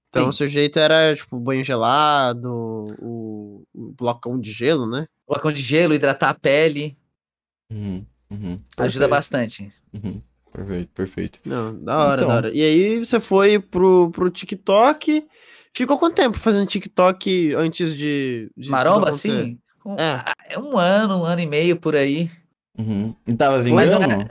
[0.08, 0.30] Então Sim.
[0.30, 2.48] o seu jeito era, tipo, banho gelado,
[3.00, 5.06] o, o blocão de gelo, né?
[5.26, 6.96] Blocão de gelo, hidratar a pele,
[7.70, 8.60] Uhum, uhum.
[8.78, 9.72] ajuda bastante.
[9.92, 10.20] Uhum.
[10.52, 11.40] Perfeito, perfeito.
[11.44, 12.28] Não, da hora, Então.
[12.28, 12.50] da hora.
[12.52, 15.26] E aí você foi pro, pro TikTok.
[15.74, 18.50] Ficou quanto tempo fazendo TikTok antes de.
[18.56, 19.58] de Maromba, assim?
[19.84, 20.22] Um, É.
[20.50, 22.30] é um ano, um ano e meio por aí.
[22.78, 23.14] Uhum.
[23.26, 24.28] E tava vingando?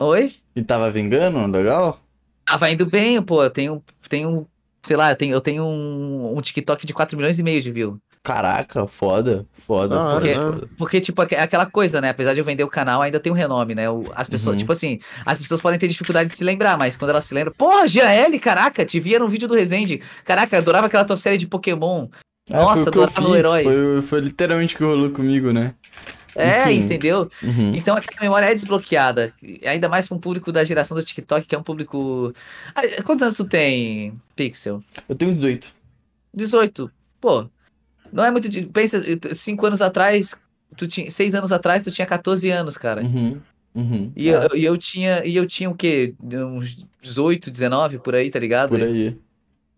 [0.00, 0.34] Oi?
[0.56, 1.56] E tava vingando?
[1.56, 2.00] Legal?
[2.44, 3.42] Tava indo bem, pô.
[3.42, 4.46] Eu tenho, tenho
[4.84, 7.70] sei lá, eu tenho, eu tenho um, um TikTok de 4 milhões e meio de
[7.72, 7.98] view.
[8.22, 9.44] Caraca, foda.
[9.66, 9.96] Foda.
[9.96, 10.68] Foda, Porque- né?
[10.78, 12.08] Porque, tipo, é aquela coisa, né?
[12.10, 13.84] Apesar de eu vender o canal, ainda tem um renome, né?
[14.14, 14.60] As pessoas, Uhum.
[14.60, 17.52] tipo assim, as pessoas podem ter dificuldade de se lembrar, mas quando elas se lembram,
[17.56, 20.00] porra, GL, caraca, te via no vídeo do Resende.
[20.24, 22.08] Caraca, adorava aquela tua série de Pokémon.
[22.50, 23.62] É, Nossa, foi que eu adorava o herói.
[23.62, 25.74] Foi, foi literalmente o que rolou comigo, né?
[26.36, 26.82] É, Enfim.
[26.82, 27.30] entendeu?
[27.42, 27.72] Uhum.
[27.74, 29.32] Então aquela memória é desbloqueada.
[29.64, 32.34] Ainda mais pra um público da geração do TikTok, que é um público.
[32.74, 34.82] Ah, Quantos anos tu tem, Pixel?
[35.08, 35.72] Eu tenho 18.
[36.34, 36.90] 18.
[37.20, 37.48] Pô,
[38.12, 38.48] não é muito.
[38.48, 39.00] de- Pensa,
[39.32, 40.34] cinco anos atrás,
[40.76, 41.08] tu tinha.
[41.08, 43.02] Seis anos atrás, tu tinha 14 anos, cara.
[43.02, 43.40] Uhum.
[43.74, 44.12] Uhum.
[44.16, 45.24] E, É, eu, e eu tinha.
[45.24, 46.14] E eu tinha o quê?
[46.22, 48.70] Uns 18, 19 por aí, tá ligado?
[48.70, 49.16] por aí.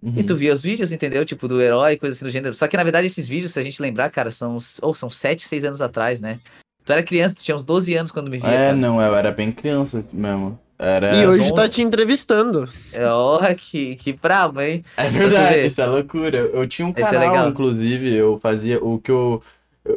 [0.06, 0.12] Uhum.
[0.16, 1.24] E tu via os vídeos, entendeu?
[1.24, 2.54] Tipo, do herói, coisa assim do gênero.
[2.54, 4.54] Só que, na verdade, esses vídeos, se a gente lembrar, cara, são.
[4.54, 6.38] uns- Ou são 7, 6 anos atrás, né?
[6.84, 8.48] Tu era criança, tu tinha uns 12 anos quando me via.
[8.48, 8.76] É, cara.
[8.76, 10.56] não, eu era bem criança mesmo.
[10.78, 11.16] Era.
[11.16, 11.54] e hoje onze.
[11.54, 12.68] tá te entrevistando.
[12.92, 14.84] É, Porra, que, que brabo, hein?
[14.96, 15.66] É verdade, ver.
[15.66, 16.36] isso é loucura.
[16.38, 17.48] Eu tinha um é canal, legal.
[17.48, 19.42] inclusive, eu fazia o que eu.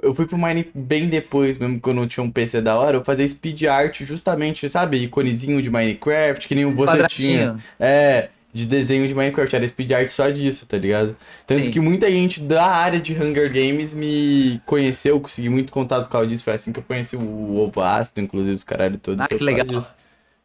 [0.02, 3.03] eu- fui pro Mine bem depois, mesmo quando eu tinha um PC da hora, eu
[3.03, 4.98] fazia speed art justamente, sabe?
[5.03, 7.60] Iconezinho de Minecraft, que nem você tinha.
[7.80, 11.16] É, de desenho de Minecraft, era speed art só disso, tá ligado?
[11.46, 11.72] Tanto Sim.
[11.72, 16.28] que muita gente da área de Hunger Games me conheceu, consegui muito contato por causa
[16.28, 16.44] disso.
[16.44, 19.22] Foi assim que eu conheci o Ovo Ácido, inclusive, os caralho todos.
[19.22, 19.66] Ah, que legal.
[19.66, 19.94] disso,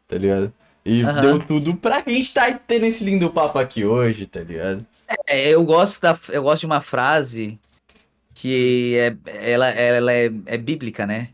[0.07, 0.53] tá ligado?
[0.85, 1.21] E Aham.
[1.21, 4.85] deu tudo pra que a gente tá tendo esse lindo papo aqui hoje, tá ligado?
[5.27, 7.59] É, eu gosto da, eu gosto de uma frase
[8.35, 11.29] que é, ela, ela é, é bíblica, né?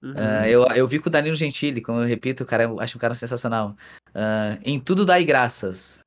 [0.00, 0.14] Uhum.
[0.16, 2.96] Ah, eu, eu vi com o Danilo Gentili, como eu repito, o cara, eu acho
[2.96, 3.74] um cara sensacional.
[4.14, 6.03] Ah, em tudo dai graças.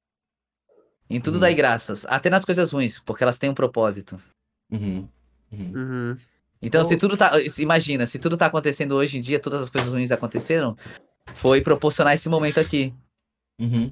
[1.10, 1.42] Em tudo Hum.
[1.42, 2.06] dai graças.
[2.10, 4.20] Até nas coisas ruins, porque elas têm um propósito.
[4.72, 5.08] Uhum.
[5.52, 5.72] Uhum.
[5.76, 6.18] Uhum.
[6.62, 7.32] Então, se tudo tá.
[7.50, 10.76] se- Imagina, se tudo tá acontecendo hoje em dia, todas as coisas ruins aconteceram,
[11.34, 12.94] foi proporcionar esse momento aqui.
[13.60, 13.92] Uhum.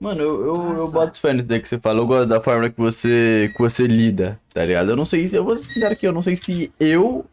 [0.00, 2.68] Mano, eu, eu, eu boto fé nisso daí que você falou, eu gosto da forma
[2.68, 4.90] que você, que você lida, tá ligado?
[4.90, 7.24] Eu não sei se, eu vou ser sincero aqui, eu não sei se eu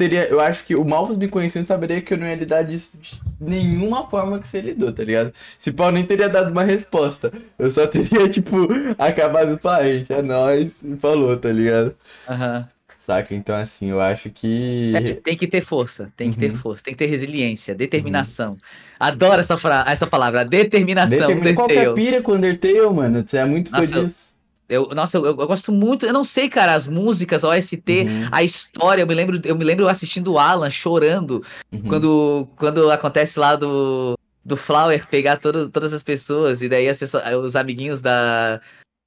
[0.00, 2.98] teria, eu acho que o Malfas me conhecendo saberia que eu não ia lidar disso
[2.98, 5.32] de nenhuma forma que você lidou, tá ligado?
[5.58, 8.56] Se pau nem teria dado uma resposta, eu só teria, tipo,
[8.98, 11.94] acabado com a gente, é nóis, e falou, tá ligado?
[12.26, 12.66] Aham.
[12.96, 13.34] Saca?
[13.34, 14.92] Então, assim, eu acho que...
[14.94, 16.56] É, tem que ter força, tem que ter Uhum.
[16.56, 18.56] força, tem que ter resiliência, determinação.
[18.98, 21.18] Adoro essa, fra- essa palavra, determinação.
[21.20, 21.94] Determina qualquer Undertale.
[22.06, 24.29] pira com Undertale, mano, você é muito Nossa, disso.
[24.70, 28.28] Eu, nossa, eu, eu gosto muito, eu não sei, cara, as músicas, a OST, Uhum,
[28.30, 31.82] a história, eu me lembro, eu me lembro assistindo o Alan chorando uhum.
[31.88, 36.98] quando, quando acontece lá do, do Flower pegar todas todas as pessoas, e daí as
[36.98, 38.60] pessoas, os amiguinhos da,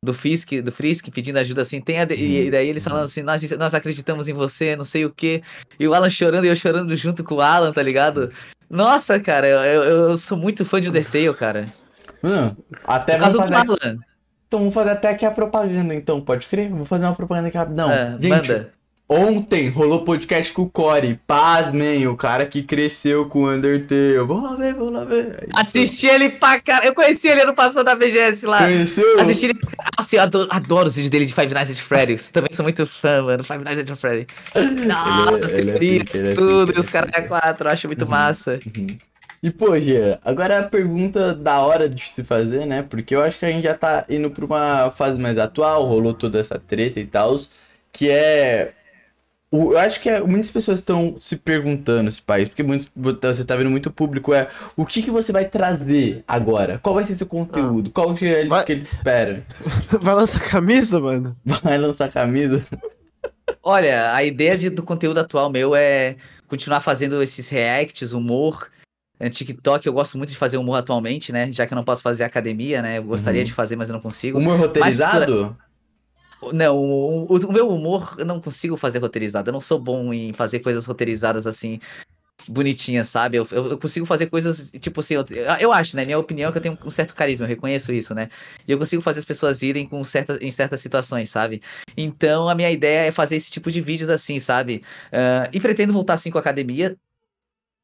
[0.03, 2.90] do Fisk, do Frisk pedindo ajuda assim, tem de- e, Uhum, daí eles uhum.
[2.91, 5.41] falando assim, nós, nós acreditamos em você, não sei o quê,
[5.80, 8.31] e o Alan chorando e eu chorando junto com o Alan, tá ligado?
[8.69, 11.73] Nossa, cara, eu, eu, eu sou muito fã de Undertale, cara.
[12.22, 13.98] Mano, até Por causa do Alan.
[14.54, 16.70] Então vamos fazer até aqui a propaganda, então, pode crer?
[16.70, 17.90] Vou fazer uma propaganda aqui rapidão.
[17.90, 18.70] Ah, Gente, manda.
[19.10, 24.18] ontem rolou podcast com o Core, pasmem, o cara que cresceu com o Undertale.
[24.28, 25.40] Vamos lá ver, vamos lá ver.
[25.42, 26.86] Aí, Assisti ele pra cara.
[26.86, 28.60] Eu conheci ele ano passado na BGS lá.
[28.60, 29.20] Conheceu?
[29.20, 29.60] Assisti ele.
[29.98, 32.30] Nossa, eu adoro, adoro os vídeos dele de Five Nights at Freddy's.
[32.30, 33.44] Também sou muito fã, mano.
[33.44, 34.28] Five Nights at Freddy's.
[34.86, 36.68] Nossa, as ele é teorias, é tudo.
[36.68, 38.12] pica, E os caras é quatro, acho muito Uhum.
[38.12, 38.60] massa.
[38.78, 38.98] Uhum.
[39.44, 42.82] E, pô, Gia, agora a pergunta da hora de se fazer, né?
[42.82, 46.14] Porque eu acho que a gente já tá indo pra uma fase mais atual, rolou
[46.14, 47.38] toda essa treta e tal,
[47.91, 48.72] que é.
[49.52, 53.56] Eu acho que é- muitas pessoas estão se perguntando esse país, porque muitos, você tá
[53.56, 54.48] vendo muito público, é
[54.78, 56.80] o que, que você vai trazer agora?
[56.82, 57.91] Qual vai ser seu conteúdo?
[57.91, 59.44] Qual o GL Vai- que ele espera?
[60.02, 61.36] Vai lançar camisa, mano?
[61.45, 62.64] Vai lançar camisa?
[63.61, 66.15] Olha, a ideia de- do conteúdo atual meu é
[66.48, 68.72] continuar fazendo esses reacts, humor.
[69.24, 71.50] É, TikTok, eu gosto muito de fazer humor atualmente, né?
[71.52, 72.98] Já que eu não posso fazer academia, né?
[72.98, 73.45] Eu gostaria Uhum.
[73.45, 74.38] de fazer, mas eu não consigo.
[74.38, 75.56] Humor roteirizado?
[76.52, 79.50] Não, o, o- o meu humor eu não consigo fazer roteirizado.
[79.50, 81.80] Eu não sou bom em fazer coisas roteirizadas assim,
[82.50, 83.38] bonitinhas, sabe?
[83.38, 85.24] Eu, eu, eu consigo fazer coisas, tipo assim, eu,
[85.62, 86.04] eu acho, né?
[86.04, 88.28] Minha opinião é que eu tenho um certo carisma, eu reconheço isso, né?
[88.68, 91.62] E eu consigo fazer as pessoas irem com certa, em certas situações, sabe?
[91.95, 94.84] Então a minha ideia é fazer esse tipo de vídeos assim, sabe?
[95.14, 96.98] Ah, e pretendo voltar assim com a academia.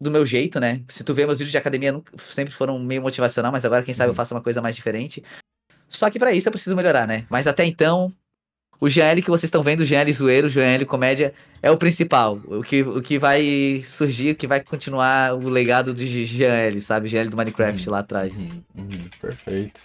[0.01, 0.81] Do meu jeito, né?
[0.87, 3.93] Se tu vê meus vídeos de academia, nunca- sempre foram meio motivacional, mas agora, quem
[3.93, 5.21] sabe, eu faço uma coisa mais diferente.
[5.89, 7.25] Só que pra isso eu preciso melhorar, né?
[7.29, 8.09] Mas até então,
[8.79, 12.39] o GL que vocês estão vendo, o GL zoeiro, o GL comédia, é o principal.
[12.45, 17.09] O que, o que vai surgir, o que vai continuar o legado de GL, sabe?
[17.09, 18.37] GL do Minecraft lá atrás.
[18.37, 19.81] Uhum, uhum, perfeito.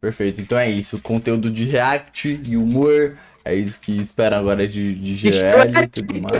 [0.00, 0.40] Perfeito.
[0.40, 1.00] Então é isso.
[1.00, 3.16] Conteúdo de react e humor.
[3.44, 6.36] É isso que espera agora de, de GL e tudo mais.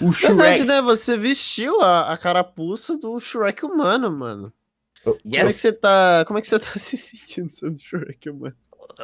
[0.00, 0.64] O Verdade, Shrek.
[0.68, 0.82] né?
[0.82, 4.52] Você vestiu a, a carapuça do Shrek humano, mano.
[5.04, 5.56] Como é que Yes!
[5.56, 6.24] você tá.
[6.26, 8.54] Como é que você tá se sentindo sendo Shrek humano?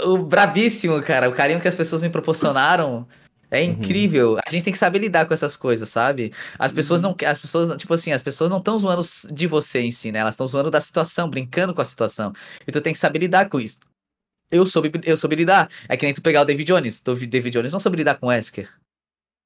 [0.04, 1.28] O brabíssimo, cara.
[1.28, 3.06] O carinho que as pessoas me proporcionaram
[3.50, 3.70] é Uhum.
[3.72, 4.38] incrível.
[4.46, 6.32] A gente tem que saber lidar com essas coisas, sabe?
[6.58, 7.14] As pessoas Uhum.
[7.20, 7.28] não.
[7.28, 9.02] As pessoas, tipo assim, as pessoas não estão zoando
[9.32, 10.18] de você em si, né?
[10.18, 12.32] Elas estão zoando da situação, brincando com a situação.
[12.66, 13.78] Então tem que saber lidar com isso.
[14.50, 15.70] Eu soube, eu soube lidar.
[15.88, 17.02] É que nem tu pegar o David Jones.
[17.06, 18.68] O David Jones não soube lidar com o Wesker.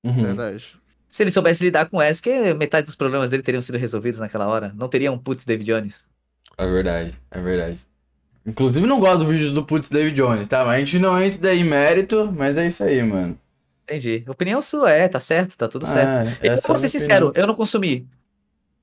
[0.04, 0.24] Uhum.
[0.24, 0.76] Verdade.
[1.10, 4.46] Se ele soubesse lidar com o Wesker, metade dos problemas dele teriam sido resolvidos naquela
[4.46, 4.72] hora.
[4.76, 6.06] Não teria um putz David Jones.
[6.56, 7.78] É verdade, é verdade.
[8.46, 10.64] Inclusive não gosto do vídeo do Putz David Jones, tá?
[10.64, 13.38] Mas a gente não entra daí em mérito, mas é isso aí, mano.
[13.84, 14.24] Entendi.
[14.28, 16.08] Opinião sua, é, tá certo, tá tudo certo.
[16.08, 17.42] Ah, Eu essa vou é a ser minha sincero, opinião.
[17.44, 18.06] eu não consumi.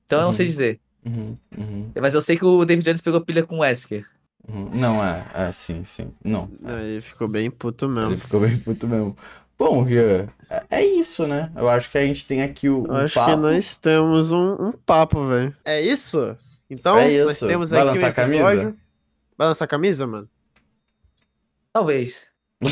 [0.06, 0.50] Então eu não sei Uhum.
[0.50, 0.80] dizer.
[1.04, 4.06] Uhum, uhum, Mas eu sei que o David Jones pegou pilha com o Wesker.
[4.48, 4.70] uhum.
[4.74, 6.12] Não, é, é, sim, sim.
[6.24, 6.48] Não.
[6.64, 8.16] Aí ficou bem puto Ele mesmo.
[8.18, 9.16] ficou bem puto mesmo.
[9.58, 10.28] Bom, é-
[10.70, 11.50] é isso, né?
[11.56, 13.30] Eu acho que a gente tem aqui o, Eu o acho papo.
[13.30, 15.54] que nós temos um, um papo, velho.
[15.64, 16.36] É isso?
[16.70, 17.46] Então, É nós isso.
[17.46, 18.36] temos Vai aqui um lançar a camisa?
[18.52, 18.76] episódio.
[19.36, 20.28] Vai lançar a camisa, mano?
[21.72, 22.28] Talvez.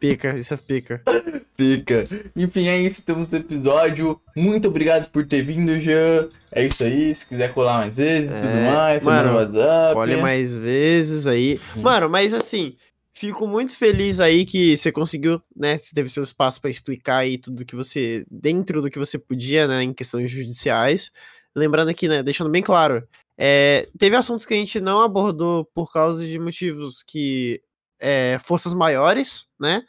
[0.00, 1.02] Pica, isso é pica.
[1.56, 2.04] Fica.
[2.34, 3.02] Enfim, é isso.
[3.02, 4.18] Temos o episódio.
[4.34, 6.28] Muito obrigado por ter vindo, Jean.
[6.50, 7.14] É isso aí.
[7.14, 9.96] Se quiser colar mais vezes e É, tudo mais, mano, no WhatsApp.
[9.98, 11.60] Olha mais vezes aí.
[11.76, 12.76] Mano, mas assim,
[13.12, 15.78] fico muito feliz aí que você conseguiu, né?
[15.78, 18.24] Você teve seu espaço pra explicar aí tudo que você.
[18.30, 19.82] dentro do que você podia, né?
[19.82, 21.10] Em questões judiciais.
[21.54, 22.22] Lembrando aqui, né?
[22.22, 23.06] Deixando bem claro.
[23.36, 27.60] é, teve assuntos que a gente não abordou por causa de motivos que.
[27.98, 29.82] é, forças maiores, né?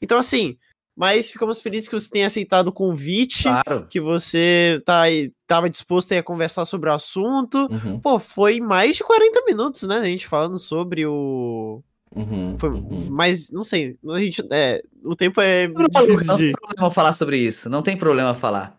[0.00, 0.56] Então, assim.
[1.00, 3.86] Mas ficamos felizes que você tenha aceitado o convite, Claro.
[3.88, 5.04] que você tá
[5.46, 7.68] tava disposto aí a conversar sobre o assunto.
[7.70, 9.98] Uhum, Pô, foi mais de 40 minutos, né?
[9.98, 11.80] A gente falando sobre o.
[12.14, 13.08] uhum, Foi uhum.
[13.10, 13.50] mais.
[13.50, 13.96] Não sei.
[14.08, 16.44] A gente, é, o tempo é Não, difícil não de.
[16.44, 17.68] tem problema falar sobre isso.
[17.68, 18.76] Não tem problema falar.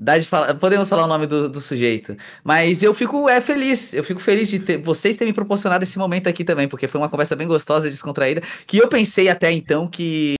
[0.00, 2.16] Dá de falar, podemos falar o nome do, do sujeito.
[2.44, 3.92] Mas eu fico é, feliz.
[3.92, 7.00] Eu fico feliz de ter, vocês terem me proporcionado esse momento aqui também, porque foi
[7.00, 8.40] uma conversa bem gostosa, descontraída.
[8.64, 10.36] Que eu pensei até então que,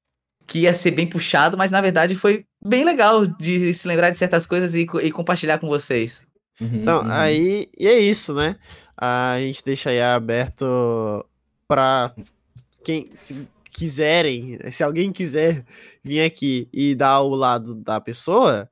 [0.46, 4.16] que ia ser bem puxado, mas na verdade foi bem legal de se lembrar de
[4.16, 6.24] certas coisas e, e compartilhar com vocês.
[6.60, 7.10] Uhum, Então, uhum.
[7.10, 7.68] aí.
[7.76, 8.54] E é isso, né?
[8.96, 10.64] A gente deixa aí aberto
[11.68, 12.14] pra
[12.82, 15.64] quem se quiserem, se alguém quiser
[16.02, 18.68] vir aqui e dar o lado da pessoa,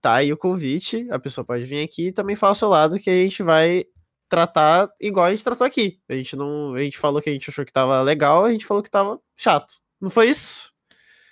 [0.00, 1.06] tá aí o convite.
[1.10, 3.84] A pessoa pode vir aqui e também falar o seu lado que a gente vai
[4.28, 5.98] tratar igual a gente tratou aqui.
[6.08, 8.64] A gente não, a gente falou que a gente achou que tava legal, a gente
[8.64, 9.74] falou que tava chato.
[10.00, 10.72] Não foi isso?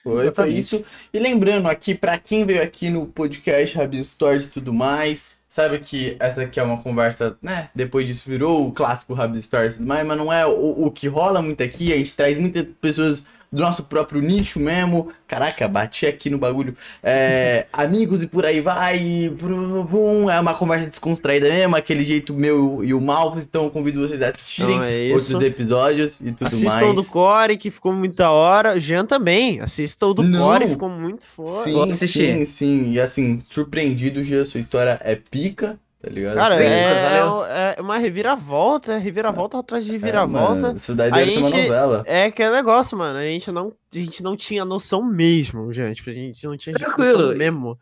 [0.03, 0.85] Foi, foi isso.
[1.12, 5.78] E lembrando aqui, pra quem veio aqui no podcast Rabi Stories e tudo mais, sabe
[5.78, 7.70] que essa aqui é uma conversa, né?
[7.72, 10.90] Depois disso virou o clássico Rabi Stories e tudo mais, mas não é o, o
[10.90, 11.93] que rola muito aqui.
[11.93, 13.24] A gente traz muitas pessoas
[13.55, 15.09] do nosso próprio nicho mesmo.
[15.28, 16.76] Caraca, bati aqui no bagulho.
[17.02, 19.31] É, amigos e por aí vai.
[19.32, 23.44] brum, brum, é uma conversa descontraída mesmo, aquele jeito meu e o Malfos.
[23.44, 25.35] Então eu convido vocês a assistirem Então é isso.
[25.36, 26.90] outros episódios e tudo Assistam mais.
[26.90, 28.78] o do Core, que ficou muito da hora.
[28.81, 29.60] Jean também.
[29.60, 30.40] Assistam o do Não.
[30.40, 31.64] Core, ficou muito foda.
[31.94, 32.93] Sim, sim, sim.
[32.93, 36.35] E assim, surpreendido, Gia, sua história é pica, tá ligado?
[36.36, 36.62] Cara, Sim.
[36.64, 37.44] é, valeu.
[37.47, 40.55] é uma reviravolta, é reviravolta atrás de É, reviravolta.
[40.60, 42.02] mano, isso daí A deve ser uma gente- novela.
[42.06, 43.18] É que é negócio, mano.
[43.18, 45.97] A gente não, a gente não tinha noção mesmo, gente.
[45.97, 47.18] Tipo, a gente não tinha Tranquilo.
[47.22, 47.78] noção mesmo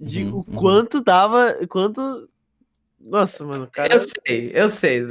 [0.00, 0.42] de Uhum, o uhum.
[0.54, 2.28] quanto dava, quanto
[3.00, 3.94] Nossa, mano, cara.
[3.94, 5.02] Eu sei, eu sei.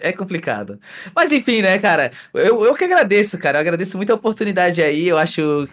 [0.00, 0.78] É complicado.
[1.14, 2.12] Mas enfim, né, cara?
[2.34, 3.56] Eu, eu que agradeço, cara.
[3.58, 5.08] Eu agradeço muito a oportunidade aí.
[5.08, 5.40] Eu acho.
[5.40, 5.68] Eu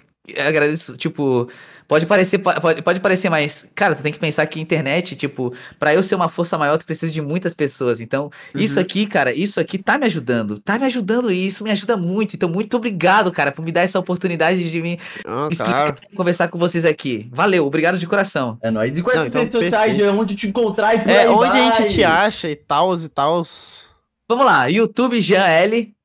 [0.48, 1.50] agradeço, tipo.
[1.88, 5.94] Pode parecer, pode, pode parecer, mas, cara, tu tem que pensar que internet, tipo, para
[5.94, 8.02] eu ser uma força maior, tu precisa de muitas pessoas.
[8.02, 8.62] Então, uhum.
[8.62, 10.60] isso aqui, cara, isso aqui tá me ajudando.
[10.60, 12.36] Tá me ajudando e isso me ajuda muito.
[12.36, 16.58] Então, muito obrigado, cara, por me dar essa oportunidade de me oh, explicar, conversar com
[16.58, 17.30] vocês aqui.
[17.32, 18.58] Valeu, obrigado de coração.
[18.62, 18.98] É nóis.
[18.98, 21.70] E quais então, redes sociais, onde te encontrar e por É, onde vai.
[21.70, 23.44] a gente te acha e tal e tal.
[24.28, 25.97] Vamos lá, YouTube Jean L.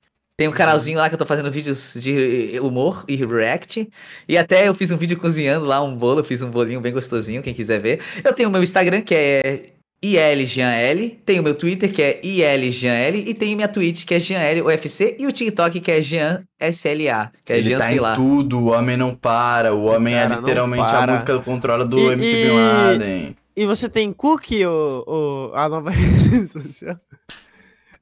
[0.42, 3.88] Tem um canalzinho lá que eu tô fazendo vídeos de humor e react.
[4.28, 6.92] E até eu fiz um vídeo cozinhando lá um bolo, eu fiz um bolinho bem
[6.92, 8.00] gostosinho, quem quiser ver.
[8.24, 9.70] Eu tenho o meu Instagram, que é
[10.02, 15.14] ILJanL, tem o meu Twitter, que é ILJanL, e tem minha Twitch, que é JeanLUFC,
[15.16, 18.16] e o TikTok, que é JeanSLA, que é Ele Jean, tá em lá.
[18.16, 22.14] tudo, o homem não para, o homem é literalmente a música do controle do e,
[22.14, 23.36] MC Bin Laden.
[23.54, 26.96] E você tem Cookie, o, o, a nova rede social?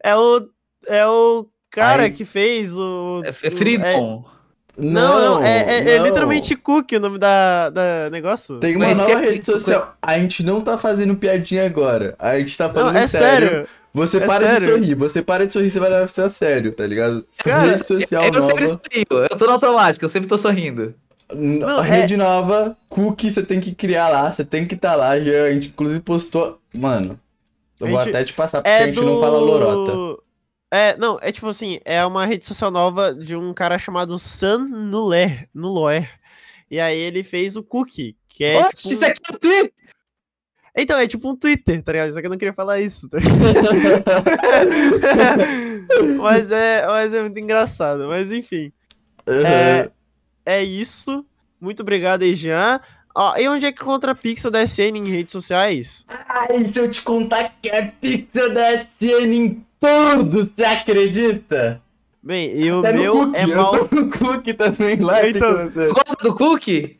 [0.02, 0.48] É o,
[0.86, 2.10] é o cara Aí...
[2.10, 3.22] que fez o.
[3.24, 4.24] É, é Freedom.
[4.36, 4.40] É...
[4.76, 5.90] Não, não, é, é, é não.
[5.90, 8.58] é, literalmente Cook o nome da, da negócio.
[8.60, 9.94] Tem uma nova rede social.
[10.00, 12.14] A gente não tá fazendo piadinha agora.
[12.18, 13.48] A gente tá falando não, é sério.
[13.48, 13.68] sério.
[13.92, 14.60] Você é para sério.
[14.60, 14.94] de sorrir.
[14.94, 17.26] Você para de sorrir, você vai levar isso a sério, tá ligado?
[17.44, 18.46] Cara, rede social eu nova.
[18.46, 19.28] sempre sorrio.
[19.30, 20.94] Eu tô no automático, eu sempre tô sorrindo.
[21.34, 22.16] Não, rede é...
[22.16, 25.10] nova, cookie, você tem que criar lá, você tem que estar tá lá.
[25.10, 26.60] A gente inclusive postou.
[26.72, 27.18] Mano,
[27.80, 29.02] eu vou até te passar porque é a gente do...
[29.02, 30.22] não fala lorota.
[30.70, 34.68] É, não, é tipo assim, é uma rede social nova de um cara chamado San
[34.68, 36.08] Nuller, Nuloer.
[36.70, 38.60] E aí ele fez o Cookie, que é.
[38.60, 38.94] Oxe, tipo...
[38.94, 39.72] isso aqui é o Twitter!
[40.76, 42.12] Então, é tipo um Twitter, tá ligado?
[42.12, 43.08] Só que eu não queria falar isso.
[43.08, 43.18] Tá
[46.16, 48.06] mas, é, mas é muito engraçado.
[48.06, 48.72] Mas enfim.
[49.28, 49.46] Uhum.
[49.46, 49.90] É,
[50.46, 51.26] é isso.
[51.60, 52.80] Muito obrigado aí, Jean.
[53.14, 56.04] Ó, e onde é que encontra Pixel da SN em redes sociais?
[56.08, 61.80] Ai, se eu te contar que é Pixel da SN em tudo, você acredita?
[62.22, 63.74] Bem, e o Até meu cookie, é mal.
[63.74, 65.26] Eu tô no cookie também lá.
[65.26, 65.54] Então,
[65.88, 66.98] gosta do cookie?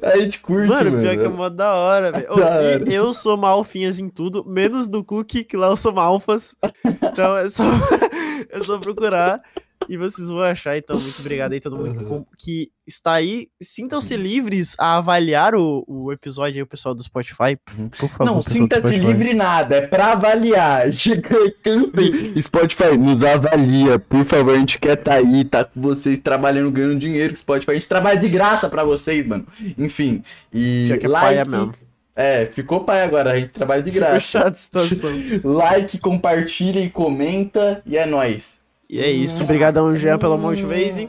[0.00, 0.92] A gente curte, mano.
[0.92, 2.26] Mano, pior que é mó da hora, velho.
[2.30, 6.54] Oh, eu sou malfinhas em tudo, menos do cookie, que lá eu sou malfas.
[6.84, 7.64] Então é só,
[8.48, 9.42] é só procurar
[9.90, 10.78] e vocês vão achar.
[10.78, 12.24] Então, muito obrigado aí todo mundo uhum.
[12.38, 13.48] que, que, está aí.
[13.60, 17.58] Sintam-se livres a avaliar o, o episódio aí, o pessoal do Spotify.
[17.76, 17.88] Uhum.
[17.88, 18.24] Por favor.
[18.24, 20.90] Não, sinta-se livre nada, é pra avaliar.
[20.94, 21.28] Chega
[21.60, 22.40] cansei.
[22.40, 24.54] Spotify, nos avalia, por favor.
[24.54, 27.72] A gente quer tá aí, tá com vocês trabalhando, ganhando dinheiro com Spotify.
[27.72, 29.44] A gente trabalha de graça pra vocês, mano.
[29.76, 30.22] Enfim.
[30.54, 31.36] E que like.
[31.36, 31.74] É mesmo.
[32.14, 34.20] É, ficou pai agora, a gente trabalha de graça.
[34.20, 35.10] Chato situação.
[35.42, 38.59] like, compartilha e comenta e é nóis.
[38.90, 39.44] E é isso.
[39.44, 41.08] Obrigadão, Jean, pela Motivase.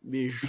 [0.00, 0.48] Beijo.